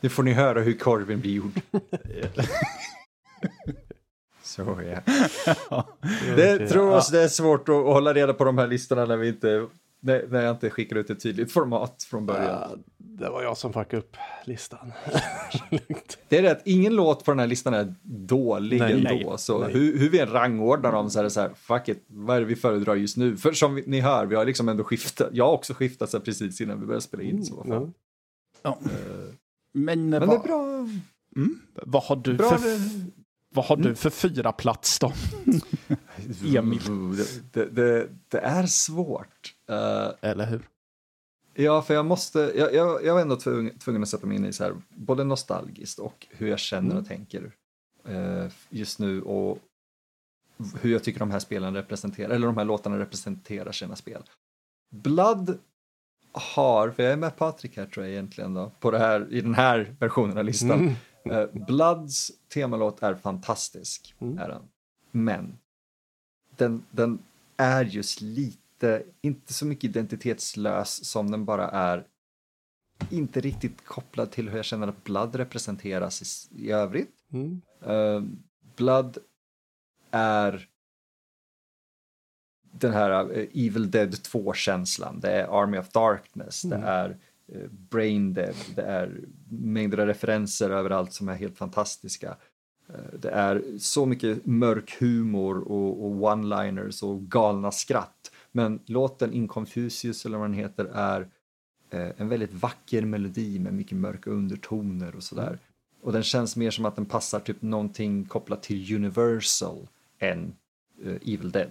[0.00, 1.60] nu får ni höra hur korven blir gjord.
[4.52, 4.80] Så
[5.70, 5.86] ja.
[6.36, 9.28] det tror oss det är svårt att hålla reda på de här listorna när vi
[9.28, 9.66] inte
[10.02, 12.44] när jag inte skickar ut ett tydligt format från början.
[12.46, 14.92] Ja, det var jag som fuckade upp listan.
[16.28, 19.30] det är det att ingen låt på den här listan är dålig nej, ändå.
[19.30, 19.72] Nej, så nej.
[19.72, 22.40] Hur, hur vi än rangordnar dem så är det så här, fuck it, vad är
[22.40, 23.36] det vi föredrar just nu?
[23.36, 26.60] För som ni hör, vi har liksom ändå skiftat, jag har också skiftat så precis
[26.60, 27.44] innan vi började spela in.
[27.44, 27.64] Så.
[27.64, 27.92] Mm,
[28.62, 28.78] ja.
[28.86, 29.34] Uh,
[29.72, 30.88] men, men vad, det är bra.
[31.36, 32.78] Mm, vad har du bra, för...
[33.54, 33.96] Vad har du mm.
[33.96, 35.12] för fyra plats då?
[36.58, 37.16] Emil.
[37.52, 39.54] Det, det, det, är svårt.
[39.70, 40.68] Uh, Eller hur?
[41.54, 44.44] Ja, för jag måste, jag, jag, jag var ändå tvungen, tvungen att sätta mig in
[44.44, 47.04] i så här, både nostalgiskt och hur jag känner och mm.
[47.04, 47.52] tänker
[48.08, 49.58] uh, just nu och
[50.80, 54.22] hur jag tycker de här spelen representerar, eller de här låtarna representerar sina spel.
[54.90, 55.58] Blood
[56.32, 59.40] har, för jag är med Patrik här tror jag egentligen då, på det här, i
[59.40, 60.94] den här versionen av listan, mm.
[61.26, 64.38] Uh, Bloods temalåt är fantastisk, mm.
[64.38, 64.62] är den.
[65.10, 65.58] men
[66.56, 67.18] den, den
[67.56, 72.06] är just lite, inte så mycket identitetslös som den bara är
[73.10, 77.14] inte riktigt kopplad till hur jag känner att Blood representeras i, i övrigt.
[77.32, 77.62] Mm.
[77.86, 78.22] Uh,
[78.76, 79.18] Blood
[80.10, 80.68] är
[82.70, 86.80] den här uh, Evil Dead 2-känslan, det är Army of Darkness, mm.
[86.80, 87.16] det är Eh,
[87.54, 92.36] Eh, brain dead, det är mängder av referenser överallt som är helt fantastiska.
[92.88, 98.32] Eh, det är så mycket mörk humor och, och one-liners och galna skratt.
[98.52, 101.28] Men låten In Confucius, eller vad den heter är
[101.90, 105.58] eh, en väldigt vacker melodi med mycket mörka undertoner och sådär.
[106.02, 109.88] Och den känns mer som att den passar typ någonting kopplat till Universal
[110.18, 110.54] än
[111.04, 111.70] Evil Dead.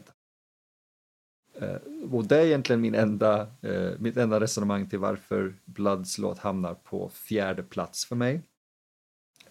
[1.61, 1.77] Eh,
[2.11, 6.73] och det är egentligen min enda, eh, mitt enda resonemang till varför Bloods låt hamnar
[6.73, 8.41] på fjärde plats för mig.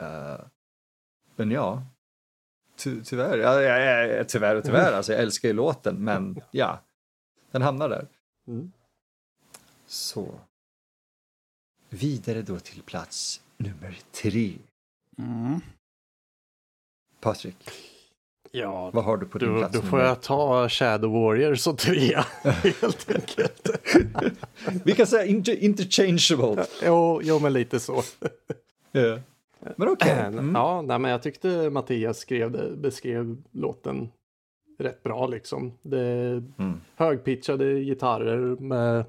[0.02, 0.40] Uh,
[1.36, 1.82] men ja,
[2.76, 6.80] ty tyvärr, ja, ja, ja, tyvärr och tyvärr, alltså jag älskar ju låten men ja,
[7.50, 8.08] den hamnar där.
[8.46, 8.72] Mm.
[9.86, 10.40] Så.
[11.88, 14.58] Vidare då till plats nummer tre.
[15.18, 15.60] Mm.
[17.20, 17.89] Patrik.
[18.52, 19.74] Ja, Vad har du på din då, plats?
[19.74, 23.70] Då får jag ta Shadow Warriors och trea helt enkelt.
[24.84, 26.66] Vi kan säga inter interchangeable.
[26.84, 28.02] Jo, jo, men lite så.
[28.92, 29.20] yeah.
[29.76, 30.12] Men okej.
[30.12, 30.26] Okay.
[30.40, 30.54] Mm.
[30.54, 34.08] Ja, nej, men jag tyckte Mattias skrev det, beskrev låten
[34.78, 35.72] rätt bra liksom.
[35.82, 36.80] Det mm.
[36.96, 39.04] högpitchade gitarrer med,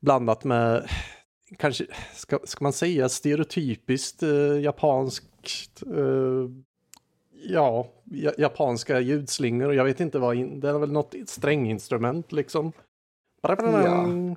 [0.00, 0.88] blandat med
[1.58, 6.48] kanske, ska, ska man säga stereotypiskt eh, japanskt, eh,
[7.42, 9.74] ja, ja, japanska ljudslingor.
[9.74, 12.72] Jag vet inte vad, in, det är väl något stränginstrument liksom.
[13.84, 14.36] Ja.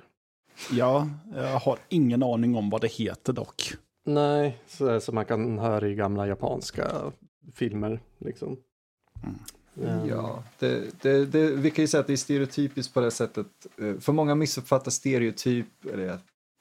[0.70, 3.74] Ja, jag har ingen aning om vad det heter dock.
[4.04, 7.12] Nej, så som man kan höra i gamla japanska
[7.54, 8.56] filmer liksom.
[9.82, 13.10] Eh, Ja, det, det, det, vi kan ju säga att det är stereotypiskt på det
[13.10, 13.46] sättet.
[13.78, 16.18] eh, För många missuppfattar stereotyp, eller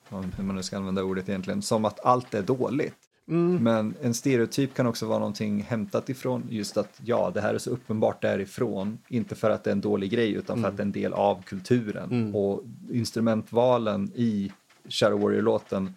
[0.09, 2.97] hur man nu ska använda ordet egentligen, som att allt är dåligt.
[3.27, 7.53] Mm, Men en stereotyp kan också vara någonting hämtat ifrån just att ja, det här
[7.53, 10.77] är så uppenbart därifrån, inte för att det är en dålig grej utan för att
[10.77, 12.11] det är en del av kulturen.
[12.11, 12.35] Mm.
[12.35, 14.51] Och instrumentvalen i
[14.89, 15.93] Shadow Warrior-låten,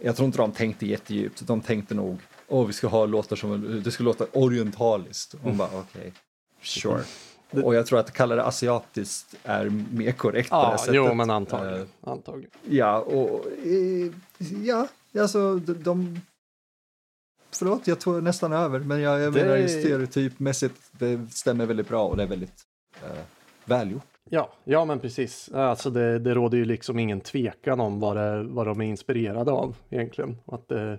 [0.00, 2.18] jag tror inte de tänkte jättedjupt, de tänkte nog,
[2.48, 5.34] åh vi ska ha låtar som, det ska låta orientaliskt.
[5.34, 6.12] Och man bara okej,
[6.62, 7.02] sure.
[7.50, 10.94] Det- Och jag tror att kalla det asiatiskt är mer korrekt på ja, det sättet.
[10.94, 11.80] jo men antagligen.
[11.80, 12.50] Eh, antagligen.
[12.68, 14.12] Ja, och eh,
[14.64, 14.88] ja,
[15.20, 16.20] alltså de, de
[17.50, 22.04] Förlåt, jag tog nästan över, men jag, jag Det- menar stereotypmässigt, det stämmer väldigt bra
[22.04, 22.62] och det är väldigt
[23.02, 23.18] eh,
[23.64, 24.02] välgjort.
[24.30, 25.50] Ja, ja men precis.
[25.52, 29.50] Alltså det, det råder ju liksom ingen tvekan om vad, det, vad de är inspirerade
[29.50, 30.36] av egentligen.
[30.46, 30.98] Att det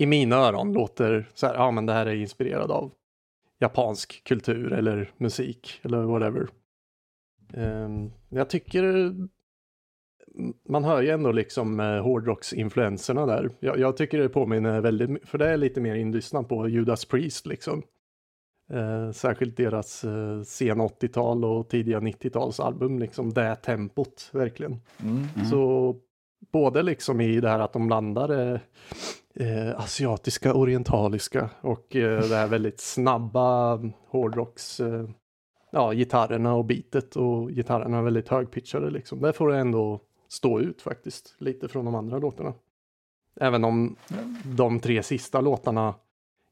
[0.00, 2.92] i mina öron låter så här, ja men det här är inspirerad av
[3.60, 6.48] japansk kultur eller musik eller whatever.
[7.54, 9.12] Ehm, jag tycker
[10.68, 13.50] man hör ju ändå liksom uh, hårdrocksinfluenserna där.
[13.60, 17.46] Jag, jag tycker det påminner väldigt, för det är lite mer inlyssnat på Judas Priest
[17.46, 17.82] liksom.
[18.72, 24.80] Eh, särskilt deras eh, sena 80-tal och tidiga 90-talsalbum, liksom det tempot verkligen.
[25.02, 25.46] Mm.
[25.50, 25.96] Så
[26.52, 28.60] både liksom i det här att de blandar eh,
[29.34, 35.08] eh, asiatiska, orientaliska och eh, det här väldigt snabba hårdrocks, eh,
[35.72, 39.20] ja, gitarrerna och beatet och gitarrerna är väldigt högpitchade liksom.
[39.20, 42.54] Där får det ändå stå ut faktiskt, lite från de andra låtarna.
[43.40, 43.96] Även om
[44.44, 45.94] de tre sista låtarna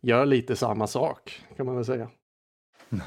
[0.00, 2.10] gör lite samma sak, kan man väl säga.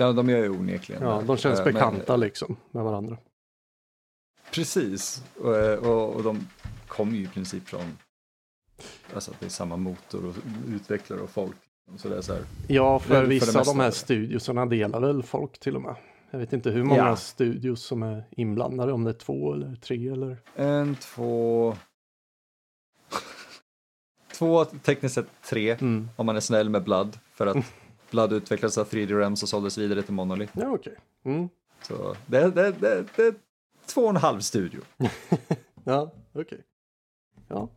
[0.00, 3.16] Ja, de gör ju onekligen Ja, de känns Eh, men- bekanta liksom med varandra.
[4.52, 6.48] Precis, och, eh, och, och de
[6.88, 7.98] kommer ju i princip från
[9.14, 10.34] alltså att det är samma motor och
[10.68, 11.56] utvecklare och folk.
[11.96, 15.58] Så det är så här, Ja, för, vissa av de här studiosarna delar väl folk
[15.58, 15.94] till och med.
[16.30, 17.16] Jag vet inte hur många Ja.
[17.16, 20.36] studios som är inblandade, om det är två eller tre eller...
[20.54, 21.74] en, två,
[24.32, 25.70] två, tekniskt sett tre.
[25.70, 26.08] Mm.
[26.16, 27.18] om man är snäll med Blood.
[27.32, 27.74] För att
[28.10, 30.52] Blood utvecklades av 3D Realms och såldes vidare till Monolith.
[30.58, 30.96] Ja, okej.
[31.24, 31.48] Mm.
[31.82, 33.34] Så det, det, det, det är
[33.86, 34.80] två och en halv studio.
[35.84, 36.60] Ja, okej.
[37.48, 37.68] Ja.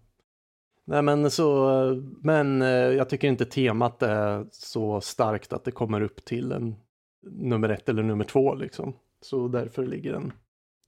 [0.86, 1.70] Nej, men så,
[2.22, 6.76] men eh, jag tycker inte temat är så starkt att det kommer upp till en
[7.22, 8.94] nummer ett eller nummer två liksom.
[9.22, 10.34] Så därför ligger den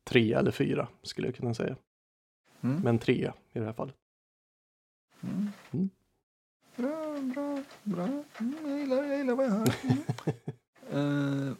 [0.05, 1.75] tre eller fyra skulle jag kunna säga.
[2.61, 2.81] Mm.
[2.81, 3.95] Men tre i det här fallet.
[5.23, 5.49] Mm.
[5.71, 5.89] Mm.
[6.75, 8.03] Bra, bra, bra.
[8.39, 9.73] Mm, jag, gillar, jag gillar vad jag hör.
[10.91, 11.47] Mm.
[11.49, 11.53] Eh,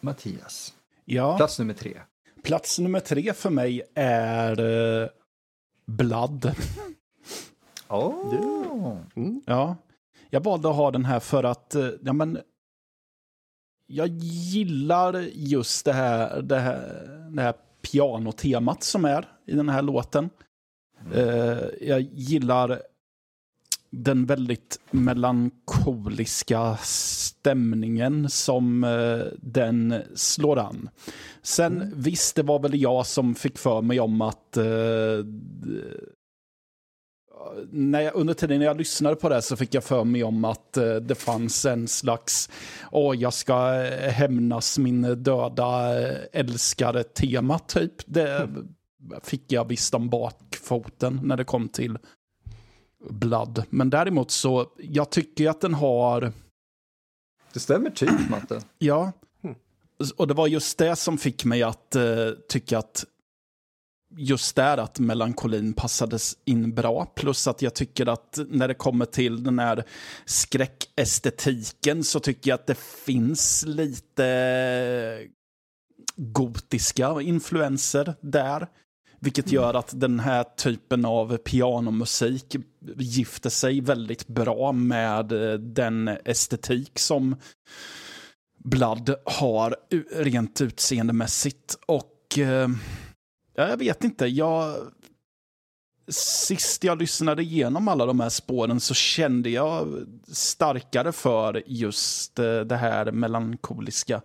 [0.00, 0.74] Mattias,
[1.04, 2.00] Ja, plats nummer tre.
[2.42, 5.08] plats nummer tre för mig är uh,
[5.86, 6.52] Blood.
[7.88, 8.98] Oh.
[9.16, 9.42] Mm.
[9.46, 9.76] Ja,
[10.30, 12.38] jag valde att ha den här för att, eh, ja men,
[13.90, 17.54] jag gillar just det här, det här, det här
[17.92, 20.30] pianotemat som är i den här låten.
[21.14, 22.82] Eh, jag gillar
[23.90, 30.88] den väldigt melankoliska stämningen som eh, den slår an.
[31.42, 35.24] Sen visst, det var väl jag som fick för mig om att d-
[37.70, 40.44] när jag, under tiden när jag lyssnade på det så fick jag för mig om
[40.44, 42.50] att eh, det fanns en slags,
[42.92, 47.92] åh jag ska eh, hämnas min döda eh, älskare tema typ.
[48.06, 48.48] Det
[49.22, 51.98] fick jag visst om bakfoten när det kom till
[53.10, 53.64] Blood.
[53.70, 56.32] Men däremot så, jag tycker att den har,
[57.52, 58.60] Det stämmer typ, Matte.
[58.78, 59.12] ja,
[59.42, 59.56] Mm.
[60.16, 63.04] och det var just det som fick mig att eh, tycka att
[64.16, 67.06] just där att melankolin passades in bra.
[67.06, 69.84] Plus att jag tycker att när det kommer till den här
[70.24, 75.18] skräckestetiken så tycker jag att det finns lite
[76.16, 78.66] gotiska influenser där.
[79.22, 82.56] Vilket gör att den här typen av pianomusik
[82.98, 87.36] gifter sig väldigt bra med eh, den estetik som
[88.64, 91.78] Blood har u- rent utseendemässigt.
[91.86, 92.68] Och eh,
[93.54, 94.76] jag vet inte, jag...
[96.46, 102.60] Sist jag lyssnade igenom alla de här spåren så kände jag starkare för just eh,
[102.60, 104.22] det här melankoliska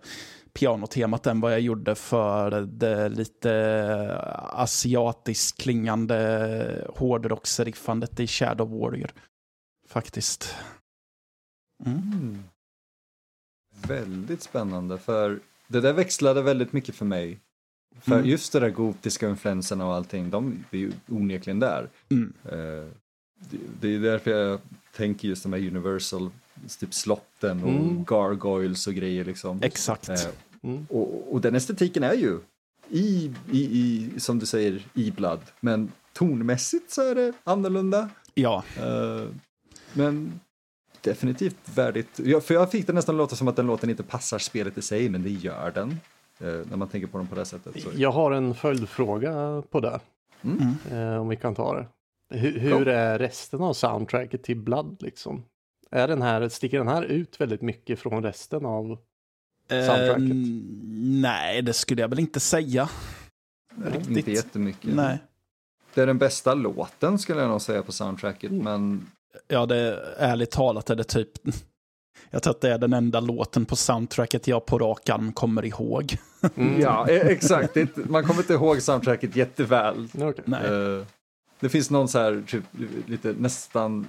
[0.52, 9.10] pianotemat än vad jag gjorde för det lite eh, asiatiskt klingande hårdrocksriffandet i Shadow Warrior.
[9.88, 10.54] Faktiskt.
[11.84, 11.98] Mm.
[11.98, 12.44] Mm.
[13.86, 17.40] Väldigt spännande, för det där växlade väldigt mycket för mig.
[18.00, 18.26] För Mm.
[18.26, 21.88] just det där gotiska influenserna och allting, de är ju onekligen där.
[22.10, 22.32] Mm.
[22.44, 22.88] Eh,
[23.50, 24.60] det, det är därför jag
[24.96, 26.30] tänker just de här Universal,
[26.80, 28.04] typ slotten och Mm.
[28.04, 29.62] gargoyles och grejer liksom.
[29.62, 30.08] Exakt.
[30.08, 30.16] Eh,
[30.62, 30.86] Mm.
[30.90, 32.38] och, och den estetiken är ju
[32.90, 35.40] i, i, i, som du säger, i Blood.
[35.60, 38.08] Men tonmässigt så är det annorlunda.
[38.34, 39.28] Ja, Eh,
[39.92, 40.40] men
[41.00, 42.20] definitivt värdigt.
[42.24, 44.82] Ja, för jag fick det nästan låta som att den låten inte passar spelet i
[44.82, 45.96] sig, men det gör den.
[46.40, 47.82] Eh, när man tänker på den på det sättet.
[47.82, 47.88] Så.
[47.96, 50.00] Jag har en följdfråga på det.
[50.42, 50.74] Mm.
[50.90, 51.86] Eh, om vi kan ta det.
[52.38, 55.44] Hur, hur är resten av soundtracket till Blood liksom?
[55.90, 58.98] Är den här, sticker den här ut väldigt mycket från resten av...
[59.68, 60.18] Soundtracket?
[60.18, 60.36] Eh,
[61.20, 62.88] nej, det skulle jag väl inte säga.
[63.76, 64.28] Inte Riktigt.
[64.36, 64.94] jättemycket.
[64.94, 65.18] Nej.
[65.94, 68.64] Det är den bästa låten skulle jag nog säga på soundtracket, Mm.
[68.64, 69.06] men
[69.48, 71.30] Ja, det, ärligt talat är det typ...
[72.30, 75.64] Jag tror att det är den enda låten på soundtracket jag på rak arm kommer
[75.64, 76.16] ihåg.
[76.56, 76.80] Mm.
[76.80, 77.76] ja, e- exakt.
[77.94, 80.08] Man kommer inte ihåg soundtracket jätteväl.
[80.14, 80.44] Okej.
[80.44, 80.66] Nej.
[80.66, 81.04] Eh,
[81.60, 82.64] det finns någon så här, typ,
[83.06, 84.06] lite nästan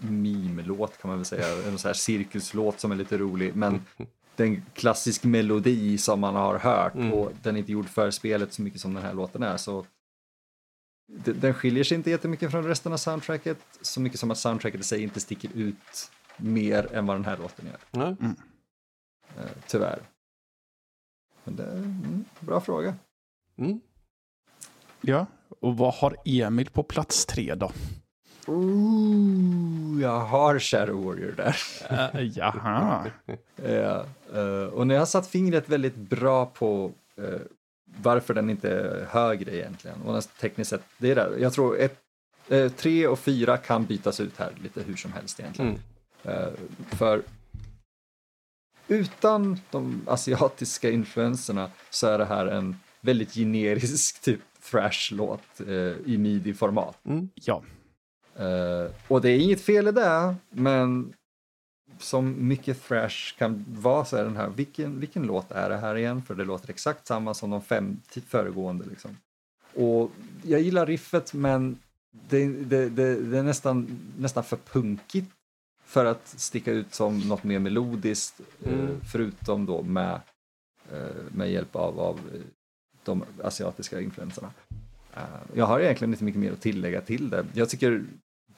[0.00, 3.80] meme-låt kan man väl säga, en så här cirkuslåt som är lite rolig, men
[4.36, 7.12] det är en klassisk melodi som man har hört Mm.
[7.12, 9.56] och den är inte gjord för spelet så mycket som den här låten är.
[9.56, 9.86] Så
[11.24, 14.84] den skiljer sig inte jättemycket från resten av soundtracket, så mycket som att soundtracket i
[14.84, 16.10] sig inte sticker ut
[16.42, 18.16] mer än vad den här låten gör, Nej.
[19.36, 20.02] eh, tyvärr.
[21.44, 22.94] Men det är mm, bra fråga.
[23.56, 23.80] Mm.
[25.00, 25.26] Ja.
[25.60, 27.72] Och vad har Emil på plats tre då?
[28.46, 31.56] Ooh, jag har Shadow Warrior där.
[31.92, 33.06] Uh, jaha.
[33.56, 34.04] Ja,
[34.34, 36.92] eh, och jag har satt fingret väldigt bra på
[37.98, 40.02] varför den inte är högre egentligen.
[40.02, 41.36] Och tekniskt sett, det är där.
[41.38, 41.98] Jag tror ett,
[42.48, 45.70] eh, tre och fyra kan bytas ut här lite hur som helst egentligen.
[45.70, 45.82] Mm.
[46.24, 46.52] Eh,
[46.90, 47.22] för
[48.88, 54.40] utan de asiatiska influenserna så är det här en väldigt generisk typ
[54.70, 56.96] thrash-låt eh, i midi-format.
[57.04, 57.28] Mm.
[57.34, 57.62] Ja.
[58.36, 61.12] Eh, och det är inget fel i det, men
[61.98, 65.96] som mycket thrash kan vara så är den här, vilken, vilken låt är det här
[65.96, 66.22] igen?
[66.22, 68.84] För det låter exakt samma som de fem föregående.
[68.86, 69.16] Liksom.
[69.74, 70.10] Och
[70.42, 71.78] jag gillar riffet, men
[72.28, 75.30] det, det, det, det är nästan, nästan för punkigt
[75.90, 79.00] för att sticka ut som något mer melodiskt, eh, Mm.
[79.12, 80.20] förutom då med,
[80.92, 82.40] eh, med hjälp av, av eh,
[83.04, 84.52] de asiatiska influenserna.
[85.54, 87.46] Jag har egentligen inte mycket mer att tillägga till det.
[87.54, 88.04] Jag tycker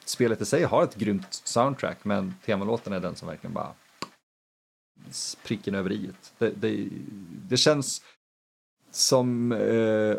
[0.05, 3.75] spelet i sig har ett grymt soundtrack, men temalåten är den som verkligen bara
[5.45, 6.11] pricken över i.
[6.39, 6.89] Det, det,
[7.49, 8.03] det känns
[8.91, 10.17] som eh,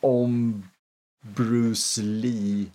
[0.00, 0.62] om
[1.20, 2.66] Bruce Lee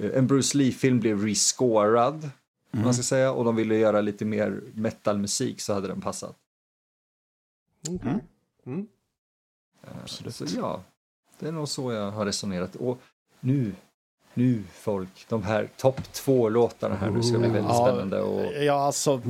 [0.00, 2.30] en Bruce Lee-film blev rescorad,
[2.72, 2.84] Mm.
[2.84, 6.36] man ska säga, och de ville göra lite mer metalmusik så hade den passat.
[7.88, 7.98] Okej.
[8.10, 8.20] Mm.
[8.66, 8.86] Mm.
[9.82, 10.34] Eh, Absolut.
[10.34, 10.82] Så ja,
[11.38, 12.76] det är nog så jag har resonerat.
[12.76, 12.98] Och
[13.40, 13.72] nu,
[14.34, 18.22] nu folk, de här topp två låtarna här nu ska bli väldigt Ja, spännande.
[18.22, 19.22] Och, Ja, alltså,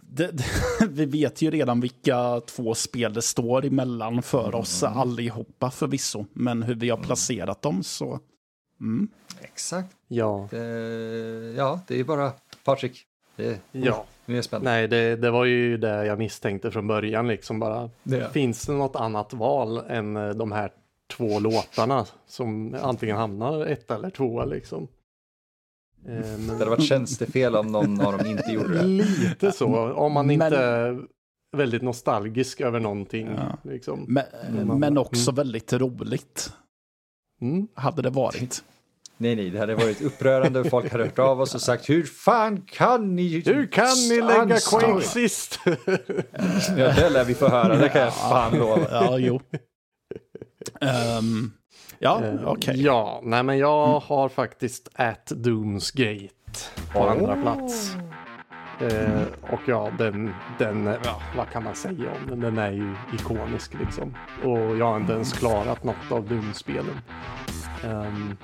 [0.00, 0.44] det, det,
[0.88, 6.26] vi vet ju redan vilka två spel det står emellan för oss allihopa förvisso.
[6.32, 8.20] Men hur vi har placerat dem så...
[8.80, 9.08] Mm.
[9.40, 10.48] exakt, Ja.
[10.50, 10.58] det,
[11.56, 12.32] ja, det är bara
[12.64, 13.04] Patrik.
[13.36, 14.04] Det, Ja.
[14.26, 14.64] Nu är spänd.
[14.64, 17.90] Nej, det, det var ju det jag misstänkte från början liksom bara.
[18.02, 20.70] Det, Finns det något annat val än eh, de här
[21.16, 24.88] två låtarna som antingen hamnar ett eller två liksom?
[26.06, 28.82] Eh, men- det hade varit tjänstefel om någon av dem inte gjorde det.
[28.84, 31.00] Lite så, om man Men- inte är
[31.56, 33.26] väldigt nostalgisk över någonting.
[33.36, 33.70] Ja.
[33.70, 34.04] Liksom.
[34.08, 34.78] Men, Mm.
[34.80, 35.34] men också Mm.
[35.36, 36.52] väldigt roligt
[37.40, 37.68] Mm.
[37.74, 38.64] hade det varit.
[39.18, 42.02] Nej, nej, det hade varit upprörande och folk hade hört av oss och sagt hur
[42.02, 43.42] fan kan ni?
[43.46, 45.60] Hur kan ni lägga Quake sist?
[46.76, 48.86] Ja, det lär vi få höra, det kan jag fan lova.
[48.90, 49.40] Ja, jo.
[50.80, 51.50] Ehm,
[51.98, 52.82] ja, Eh, okej.
[52.82, 56.28] Ja, nej men jag har faktiskt At Dooms Gate
[56.92, 57.10] på Oh.
[57.10, 57.96] andra plats.
[58.80, 59.22] Eh,
[59.52, 62.40] och ja, den, den, ja, vad kan man säga om den?
[62.40, 64.14] Den är ju ikonisk liksom.
[64.44, 67.00] Och jag har inte ens klarat något av Doom-spelen.
[67.84, 68.36] Ehm,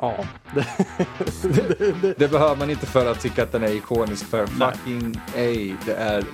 [0.00, 0.24] ja,
[0.54, 4.46] det, det, det, Det behöver man inte för att tycka att den är ikonisk för
[4.46, 6.24] fucking A, det är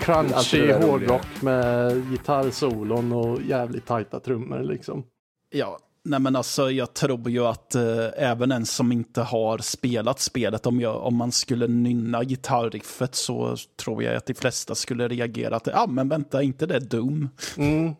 [0.00, 0.78] crunchy roliga.
[0.86, 5.04] hårdrock med gitarrsolon och jävligt tajta trummor liksom.
[5.50, 10.20] Ja, Nej men alltså jag tror ju att eh, även en som inte har spelat
[10.20, 15.08] spelet, om, jag, om man skulle nynna gitarriffet så tror jag att de flesta skulle
[15.08, 17.28] reagera att, ja ah, men vänta, inte det Doom?
[17.56, 17.94] Mm.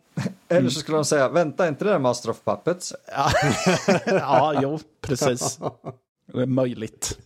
[0.47, 2.93] Eller så skulle de säga, vänta, inte det där Master of Puppets?
[3.07, 3.31] Ja,
[4.05, 5.59] ja jo, precis.
[6.33, 7.17] Det är möjligt.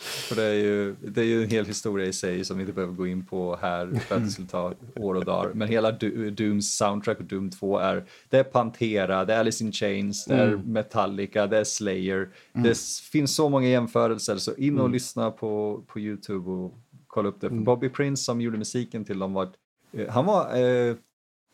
[0.00, 2.72] För det är, ju, det är ju en hel historia i sig som vi inte
[2.72, 5.50] behöver gå in på här för att det skulle ta år och dagar.
[5.54, 9.64] Men hela Do- Dooms soundtrack och Doom 2 är, det är Pantera, det är Alice
[9.64, 12.28] in Chains, det är Metallica, det är Slayer.
[12.52, 16.74] Det s- finns så många jämförelser så in och lyssna på, på YouTube och
[17.06, 17.48] kolla upp det.
[17.48, 19.48] För Bobby Prince som gjorde musiken till dem var,
[19.92, 20.94] eh, han var eh,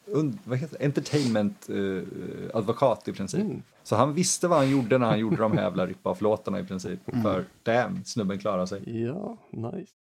[0.07, 0.85] und, vad heter det?
[0.85, 3.47] entertainment eh, advokat i princip.
[3.83, 7.01] Så han visste vad han gjorde när han gjorde de här jävla rip-off-låtarna i princip.
[7.23, 9.03] För damn, snubben klarar sig.
[9.05, 9.93] Ja, nice.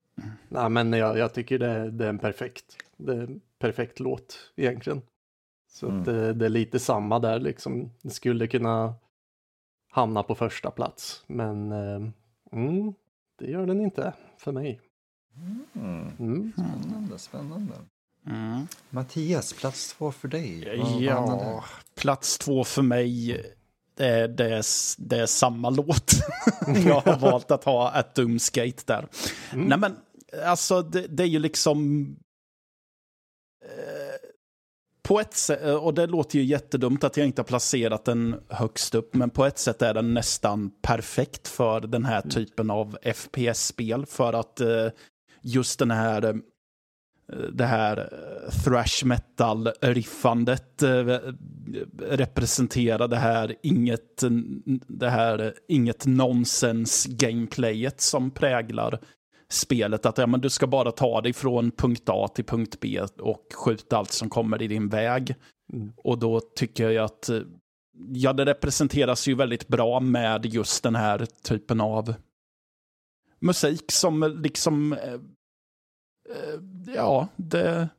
[0.49, 4.51] Nej, men jag, jag tycker det, det är en perfekt, det är en perfekt låt
[4.55, 5.01] egentligen.
[5.71, 7.91] Så att det, det är lite samma där liksom.
[8.01, 8.95] Det skulle kunna
[9.91, 12.09] hamna på första plats, men eh,
[12.51, 12.93] mm,
[13.39, 14.81] det gör den inte för mig.
[15.75, 16.07] Mm.
[16.19, 16.51] Mm.
[16.53, 17.73] Spännande, spännande.
[18.27, 18.67] Mm.
[18.89, 20.77] Mattias, plats två för dig.
[20.79, 21.63] Vad- Ja,
[21.95, 23.41] plats två för mig,
[23.97, 24.63] det är, det är,
[24.97, 26.11] det är samma låt.
[26.85, 29.07] jag har valt att ha ett Doomskate där.
[29.53, 29.95] Nej men,
[30.45, 32.05] alltså det, det är ju liksom...
[33.65, 34.29] Eh,
[35.03, 38.95] på ett sätt, och det låter ju jättedumt att jag inte har placerat den högst
[38.95, 44.05] upp, men på ett sätt är den nästan perfekt för den här typen av FPS-spel.
[44.05, 44.87] För att eh,
[45.41, 46.33] just den här eh,
[47.53, 51.19] det här eh, thrash metal-riffandet eh,
[51.99, 54.23] representerar det här inget,
[54.87, 58.99] det här inget nonsens-gameplayet som präglar
[59.49, 60.05] spelet.
[60.05, 63.47] Att ja, men du ska bara ta dig från punkt A till punkt B och
[63.53, 65.35] skjuta allt som kommer i din väg.
[65.97, 67.41] Och då tycker jag att eh,
[68.13, 72.13] ja, det representeras ju väldigt bra med just den här typen av
[73.39, 75.19] musik som liksom eh, eh,
[76.33, 77.89] Eh, ja, det,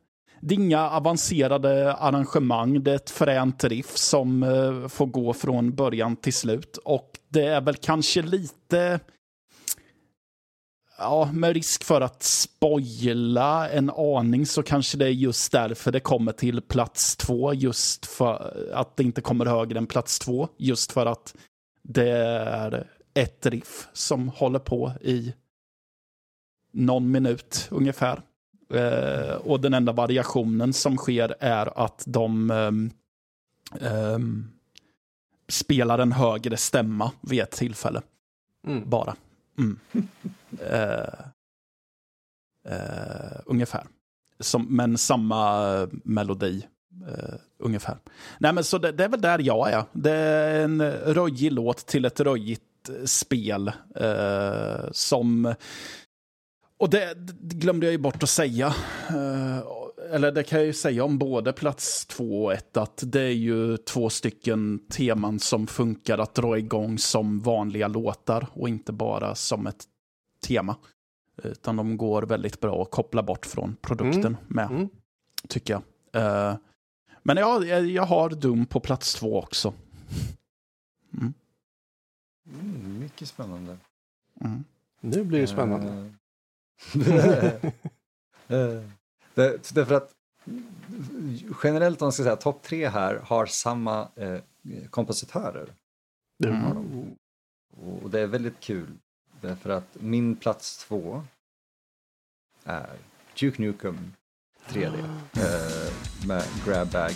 [0.41, 2.83] det är inga avancerade arrangemang.
[2.83, 6.77] Det är ett fränt riff som eh, får gå från början till slut.
[6.77, 8.99] Och det är väl kanske lite...
[10.97, 15.99] Ja, med risk för att spoila en aning så kanske det är just därför det
[15.99, 17.53] kommer till plats två.
[17.53, 20.47] Just för att det inte kommer högre än plats två.
[20.57, 21.35] Just för att
[21.83, 25.33] det är ett riff som håller på i
[26.75, 28.21] någon minut ungefär.
[28.73, 32.51] Eh, och den enda variationen som sker är att de
[33.81, 34.47] ehm,
[35.49, 38.01] spelar en högre stämma vid ett tillfälle.
[38.67, 38.89] Mm.
[38.89, 39.15] Bara.
[39.57, 39.79] Mm.
[40.69, 41.19] Eh,
[42.67, 43.83] eh, ungefär.
[44.39, 46.65] Som, men samma eh, melodi.
[47.07, 47.97] eh, ungefär.
[48.39, 49.83] Nej, men så det, det är väl där jag är.
[49.91, 53.71] Det är en röjig låt till ett röjigt eh, spel.
[53.95, 55.53] eh, som
[56.77, 58.67] och det, det glömde jag ju bort att säga.
[59.09, 59.59] Eh,
[60.11, 62.77] eller det kan jag ju säga om både plats två och ett.
[62.77, 68.47] Att det är ju två stycken teman som funkar att dra igång som vanliga låtar.
[68.53, 69.83] Och inte bara som ett
[70.47, 70.75] tema.
[71.43, 74.37] Utan de går väldigt bra att koppla bort från produkten Mm.
[74.47, 74.69] med.
[74.69, 74.89] Mm.
[75.49, 75.81] Tycker jag.
[76.23, 76.57] Eh,
[77.23, 79.73] men ja, jag, jag har Doom på plats två också.
[81.13, 81.33] Mm.
[82.59, 83.77] Mm, mycket spännande.
[84.41, 84.63] Mm.
[85.01, 86.13] Nu blir det spännande.
[88.47, 88.81] Eh,
[89.33, 90.11] därför att
[91.63, 94.39] generellt om man ska säga topp tre här har samma eh,
[94.89, 95.73] kompositörer.
[96.45, 97.15] Mm.
[98.01, 98.87] Och det är väldigt kul.
[99.41, 101.23] Därför att min plats två
[102.63, 102.89] är
[103.39, 104.13] Duke Nukem
[104.67, 104.99] 3D
[105.33, 107.13] eh, med Grab Bag.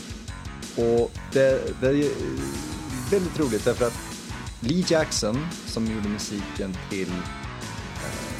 [0.77, 2.11] Och det, det är
[3.11, 3.99] väldigt roligt därför att
[4.61, 7.11] Lee Jackson som gjorde musiken till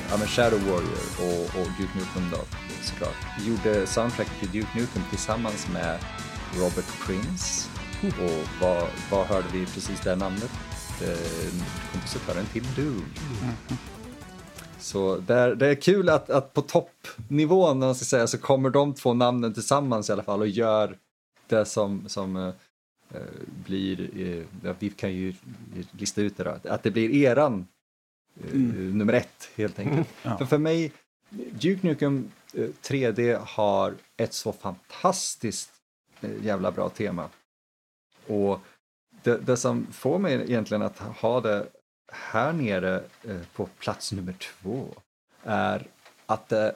[0.09, 2.37] ja, men Shadow Warrior och, och Duke Nukem då
[2.81, 3.15] såklart
[3.47, 5.99] gjorde soundtracket till Duke Nukem tillsammans med
[6.55, 7.69] Robert Prince.
[8.03, 10.51] Och vad, vad hörde vi precis det namnet?
[11.01, 11.53] Eh,
[11.91, 13.05] kompositören till Doom.
[14.79, 18.69] Så det är, det är kul att, att på toppnivån, man ska säga, så kommer
[18.69, 20.97] de två namnen tillsammans i alla fall och gör
[21.47, 22.47] det som, som eh,
[23.13, 23.21] eh
[23.65, 24.09] blir,
[24.63, 25.33] eh, vi kan ju
[25.91, 27.67] lista ut det då, att det blir eran
[28.47, 30.07] eh, nummer ett helt enkelt.
[30.23, 30.37] Ja.
[30.37, 30.91] För, för mig,
[31.29, 35.71] Duke Nukem eh, 3D har ett så fantastiskt
[36.21, 37.29] eh, jävla bra tema.
[38.27, 38.59] Och
[39.23, 41.67] det, det som får mig egentligen att ha det
[42.11, 44.95] här nere eh, på plats nummer två
[45.43, 45.87] är
[46.25, 46.75] att det,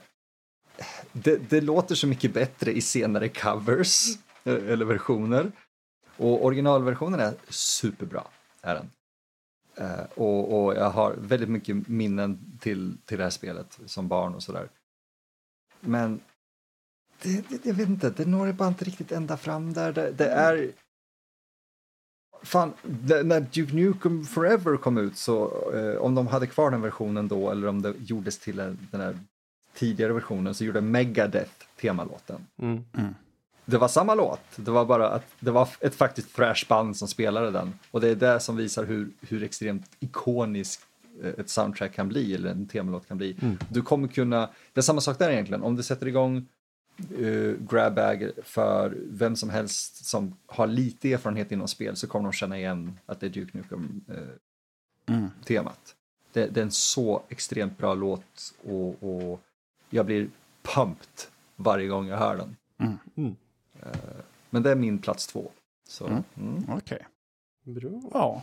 [1.12, 4.06] det, det låter så mycket bättre i senare covers
[4.44, 5.52] eh, eller versioner.
[6.18, 8.24] Och originalversionen är superbra,
[8.62, 8.90] är den.
[9.76, 14.36] Eh, och, och jag har väldigt mycket minnen till, till det här spelet som barn
[14.36, 14.70] och sådär.
[15.80, 16.20] Men
[17.22, 19.94] det, det, jag vet inte, det når bara inte riktigt ända fram där.
[19.94, 20.72] Det, det är...
[22.44, 26.82] Fan, det, när Duke Nukem Forever kom ut så eh, om de hade kvar den
[26.82, 29.20] versionen då eller om det gjordes till en, den här
[29.74, 32.48] tidigare versionen så gjorde Megadeth temalåten.
[32.58, 32.84] Mm.
[33.66, 37.52] Det var samma låt, det var bara att det var ett faktiskt thrashband som spelade
[37.52, 37.74] den.
[37.92, 40.86] Och det är det som visar hur, hur extremt ikoniskt
[41.24, 43.38] eh, ett soundtrack kan bli, eller en temalåt kan bli.
[43.42, 43.58] Mm.
[43.70, 46.48] Du kommer kunna, det är samma sak där egentligen, om du sätter igång
[47.20, 52.24] uh, grab bag för vem som helst som har lite erfarenhet inom spel så kommer
[52.24, 54.36] de känna igen att det är Duke Nukem-temat.
[55.08, 55.30] Mm.
[56.34, 59.42] det, det är en så extremt bra låt och, och
[59.90, 60.30] jag blir
[60.76, 61.22] pumped
[61.56, 62.56] varje gång jag hör den.
[63.16, 63.36] Mm.
[63.86, 63.98] Mm.
[64.50, 65.52] Men det är min plats två.
[65.90, 66.24] Så, Mm.
[66.38, 66.64] mm.
[66.70, 67.06] Okej.
[67.66, 68.02] Bra.
[68.14, 68.42] Ja.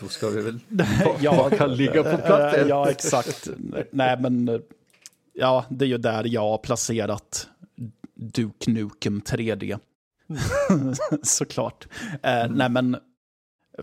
[0.00, 0.58] Då ska vi väl...
[1.20, 2.68] ja, Vad kan ligga på plats eh, ett?
[2.68, 3.48] Ja, exakt.
[3.90, 4.60] Nej, men eh,
[5.32, 7.48] ja, det är ju där jag har placerat
[8.14, 9.78] Duke Nukem 3D.
[11.22, 11.88] Såklart.
[12.22, 12.96] Eh, Nej, men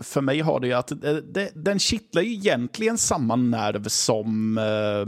[0.00, 4.58] för mig har det ju att det, det, den kittlar ju egentligen samma nerv som
[4.58, 5.06] eh,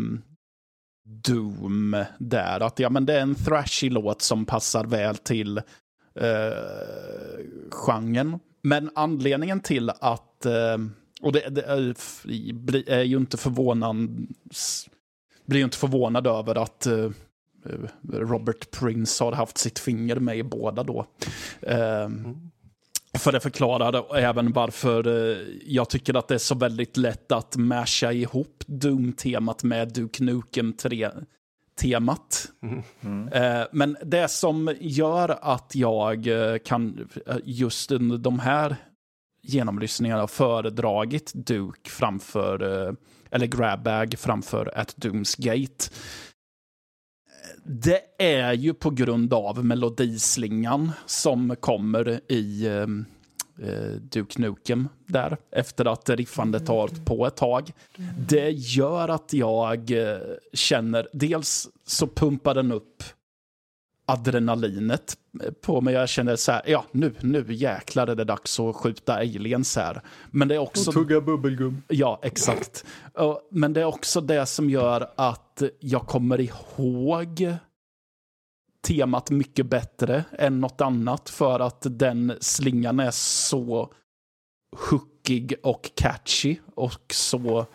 [1.05, 2.61] Doom där.
[2.61, 5.59] Att ja, men det är en thrashig låt som passar väl till
[6.15, 6.53] eh,
[7.71, 8.39] genren.
[8.63, 10.79] Men anledningen till att, eh,
[11.23, 11.95] och det, det är,
[12.91, 13.97] är ju inte förvånad,
[15.47, 17.11] blir ju inte förvånad över att eh,
[18.13, 21.07] Robert Prince har haft sitt finger med i båda då.
[21.63, 22.51] Eh, mm
[23.19, 27.57] för det förklarar även varför eh, jag tycker att det är så väldigt lätt att
[27.57, 32.47] masha ihop Doom-temat med Duke Nukem 3-temat.
[33.03, 33.29] Mm.
[33.29, 37.09] Eh, Men det som gör att jag eh, kan
[37.45, 38.77] just under de här
[39.43, 42.63] genomlyssningarna föredragit Duke framför,
[43.31, 45.85] eller Grabbag framför At Dooms Gate.
[47.65, 52.87] Det är ju på grund av melodislingan som kommer i eh,
[53.69, 57.73] eh, Duke Nukem där efter att riffandet har hållit på ett tag.
[58.29, 60.19] Det gör att jag eh,
[60.53, 63.03] känner, dels så pumpar den upp
[64.07, 65.17] adrenalinet
[65.61, 65.95] på mig.
[65.95, 70.03] Jag känner så här, ja nu, nu jäklar är det dags att skjuta aliens här.
[70.31, 70.93] Men det är också...
[70.93, 71.83] tugga bubbelgum.
[71.89, 72.85] Ja, exakt.
[73.51, 77.57] Men det är också det som gör att jag kommer ihåg
[78.87, 83.93] temat mycket bättre än något annat för att den slingan är så
[84.91, 87.67] hookig och catchy och så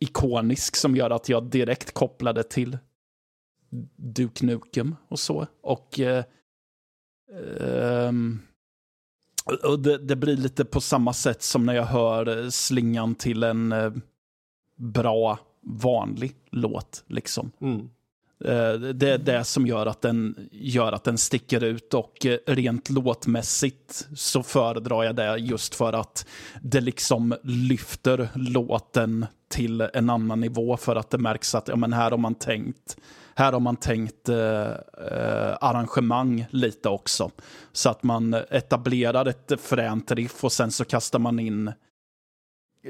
[0.00, 2.78] ikonisk som gör att jag direkt kopplade till
[3.96, 5.46] Duke Nukem och så.
[5.62, 6.24] Och, eh,
[7.60, 8.40] ehm,
[9.64, 13.42] och det, det blir lite på samma sätt som när jag hör eh, slingan till
[13.42, 13.92] en eh,
[14.76, 17.04] bra vanlig låt.
[17.06, 17.50] Liksom.
[17.60, 17.80] Mm.
[18.44, 22.38] Eh, Det är det som gör att den, gör att den sticker ut och eh,
[22.46, 26.26] rent låtmässigt så föredrar jag det just för att
[26.62, 31.92] det liksom lyfter låten till en annan nivå för att det märks att ja, men
[31.92, 32.96] här har man tänkt
[33.38, 34.70] här har man tänkt eh,
[35.10, 37.30] eh, arrangemang lite också.
[37.72, 41.72] Så att man etablerar ett fränt riff och sen så kastar man in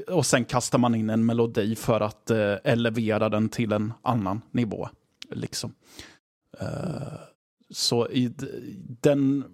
[0.08, 4.40] och sen kastar man in en melodi för att eh, elevera den till en annan
[4.50, 4.88] nivå.
[5.30, 5.74] Liksom.
[6.60, 7.18] Eh,
[7.70, 8.34] så i,
[9.00, 9.44] den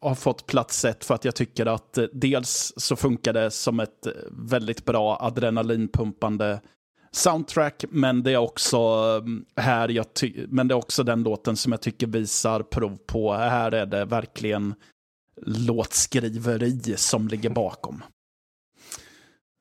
[0.00, 3.80] har fått plats ett för att jag tycker att eh, dels så funkar det som
[3.80, 6.60] ett eh, väldigt bra adrenalinpumpande
[7.10, 11.56] soundtrack, men det är också um, här jag ty- men det är också den låten
[11.56, 14.74] som jag tycker visar prov på, här är det verkligen
[15.46, 18.02] låtskriveri som ligger bakom.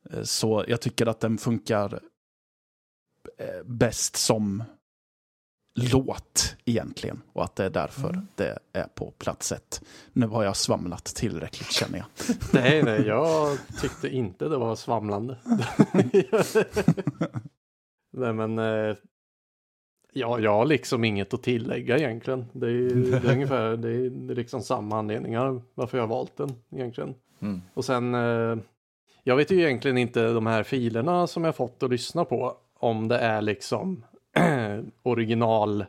[0.10, 2.00] Eh, så jag tycker att den funkar
[3.38, 4.64] eh, bäst som
[5.78, 7.22] låt egentligen.
[7.34, 9.82] Och att det är därför det är på plats ett.
[10.14, 12.08] Nu har jag svamlat tillräckligt känner jag.
[12.54, 15.38] Nej, nej, jag tyckte inte det var svamlande.
[18.12, 18.96] nej, men eh,
[20.14, 22.46] ja, jag har liksom inget att tillägga egentligen.
[22.54, 26.56] Det är, det är ungefär, det är liksom samma anledningar varför jag har valt den
[26.72, 27.16] egentligen.
[27.40, 27.62] Mm.
[27.74, 28.58] Och sen, eh,
[29.24, 33.08] jag vet ju egentligen inte de här filerna som jag fått att lyssna på, om
[33.08, 34.04] det är liksom
[35.04, 35.86] original,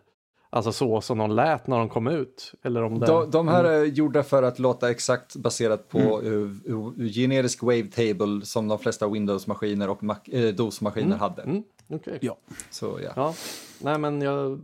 [0.50, 2.54] alltså så som de lät när de kom ut.
[2.62, 3.06] Eller om det...
[3.06, 8.46] De, de här är gjorda för att låta exakt baserat på uh, uh, generisk wavetable
[8.46, 11.42] som de flesta Windows-maskiner och Mac, eh, DOS-maskiner hade.
[11.42, 12.18] Mm, okej.
[12.20, 12.36] Ja.
[12.70, 13.12] Så ja.
[13.16, 13.34] Ja,
[13.80, 14.60] nej men jag...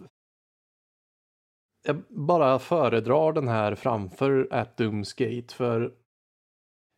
[1.86, 5.92] jag bara föredrar den här framför At Doomsgate för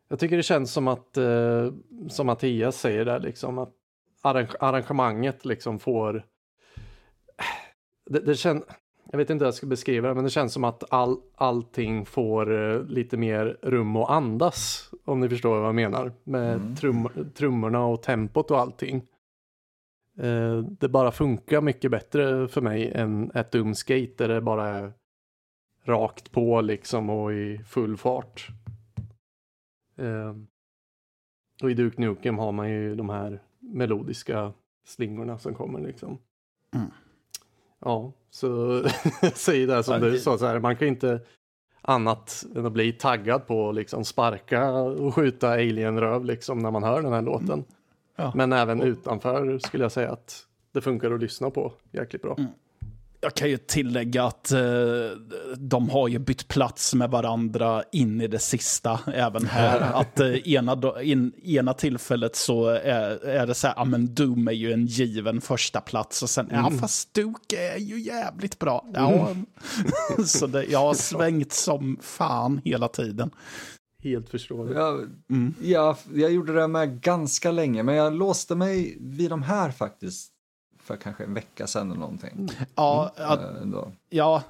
[0.09, 1.71] jag tycker det känns som att, eh,
[2.09, 3.73] som Mattias säger där liksom, att
[4.21, 6.25] arrange arrangemanget liksom får,
[8.09, 8.63] det, det känns,
[9.11, 12.05] jag vet inte hur jag ska beskriva det, men det känns som att all, allting
[12.05, 16.75] får eh, lite mer rum att andas, om ni förstår vad jag menar, med Mm.
[16.75, 19.05] trum, trummorna och tempot och allting.
[20.17, 24.93] Eh, det bara funkar mycket bättre för mig än ett Doomskate där det bara är
[25.83, 28.47] rakt på liksom och i full fart.
[29.95, 30.35] Eh,
[31.63, 34.53] och i Duke Nukem har man ju de här melodiska
[34.85, 36.17] slingorna som kommer liksom.
[36.75, 36.87] Mm.
[37.79, 38.81] Ja, så
[39.33, 41.19] säger det som du sa, så här, man kan inte
[41.81, 46.83] annat än att bli taggad på att liksom sparka och skjuta alien-röv liksom när man
[46.83, 47.63] hör den här låten.
[48.15, 48.31] Ja.
[48.35, 52.35] Men även utanför skulle jag säga att det funkar att lyssna på jäkligt bra.
[52.37, 52.51] Mm.
[53.21, 54.59] Jag kan ju tillägga att eh,
[55.57, 59.79] de har ju bytt plats med varandra in i det sista även här.
[59.93, 64.47] att eh, ena, in, ena tillfället så är, är det så här, ja men Doom
[64.47, 68.85] är ju en given första plats och sen, ja fast Duke är ju jävligt bra.
[68.93, 69.35] Ja,
[70.25, 73.31] så det, jag har svängt som fan hela tiden.
[74.03, 74.77] Helt förståeligt.
[74.77, 75.53] Jag, Mm.
[75.61, 80.31] jag, jag gjorde det med ganska länge, men jag låste mig vid de här faktiskt
[80.87, 82.49] för kanske en vecka sedan eller någonting.
[82.75, 83.91] Ja, att, Eh, ändå.
[84.09, 84.43] ja,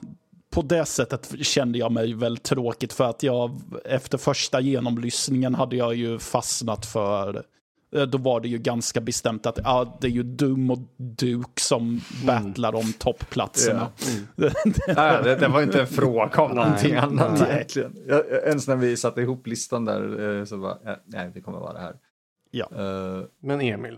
[0.50, 5.76] på det sättet kände jag mig väl tråkigt för att jag efter första genomlyssningen hade
[5.76, 7.44] jag ju fastnat för
[7.96, 11.62] eh, då var det ju ganska bestämt att ja, det är ju Dum och Duke
[11.62, 13.88] som battlar om toppplatserna.
[14.36, 14.54] Nej,
[15.24, 17.52] det, det var inte en fråga om någonting Nej, annat nej.
[17.52, 17.96] egentligen.
[18.08, 21.74] Jag, ens när vi satte ihop listan där eh, så var nej, det kommer vara
[21.74, 21.96] det här.
[22.52, 22.68] Ja.
[22.76, 23.94] Eh, Men Emil,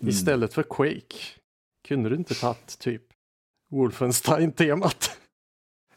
[0.00, 0.08] mm.
[0.10, 1.16] istället för Quake,
[1.88, 3.02] kunde du inte tagit typ
[3.70, 5.10] Wolfenstein-temat?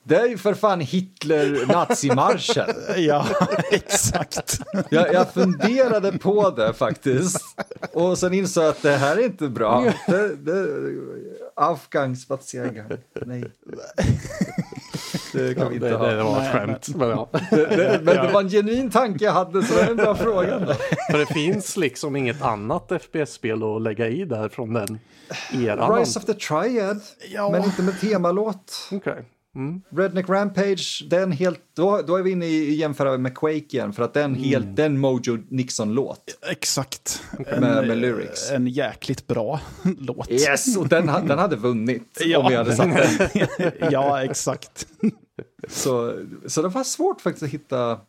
[0.03, 2.69] Det är ju för fan Hitler-nazimarschen.
[2.97, 3.27] Ja,
[3.71, 4.59] exakt.
[4.89, 7.41] Jag, jag funderade på det faktiskt.
[7.93, 9.93] Och sen insåg jag att det här är inte bra.
[10.07, 10.67] Det, det,
[11.55, 12.15] Afghan.
[13.25, 13.45] Nej.
[15.37, 16.07] Det kan vi inte det, ha.
[16.07, 16.87] det var ett skämt.
[16.95, 17.29] Men, ja.
[17.51, 20.15] Det, det, men det var en genuin tanke jag hade, så det är en bra
[20.15, 20.59] fråga.
[20.59, 20.73] Då.
[21.11, 24.99] För det finns liksom inget annat FPS-spel att lägga i där från den
[25.53, 25.99] eran.
[25.99, 27.01] Rise of the Triad,
[27.33, 27.49] Ja.
[27.49, 28.89] men inte med temalåt.
[28.91, 29.25] Okej.
[29.55, 29.81] Mm.
[29.95, 34.03] Redneck Rampage, den helt, då, då är vi inne i jämföra med Quake igen, för
[34.03, 36.19] att den helt, den Mojo Nixon-låt.
[36.51, 37.23] Exakt.
[37.59, 38.51] Med- med lyrics.
[38.51, 39.59] En jäkligt bra
[39.99, 40.31] låt.
[40.31, 42.39] Yes, och den, den hade vunnit Ja.
[42.39, 42.87] om vi hade satt
[43.57, 43.71] den.
[43.91, 44.87] ja, exakt.
[45.67, 48.01] Så, så det var svårt faktiskt att hitta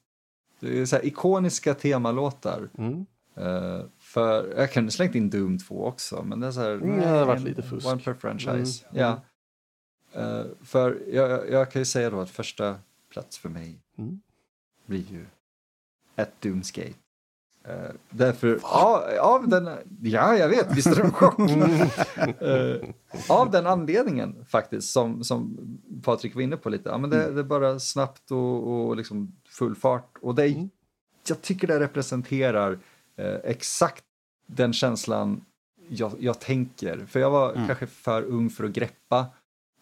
[0.86, 2.68] så ikoniska temalåtar.
[2.78, 3.06] Mm.
[3.36, 6.70] Eh, för jag kunde slängt in Doom 2 också, men det är så här.
[6.70, 7.86] Mm, det hade varit lite fusk.
[7.86, 8.84] One per franchise.
[8.90, 9.20] Mm, Ja.
[10.12, 12.76] Eh, för jag, jag- jag kan ju säga då att första
[13.10, 14.20] plats för mig Mm.
[14.86, 15.26] blir ju
[16.16, 16.94] ett Doomsgate.
[17.68, 19.68] Uh, därför, av, av den,
[20.02, 21.38] ja jag vet, visst är det en chock?
[22.40, 22.88] Eh,
[23.28, 25.58] av den anledningen faktiskt, som, som
[26.02, 29.32] Patrik var inne på lite, ja, men det, det är bara snabbt och, och liksom
[29.48, 30.12] full fart.
[30.22, 30.70] Och det, Mm.
[31.28, 32.78] jag tycker det representerar
[33.16, 34.04] eh, exakt
[34.46, 35.40] den känslan
[35.88, 37.06] jag, jag tänker.
[37.08, 37.66] För jag var Mm.
[37.66, 39.26] kanske för ung för att greppa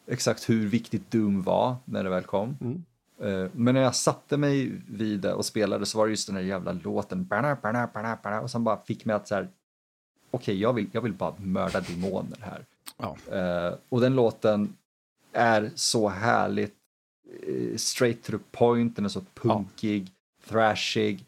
[0.07, 2.57] exakt hur viktigt Doom var när det väl kom.
[2.61, 2.85] Mm.
[3.21, 6.37] Eh, Men när jag satte mig vid det och spelade så var det just den
[6.37, 7.29] här jävla låten.
[8.43, 9.49] Och som bara fick mig att så här.
[10.31, 12.65] Okej, jag, vill, jag vill bara mörda demoner här.
[12.97, 13.17] Ja.
[13.37, 14.77] Eh, och den låten
[15.33, 16.75] är så härligt
[17.47, 18.97] eh, straight to the point.
[18.97, 20.13] Den är så punkig,
[20.49, 21.25] thrashig.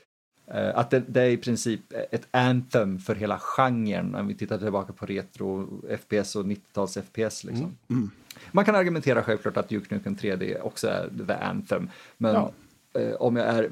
[0.46, 4.58] Eh, att det, det är i princip ett anthem för hela genren när vi tittar
[4.58, 7.44] tillbaka på retro, FPS och 90-tals FPS.
[7.44, 7.76] Liksom.
[7.90, 8.10] Mm.
[8.52, 11.90] Man kan argumentera självklart att Duke Nukem 3D också är the anthem.
[12.16, 12.52] Men Ja.
[13.00, 13.70] eh, om jag är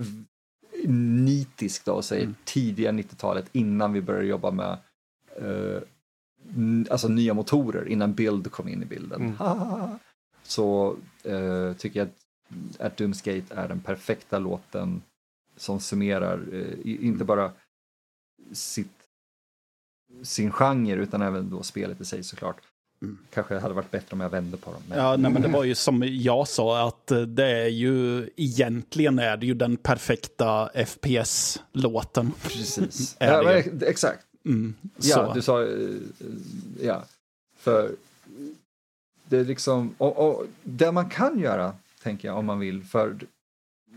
[1.24, 2.34] nitisk då och säger Mm.
[2.44, 4.78] tidiga 90-talet innan vi började jobba med
[5.36, 5.82] eh,
[6.90, 9.36] alltså nya motorer, innan Build kom in i bilden.
[10.42, 15.02] Så eh, tycker jag att, att Doomsgate är den perfekta låten
[15.56, 17.52] som summerar eh, inte bara
[18.52, 18.92] sitt,
[20.22, 22.56] sin genre utan även då spelet i sig såklart.
[23.02, 23.18] Mm.
[23.30, 24.82] Kanske hade varit bättre om jag vände på dem.
[24.88, 24.98] Men...
[24.98, 29.18] Ja, nej, men det var ju som jag sa, att eh, det är ju egentligen
[29.18, 32.32] är det ju den perfekta FPS-låten.
[32.42, 33.16] Precis.
[33.20, 34.24] Ja, men, exakt.
[34.44, 35.62] Mm, Ja, du sa...
[35.62, 35.68] eh,
[36.82, 37.04] Ja.
[37.58, 37.90] För
[39.28, 39.94] det är liksom...
[39.98, 43.16] Och, och det man kan göra, tänker jag, om man vill, för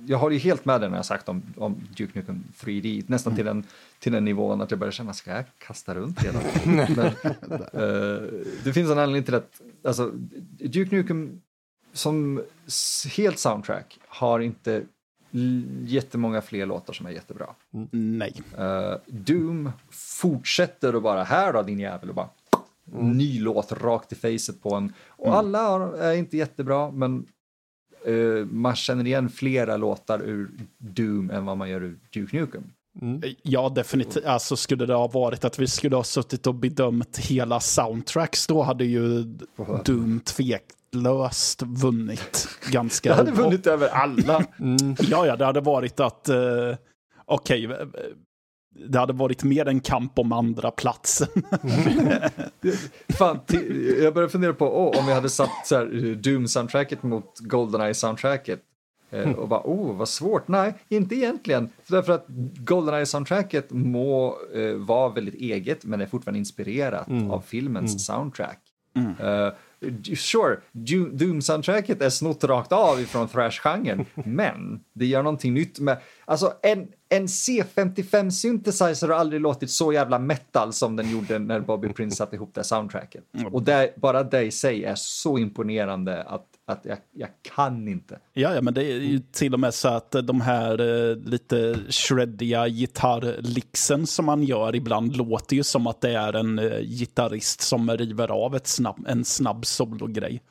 [0.08, 3.36] jag håller ju helt med dig när jag sagt om, om Duke Nukem 3D, nästan
[3.36, 3.64] till, den,
[4.00, 6.40] till den nivån att jag börjar känna, ska jag kasta runt hela?
[6.66, 6.88] Men,
[7.74, 8.30] eh,
[8.64, 10.12] det finns en anledning till att, alltså,
[10.60, 11.42] Duke Nukem
[11.94, 12.42] som
[13.18, 14.84] helt soundtrack har inte
[15.86, 17.48] jättemånga fler låtar som är jättebra.
[17.92, 18.42] Nej.
[18.58, 22.30] Eh, Doom fortsätter att bara, här då din jävel, och bara
[22.92, 24.94] ny låt rakt i facet på en.
[25.08, 27.26] Och alla har- är inte jättebra, men
[28.06, 32.64] eh, man känner igen flera låtar ur Doom än vad man gör ur Duke Nukem.
[33.44, 34.26] Ja, definitivt.
[34.26, 38.62] Alltså skulle det ha varit att vi skulle ha suttit och bedömt hela soundtracks, då
[38.62, 39.24] hade ju
[39.86, 43.10] Doom tveklöst vunnit ganska...
[43.10, 44.46] Jag hade vunnit över alla.
[45.00, 46.30] Ja, ja, det hade varit att...
[46.30, 46.76] Uh,
[47.26, 47.72] Okej, eh,
[48.88, 51.28] det hade varit mer en kamp om andra platsen.
[53.10, 53.40] Fan,
[54.02, 58.60] jag började fundera på oh, om vi hade satt så eh, Doom-soundtracket mot Goldeneye-soundtracket.
[59.12, 60.48] Eh, och bara, oh, vad svårt.
[60.48, 61.70] Nej, inte egentligen.
[61.84, 62.26] För därför att
[62.58, 68.60] Goldeneye-soundtracket må eh, vara väldigt eget, men är fortfarande inspirerat av filmens soundtrack.
[69.20, 69.54] Eh,
[70.16, 75.98] sure, Du- Doom-soundtracket är snott rakt av ifrån thrash-genren, men det gör någonting nytt med...
[76.26, 81.60] Alltså, en, en C55 synthesizer har aldrig låtit så jävla metal som den gjorde när
[81.60, 83.24] Bobby Prince satte ihop det soundtracket.
[83.52, 88.20] Och det, bara det i sig är så imponerande att, att jag, jag kan inte.
[88.34, 91.80] Ja, ja, men det är ju till och med så att de här eh, lite
[91.90, 97.62] shreddiga gitarrlixen som man gör ibland låter ju som att det är en eh, gitarrist
[97.62, 100.42] som river av ett snabb, en snabb sologrej.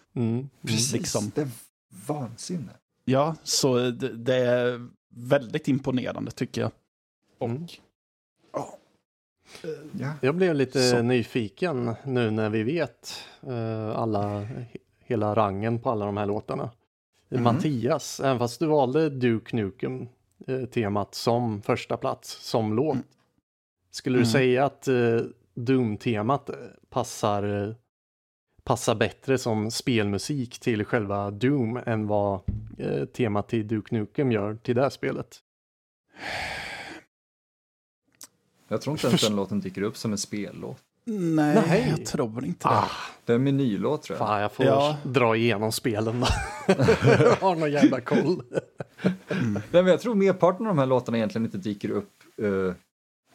[0.63, 1.33] Precis, liksom.
[1.35, 1.49] det är
[2.07, 2.73] vansinne.
[3.05, 6.71] Ja, så det, det är väldigt imponerande tycker jag.
[7.39, 7.51] Och
[9.99, 10.15] Ja.
[10.21, 11.03] Jag blev lite Så.
[11.03, 14.49] nyfiken nu när vi vet eh, alla,
[15.05, 16.71] hela rangen på alla de här låtarna.
[17.29, 20.09] Mattias, även fast du valde Duke Nukem
[20.47, 22.97] eh, temat som första plats, som låt.
[23.91, 24.33] Skulle du Mm.
[24.33, 25.21] säga att eh,
[25.55, 26.51] Doom-temat
[26.91, 27.75] passar,
[28.69, 32.41] passar bättre som spelmusik till själva Doom än vad
[32.79, 35.39] eh, temat till Duke Nukem gör till det här spelet?
[38.69, 40.77] Jag tror inte ens den låten dyker upp som en spellåt.
[41.05, 41.87] nej, Nej.
[41.97, 42.75] jag tror inte det.
[42.75, 42.91] Ah,
[43.25, 44.27] Det är en menylåt tror jag.
[44.29, 44.97] fan, jag får Ja.
[45.05, 46.27] dra igenom spelen då.
[47.19, 48.43] jag har någon jävla koll.
[49.03, 52.13] Nej, men jag tror merparten av de här låtarna egentligen inte dyker upp
[52.43, 52.75] eh,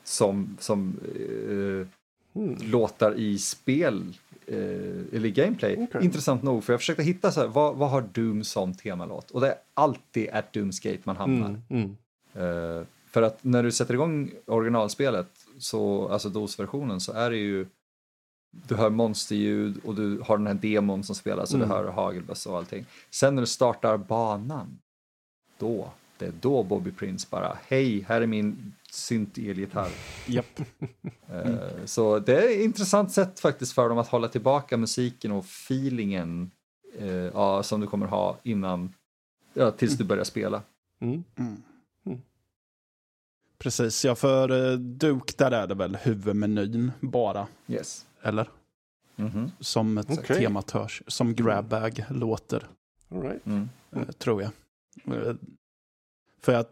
[0.04, 1.88] som, som eh,
[2.36, 2.56] Mm.
[2.62, 4.04] låtar i spel
[4.48, 5.88] eh, eller gameplay.
[5.90, 6.06] Okej.
[6.06, 9.32] Intressant nog, för jag försökte hitta så här, vad, vad har Doom som temalåt?
[9.32, 11.48] Och det är alltid at Doomsgate man hamnar.
[11.48, 11.96] Mm, mm.
[12.80, 17.66] Eh, för att när du sätter igång originalspelet, så, alltså DOS-versionen, så är det ju
[18.68, 21.70] du hör monsterljud och du har den här demon som spelar så Mm.
[21.70, 22.86] du hör hagelbössa och allting.
[23.10, 24.80] Sen när du startar banan,
[25.58, 29.90] då, det är då Bobby Prince bara, hej, här är min synt-elgitarr.
[30.28, 30.60] Japp.
[31.30, 35.46] Eh, Så det är ett intressant sätt faktiskt för dem att hålla tillbaka musiken och
[35.46, 36.52] feelingen
[36.98, 38.94] eh, ja, som du kommer ha innan,
[39.54, 40.62] ja, tills du börjar spela.
[41.02, 41.24] Mm.
[43.58, 48.06] Precis, ja för eh, Duke där är det väl huvudmenyn bara, Yes.
[48.22, 48.50] eller?
[49.16, 49.52] Mhm.
[49.60, 50.38] Som ett Okej.
[50.38, 52.68] temat hörs, som Grabbag låter,
[53.12, 53.46] All right.
[53.46, 53.70] Mm.
[54.18, 54.52] tror jag.
[56.42, 56.66] För jag,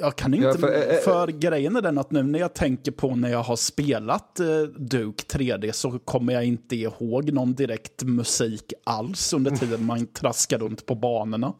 [0.00, 2.54] jag kan inte, Ja, för, för, eh, eh, grejen är den att nu när jag
[2.54, 7.54] tänker på när jag har spelat eh, Duke 3D så kommer jag inte ihåg någon
[7.54, 11.54] direkt musik alls under tiden man traskar runt på banorna.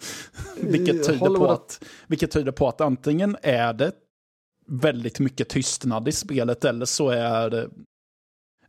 [0.60, 3.92] vilket, tyder på att, vilket tyder på att antingen är det
[4.66, 7.68] väldigt mycket tystnad i spelet eller så är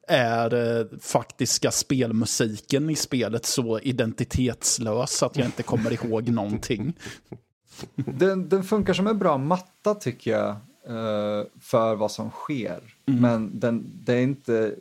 [0.07, 6.93] är eh, faktiska spelmusiken i spelet så identitetslös att jag inte kommer ihåg någonting.
[7.95, 10.49] Den, den funkar som en bra matta tycker jag
[10.85, 12.79] eh, för vad som sker.
[13.05, 14.75] Men den, det är inte,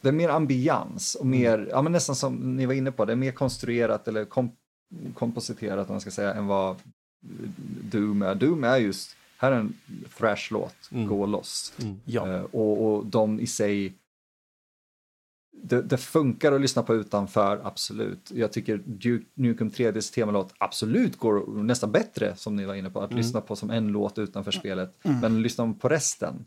[0.00, 3.12] det är mer ambians och mer, ja men nästan som ni var inne på, det
[3.12, 4.50] är mer konstruerat eller kom,
[5.14, 6.76] kompositerat om man ska säga än vad
[7.82, 8.34] Doom är.
[8.34, 9.74] Doom är just, här är en
[10.18, 11.72] thrash-låt, gå loss.
[12.04, 12.28] Ja.
[12.28, 13.92] Eh, och, och de i sig,
[15.62, 18.30] det, det funkar att lyssna på utanför, absolut.
[18.34, 23.00] Jag tycker Duke Nukem 3Ds temalåt absolut går nästan bättre, som ni var inne på,
[23.00, 24.98] att lyssna på som en låt utanför spelet.
[25.02, 26.44] Men lyssnar man på resten,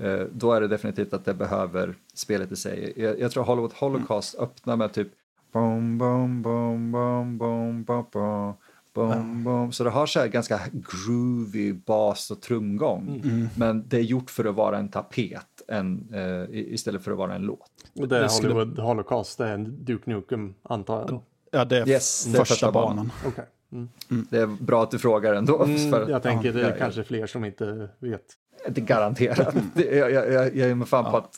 [0.00, 2.92] eh, då är det definitivt att det behöver spelet i sig.
[2.96, 5.08] Jag, jag tror Hollywood Holocaust öppnar med typ
[5.52, 8.54] bom, bom, bom, bom, bom, bom, bom.
[8.94, 9.72] Bom, bom.
[9.72, 13.22] Så det har så här ganska groovy bas och trumgång.
[13.56, 17.34] Men det är gjort för att vara en tapet en, eh, istället för att vara
[17.34, 17.60] en låt.
[18.00, 21.22] Och det är Det skulle- Hollywood Holocaust, det är en Duke Nukem antar jag då.
[21.50, 22.96] Ja, det är Yes, det är första första banan.
[22.96, 23.10] banan.
[23.26, 23.44] Okej.
[23.72, 23.88] Mm.
[24.30, 25.58] Det är bra att du frågar ändå.
[25.58, 25.64] för,
[25.96, 26.76] Mm, jag tänker det ja, är ja.
[26.78, 28.22] kanske fler som inte vet.
[28.68, 29.54] Det är garanterat.
[29.74, 31.36] Jag, jag, jag, jag är med fan på att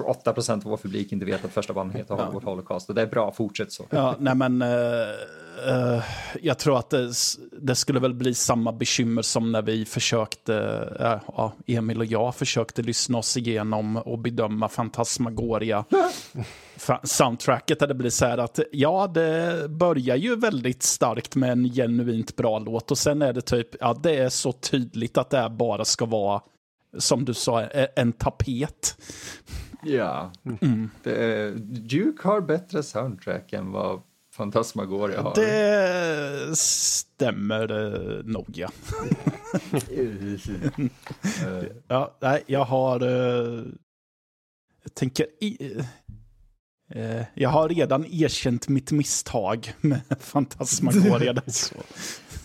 [0.00, 2.20] 8 procent av vår publik inte vet att första bandet heter Ja.
[2.24, 2.88] Hollywood Holocaust.
[2.88, 3.86] Och det är bra, fortsätt så.
[3.90, 4.68] Ja, nej men eh,
[5.68, 6.02] eh,
[6.42, 7.10] jag tror att det,
[7.60, 10.52] det skulle väl bli samma bekymmer som när vi försökte,
[11.36, 15.84] ja, Emil och jag försökte lyssna oss igenom och bedöma Fantasmagoria.
[16.78, 21.50] Fa- soundtracket där det blir så här att ja, det börjar ju väldigt starkt med
[21.52, 25.30] en genuint bra låt och sen är det typ, ja det är så tydligt att
[25.30, 26.40] det här bara ska vara,
[26.98, 28.96] som du sa, e- en tapet.
[29.84, 30.32] Ja.
[30.60, 30.90] Mm.
[31.04, 31.50] Är,
[31.88, 34.02] Duke har bättre soundtrack än vad
[34.34, 35.34] Fantasmagoria har.
[35.34, 37.70] Det stämmer
[38.18, 38.68] eh, nog, ja.
[41.88, 43.00] Ja, nej, jag har...
[43.00, 43.64] eh,
[44.82, 45.26] jag tänker...
[45.40, 45.76] I,
[46.90, 51.32] eh, jag har redan erkänt mitt misstag med Fantasmagoria.
[51.32, 51.74] där, så.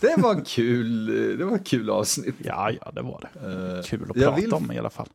[0.00, 1.06] det var kul,
[1.38, 2.34] det var kul avsnitt.
[2.38, 3.82] Ja, ja, det var det.
[3.86, 5.08] Kul att prata vill- om i alla fall.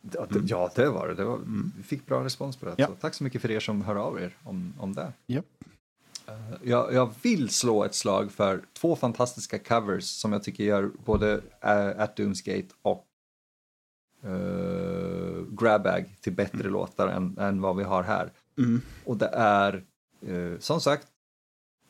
[0.00, 1.14] Ja, det, ja, det var det.
[1.14, 1.40] det var,
[1.76, 2.74] vi fick bra respons på det.
[2.78, 2.86] Ja.
[2.86, 5.12] Så tack så mycket för er som hör av er om, om det.
[5.26, 5.46] Japp.
[6.26, 10.90] Eh, jag, jag vill slå ett slag för två fantastiska covers som jag tycker gör
[11.04, 13.06] både uh, At Doomsgate och
[14.26, 18.32] uh, Grabbag till bättre låtar än, än vad vi har här.
[18.58, 18.80] Mm.
[19.04, 19.84] Och det är,
[20.26, 21.06] eh, som sagt,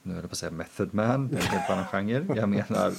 [0.02, 2.36] nu höll jag på att säga Method Man, en helt annan genre.
[2.36, 2.93] Jag menar,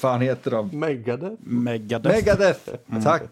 [0.00, 0.78] fan heter de?
[0.78, 1.34] Megadeth.
[1.40, 2.14] Megadeth.
[2.16, 2.68] Megadeth!
[2.90, 3.02] Mm.
[3.02, 3.22] Tack!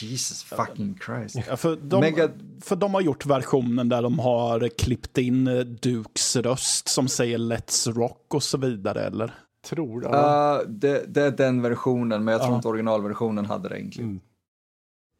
[0.00, 1.36] Jesus fucking Christ.
[1.48, 2.30] Ja, för, de, Mega-
[2.60, 7.38] för de har gjort versionen där de har klippt in eh, Dukes röst som säger
[7.38, 9.34] Let's Rock och så vidare, eller?
[9.64, 10.08] Tror det.
[10.08, 12.56] Uh, det, det är den versionen, men jag tror Ja.
[12.56, 14.10] inte originalversionen hade det egentligen.
[14.10, 14.20] Mm.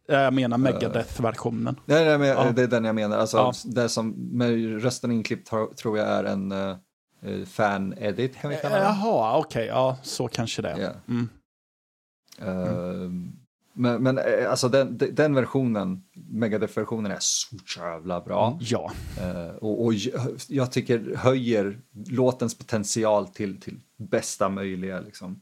[0.08, 1.80] Eh, Jag menar Megadeth-versionen.
[1.84, 2.52] Nej, nej, men Ja.
[2.56, 3.18] det är den jag menar.
[3.18, 3.52] Alltså, Ja.
[3.64, 6.76] det som med rösten inklippt tror jag är en uh,
[7.46, 8.82] fan-edit, kan vi kalla det.
[8.82, 10.78] Jaha, okej, ja, så kanske det är.
[10.80, 10.92] Ja.
[11.08, 11.28] Mm.
[12.42, 13.10] Uh,
[13.78, 18.58] Men, men eh, alltså den, den- versionen, Megadeth-versionen är så jävla bra.
[18.60, 19.94] Ja, Eh, och, och
[20.48, 25.00] jag- tycker höjer låtens potential till, till bästa möjliga.
[25.00, 25.40] Liksom.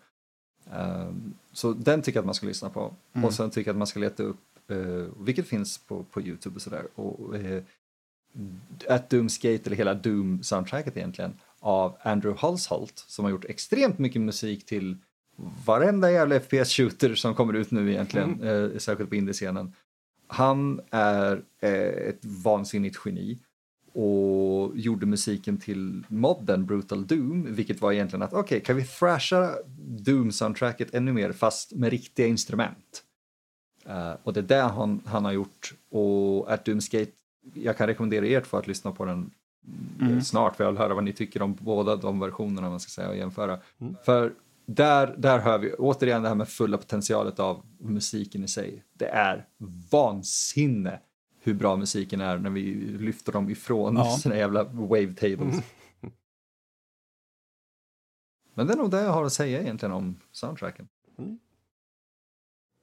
[0.72, 1.10] Eh,
[1.52, 2.94] så den tycker jag att man ska lyssna på.
[3.12, 3.24] Mm.
[3.24, 4.76] Och sen tycker jag att man ska leta upp, eh,
[5.24, 6.86] vilket finns på, på YouTube och sådär.
[6.94, 7.62] Och, eh,
[8.88, 11.32] At Doomsgate, eller hela Doom-soundtracket egentligen,
[11.64, 14.96] av Andrew Hulsholt som har gjort extremt mycket musik till
[15.66, 19.72] varenda jävla FPS-shooter som kommer ut nu egentligen, eh, särskilt på indiescenen.
[20.26, 23.38] Han är eh, ett vansinnigt geni
[23.92, 29.54] och gjorde musiken till modden Brutal Doom, vilket var egentligen att okej, kan vi thrasha
[29.78, 33.02] Doom-soundtracket ännu mer fast med riktiga instrument?
[33.86, 37.12] Eh, och det är det han, han har gjort och At Doomsgate,
[37.54, 39.30] jag kan rekommendera er två att lyssna på den
[40.00, 40.10] mm.
[40.10, 40.22] Mm.
[40.22, 43.60] snart vill höra vad ni tycker om båda de versionerna man ska säga och jämföra.
[43.78, 43.96] Mm.
[44.04, 44.32] För
[44.66, 48.84] där, där hör vi återigen det här med fulla potentialet av musiken i sig.
[48.92, 49.46] Det är
[49.90, 51.00] vansinne
[51.40, 54.16] hur bra musiken är när vi lyfter dem ifrån Ja.
[54.20, 55.56] sina jävla wavetables.
[58.54, 60.88] Men det är nog det jag har att säga egentligen om soundtracken.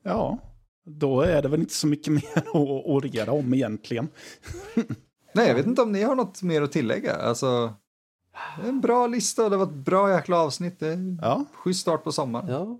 [0.03, 0.37] ja.
[0.83, 2.55] Då är det väl inte så mycket mer att
[2.85, 4.07] orera om egentligen.
[5.33, 7.15] Nej, jag vet inte om ni har något mer att tillägga.
[7.15, 7.73] Alltså,
[8.61, 10.79] det är en bra lista och det var ett bra jäkla avsnitt.
[10.79, 12.47] Det är Ja, schysst start på sommaren.
[12.47, 12.79] Ja.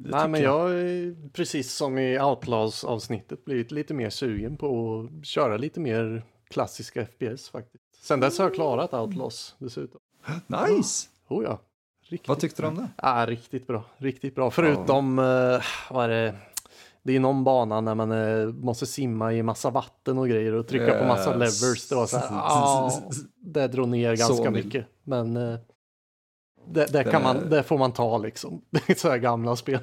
[0.00, 5.56] Nej, men jag är precis som i Outlaws-avsnittet blivit lite mer sugen på att köra
[5.56, 7.84] lite mer klassiska FPS faktiskt.
[8.00, 10.00] Sen dess har jag klarat Outlaws dessutom.
[10.46, 11.08] Nice!
[11.28, 11.58] Oh ja.
[12.02, 12.28] Riktigt.
[12.28, 12.88] Vad tyckte du om det?
[12.96, 13.84] Ja, riktigt bra.
[13.96, 14.50] Riktigt bra.
[14.50, 15.24] Förutom, eh,
[15.90, 16.34] vad är det?
[17.08, 20.66] Det är någon bana när man eh, måste simma i massa vatten och grejer och
[20.68, 21.88] trycka på massa levers.
[21.88, 22.90] Det var så här, ah,
[23.36, 24.86] det drog ner ganska mycket.
[25.02, 25.58] Men eh,
[26.66, 28.62] det, det, kan man, det får man ta liksom.
[28.70, 29.80] Det är så här gamla spel.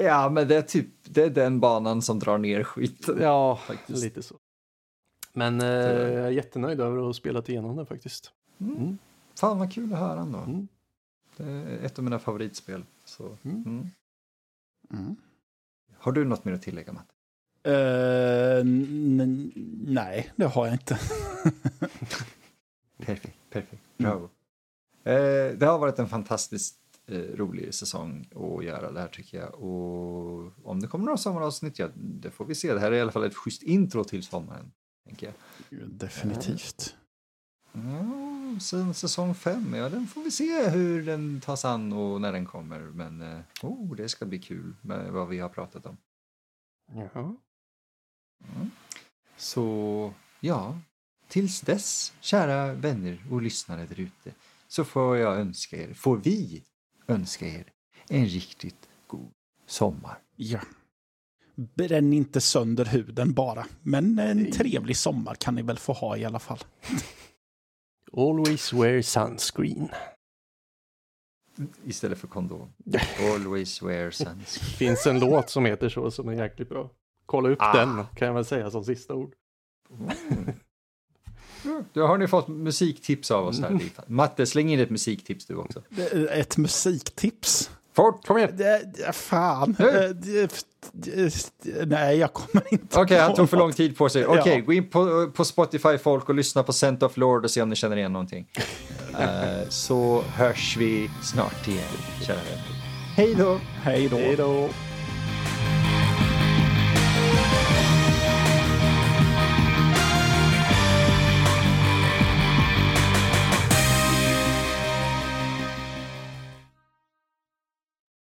[0.00, 3.18] Ja, men det är typ det är den banan som drar ner skiten.
[3.20, 4.02] Ja, Faktiskt.
[4.02, 4.34] lite så.
[5.32, 8.32] Men eh, jag är jättenöjd över att ha spelat igenom det faktiskt.
[8.60, 8.76] Mm.
[8.76, 8.98] Mm.
[9.38, 10.38] Fan vad kul att höra ändå.
[10.38, 10.68] Mm.
[11.36, 12.84] Det är ett av mina favoritspel.
[13.04, 13.36] Så.
[13.44, 13.90] Mm.
[16.04, 16.12] Mm.
[16.12, 16.12] Mm.
[16.12, 17.06] Har du något mer att tillägga Matt?
[17.66, 19.52] Eh, n-
[19.86, 20.98] nej, det har jag inte.
[22.98, 23.82] Perfekt, perfekt.
[23.98, 24.10] Mm.
[24.10, 24.24] Bravo.
[25.04, 26.76] Eh, det har varit en fantastiskt
[27.06, 29.54] eh, rolig säsong att göra det här tycker jag.
[29.54, 32.74] Och om det kommer några sommaravsnitt, ja, det får vi se.
[32.74, 34.72] Det här är i alla fall ett schysst intro till sommaren.
[35.06, 35.34] Tänker jag.
[35.90, 36.94] Definitivt.
[37.72, 37.80] Ja,
[38.60, 42.46] sen säsong fem, ja den får vi se hur den tas an och när den
[42.46, 42.78] kommer.
[42.78, 45.96] Men eh, oh, det ska bli kul med vad vi har pratat om.
[46.92, 47.36] Jaha.
[49.36, 50.78] Så ja,
[51.28, 54.32] tills dess, kära vänner och lyssnare där ute,
[54.68, 56.62] så får jag önska er, får vi
[57.08, 57.64] önska er
[58.08, 59.30] en riktigt god
[59.66, 60.18] sommar.
[60.36, 60.60] Ja.
[61.54, 63.66] bränn inte sönder huden bara.
[63.82, 66.58] Men en trevlig sommar kan ni väl få ha i alla fall.
[68.16, 69.88] Always wear sunscreen.
[71.84, 72.72] Istället för kondom.
[73.34, 74.44] Always wear sunscreen.
[74.78, 76.90] Finns en låt som heter så som är jäkligt bra.
[77.26, 77.72] Kolla upp Ah.
[77.72, 79.34] den kan jag väl säga som sista ord.
[81.92, 83.80] Då har ni fått musiktips av oss här.
[84.06, 85.82] Matte, släng in ett musiktips du också.
[86.30, 87.70] Ett musiktips.
[87.96, 88.58] Fort, kom igen!
[89.12, 89.76] Fan.
[89.78, 90.48] Eh,
[91.86, 94.26] Nej, jag kommer inte Okej, han på tog för lång tid på sig.
[94.26, 94.60] Okej, Ja.
[94.64, 97.68] gå in på, på Spotify folk och lyssna på Scent of Lord och se om
[97.68, 98.46] ni känner igen någonting.
[99.20, 101.84] Eh, så hörs vi snart igen,
[102.22, 102.64] kära vänner.
[103.16, 103.60] Hej då!
[103.82, 104.16] Hej då.
[104.16, 104.68] Hej då.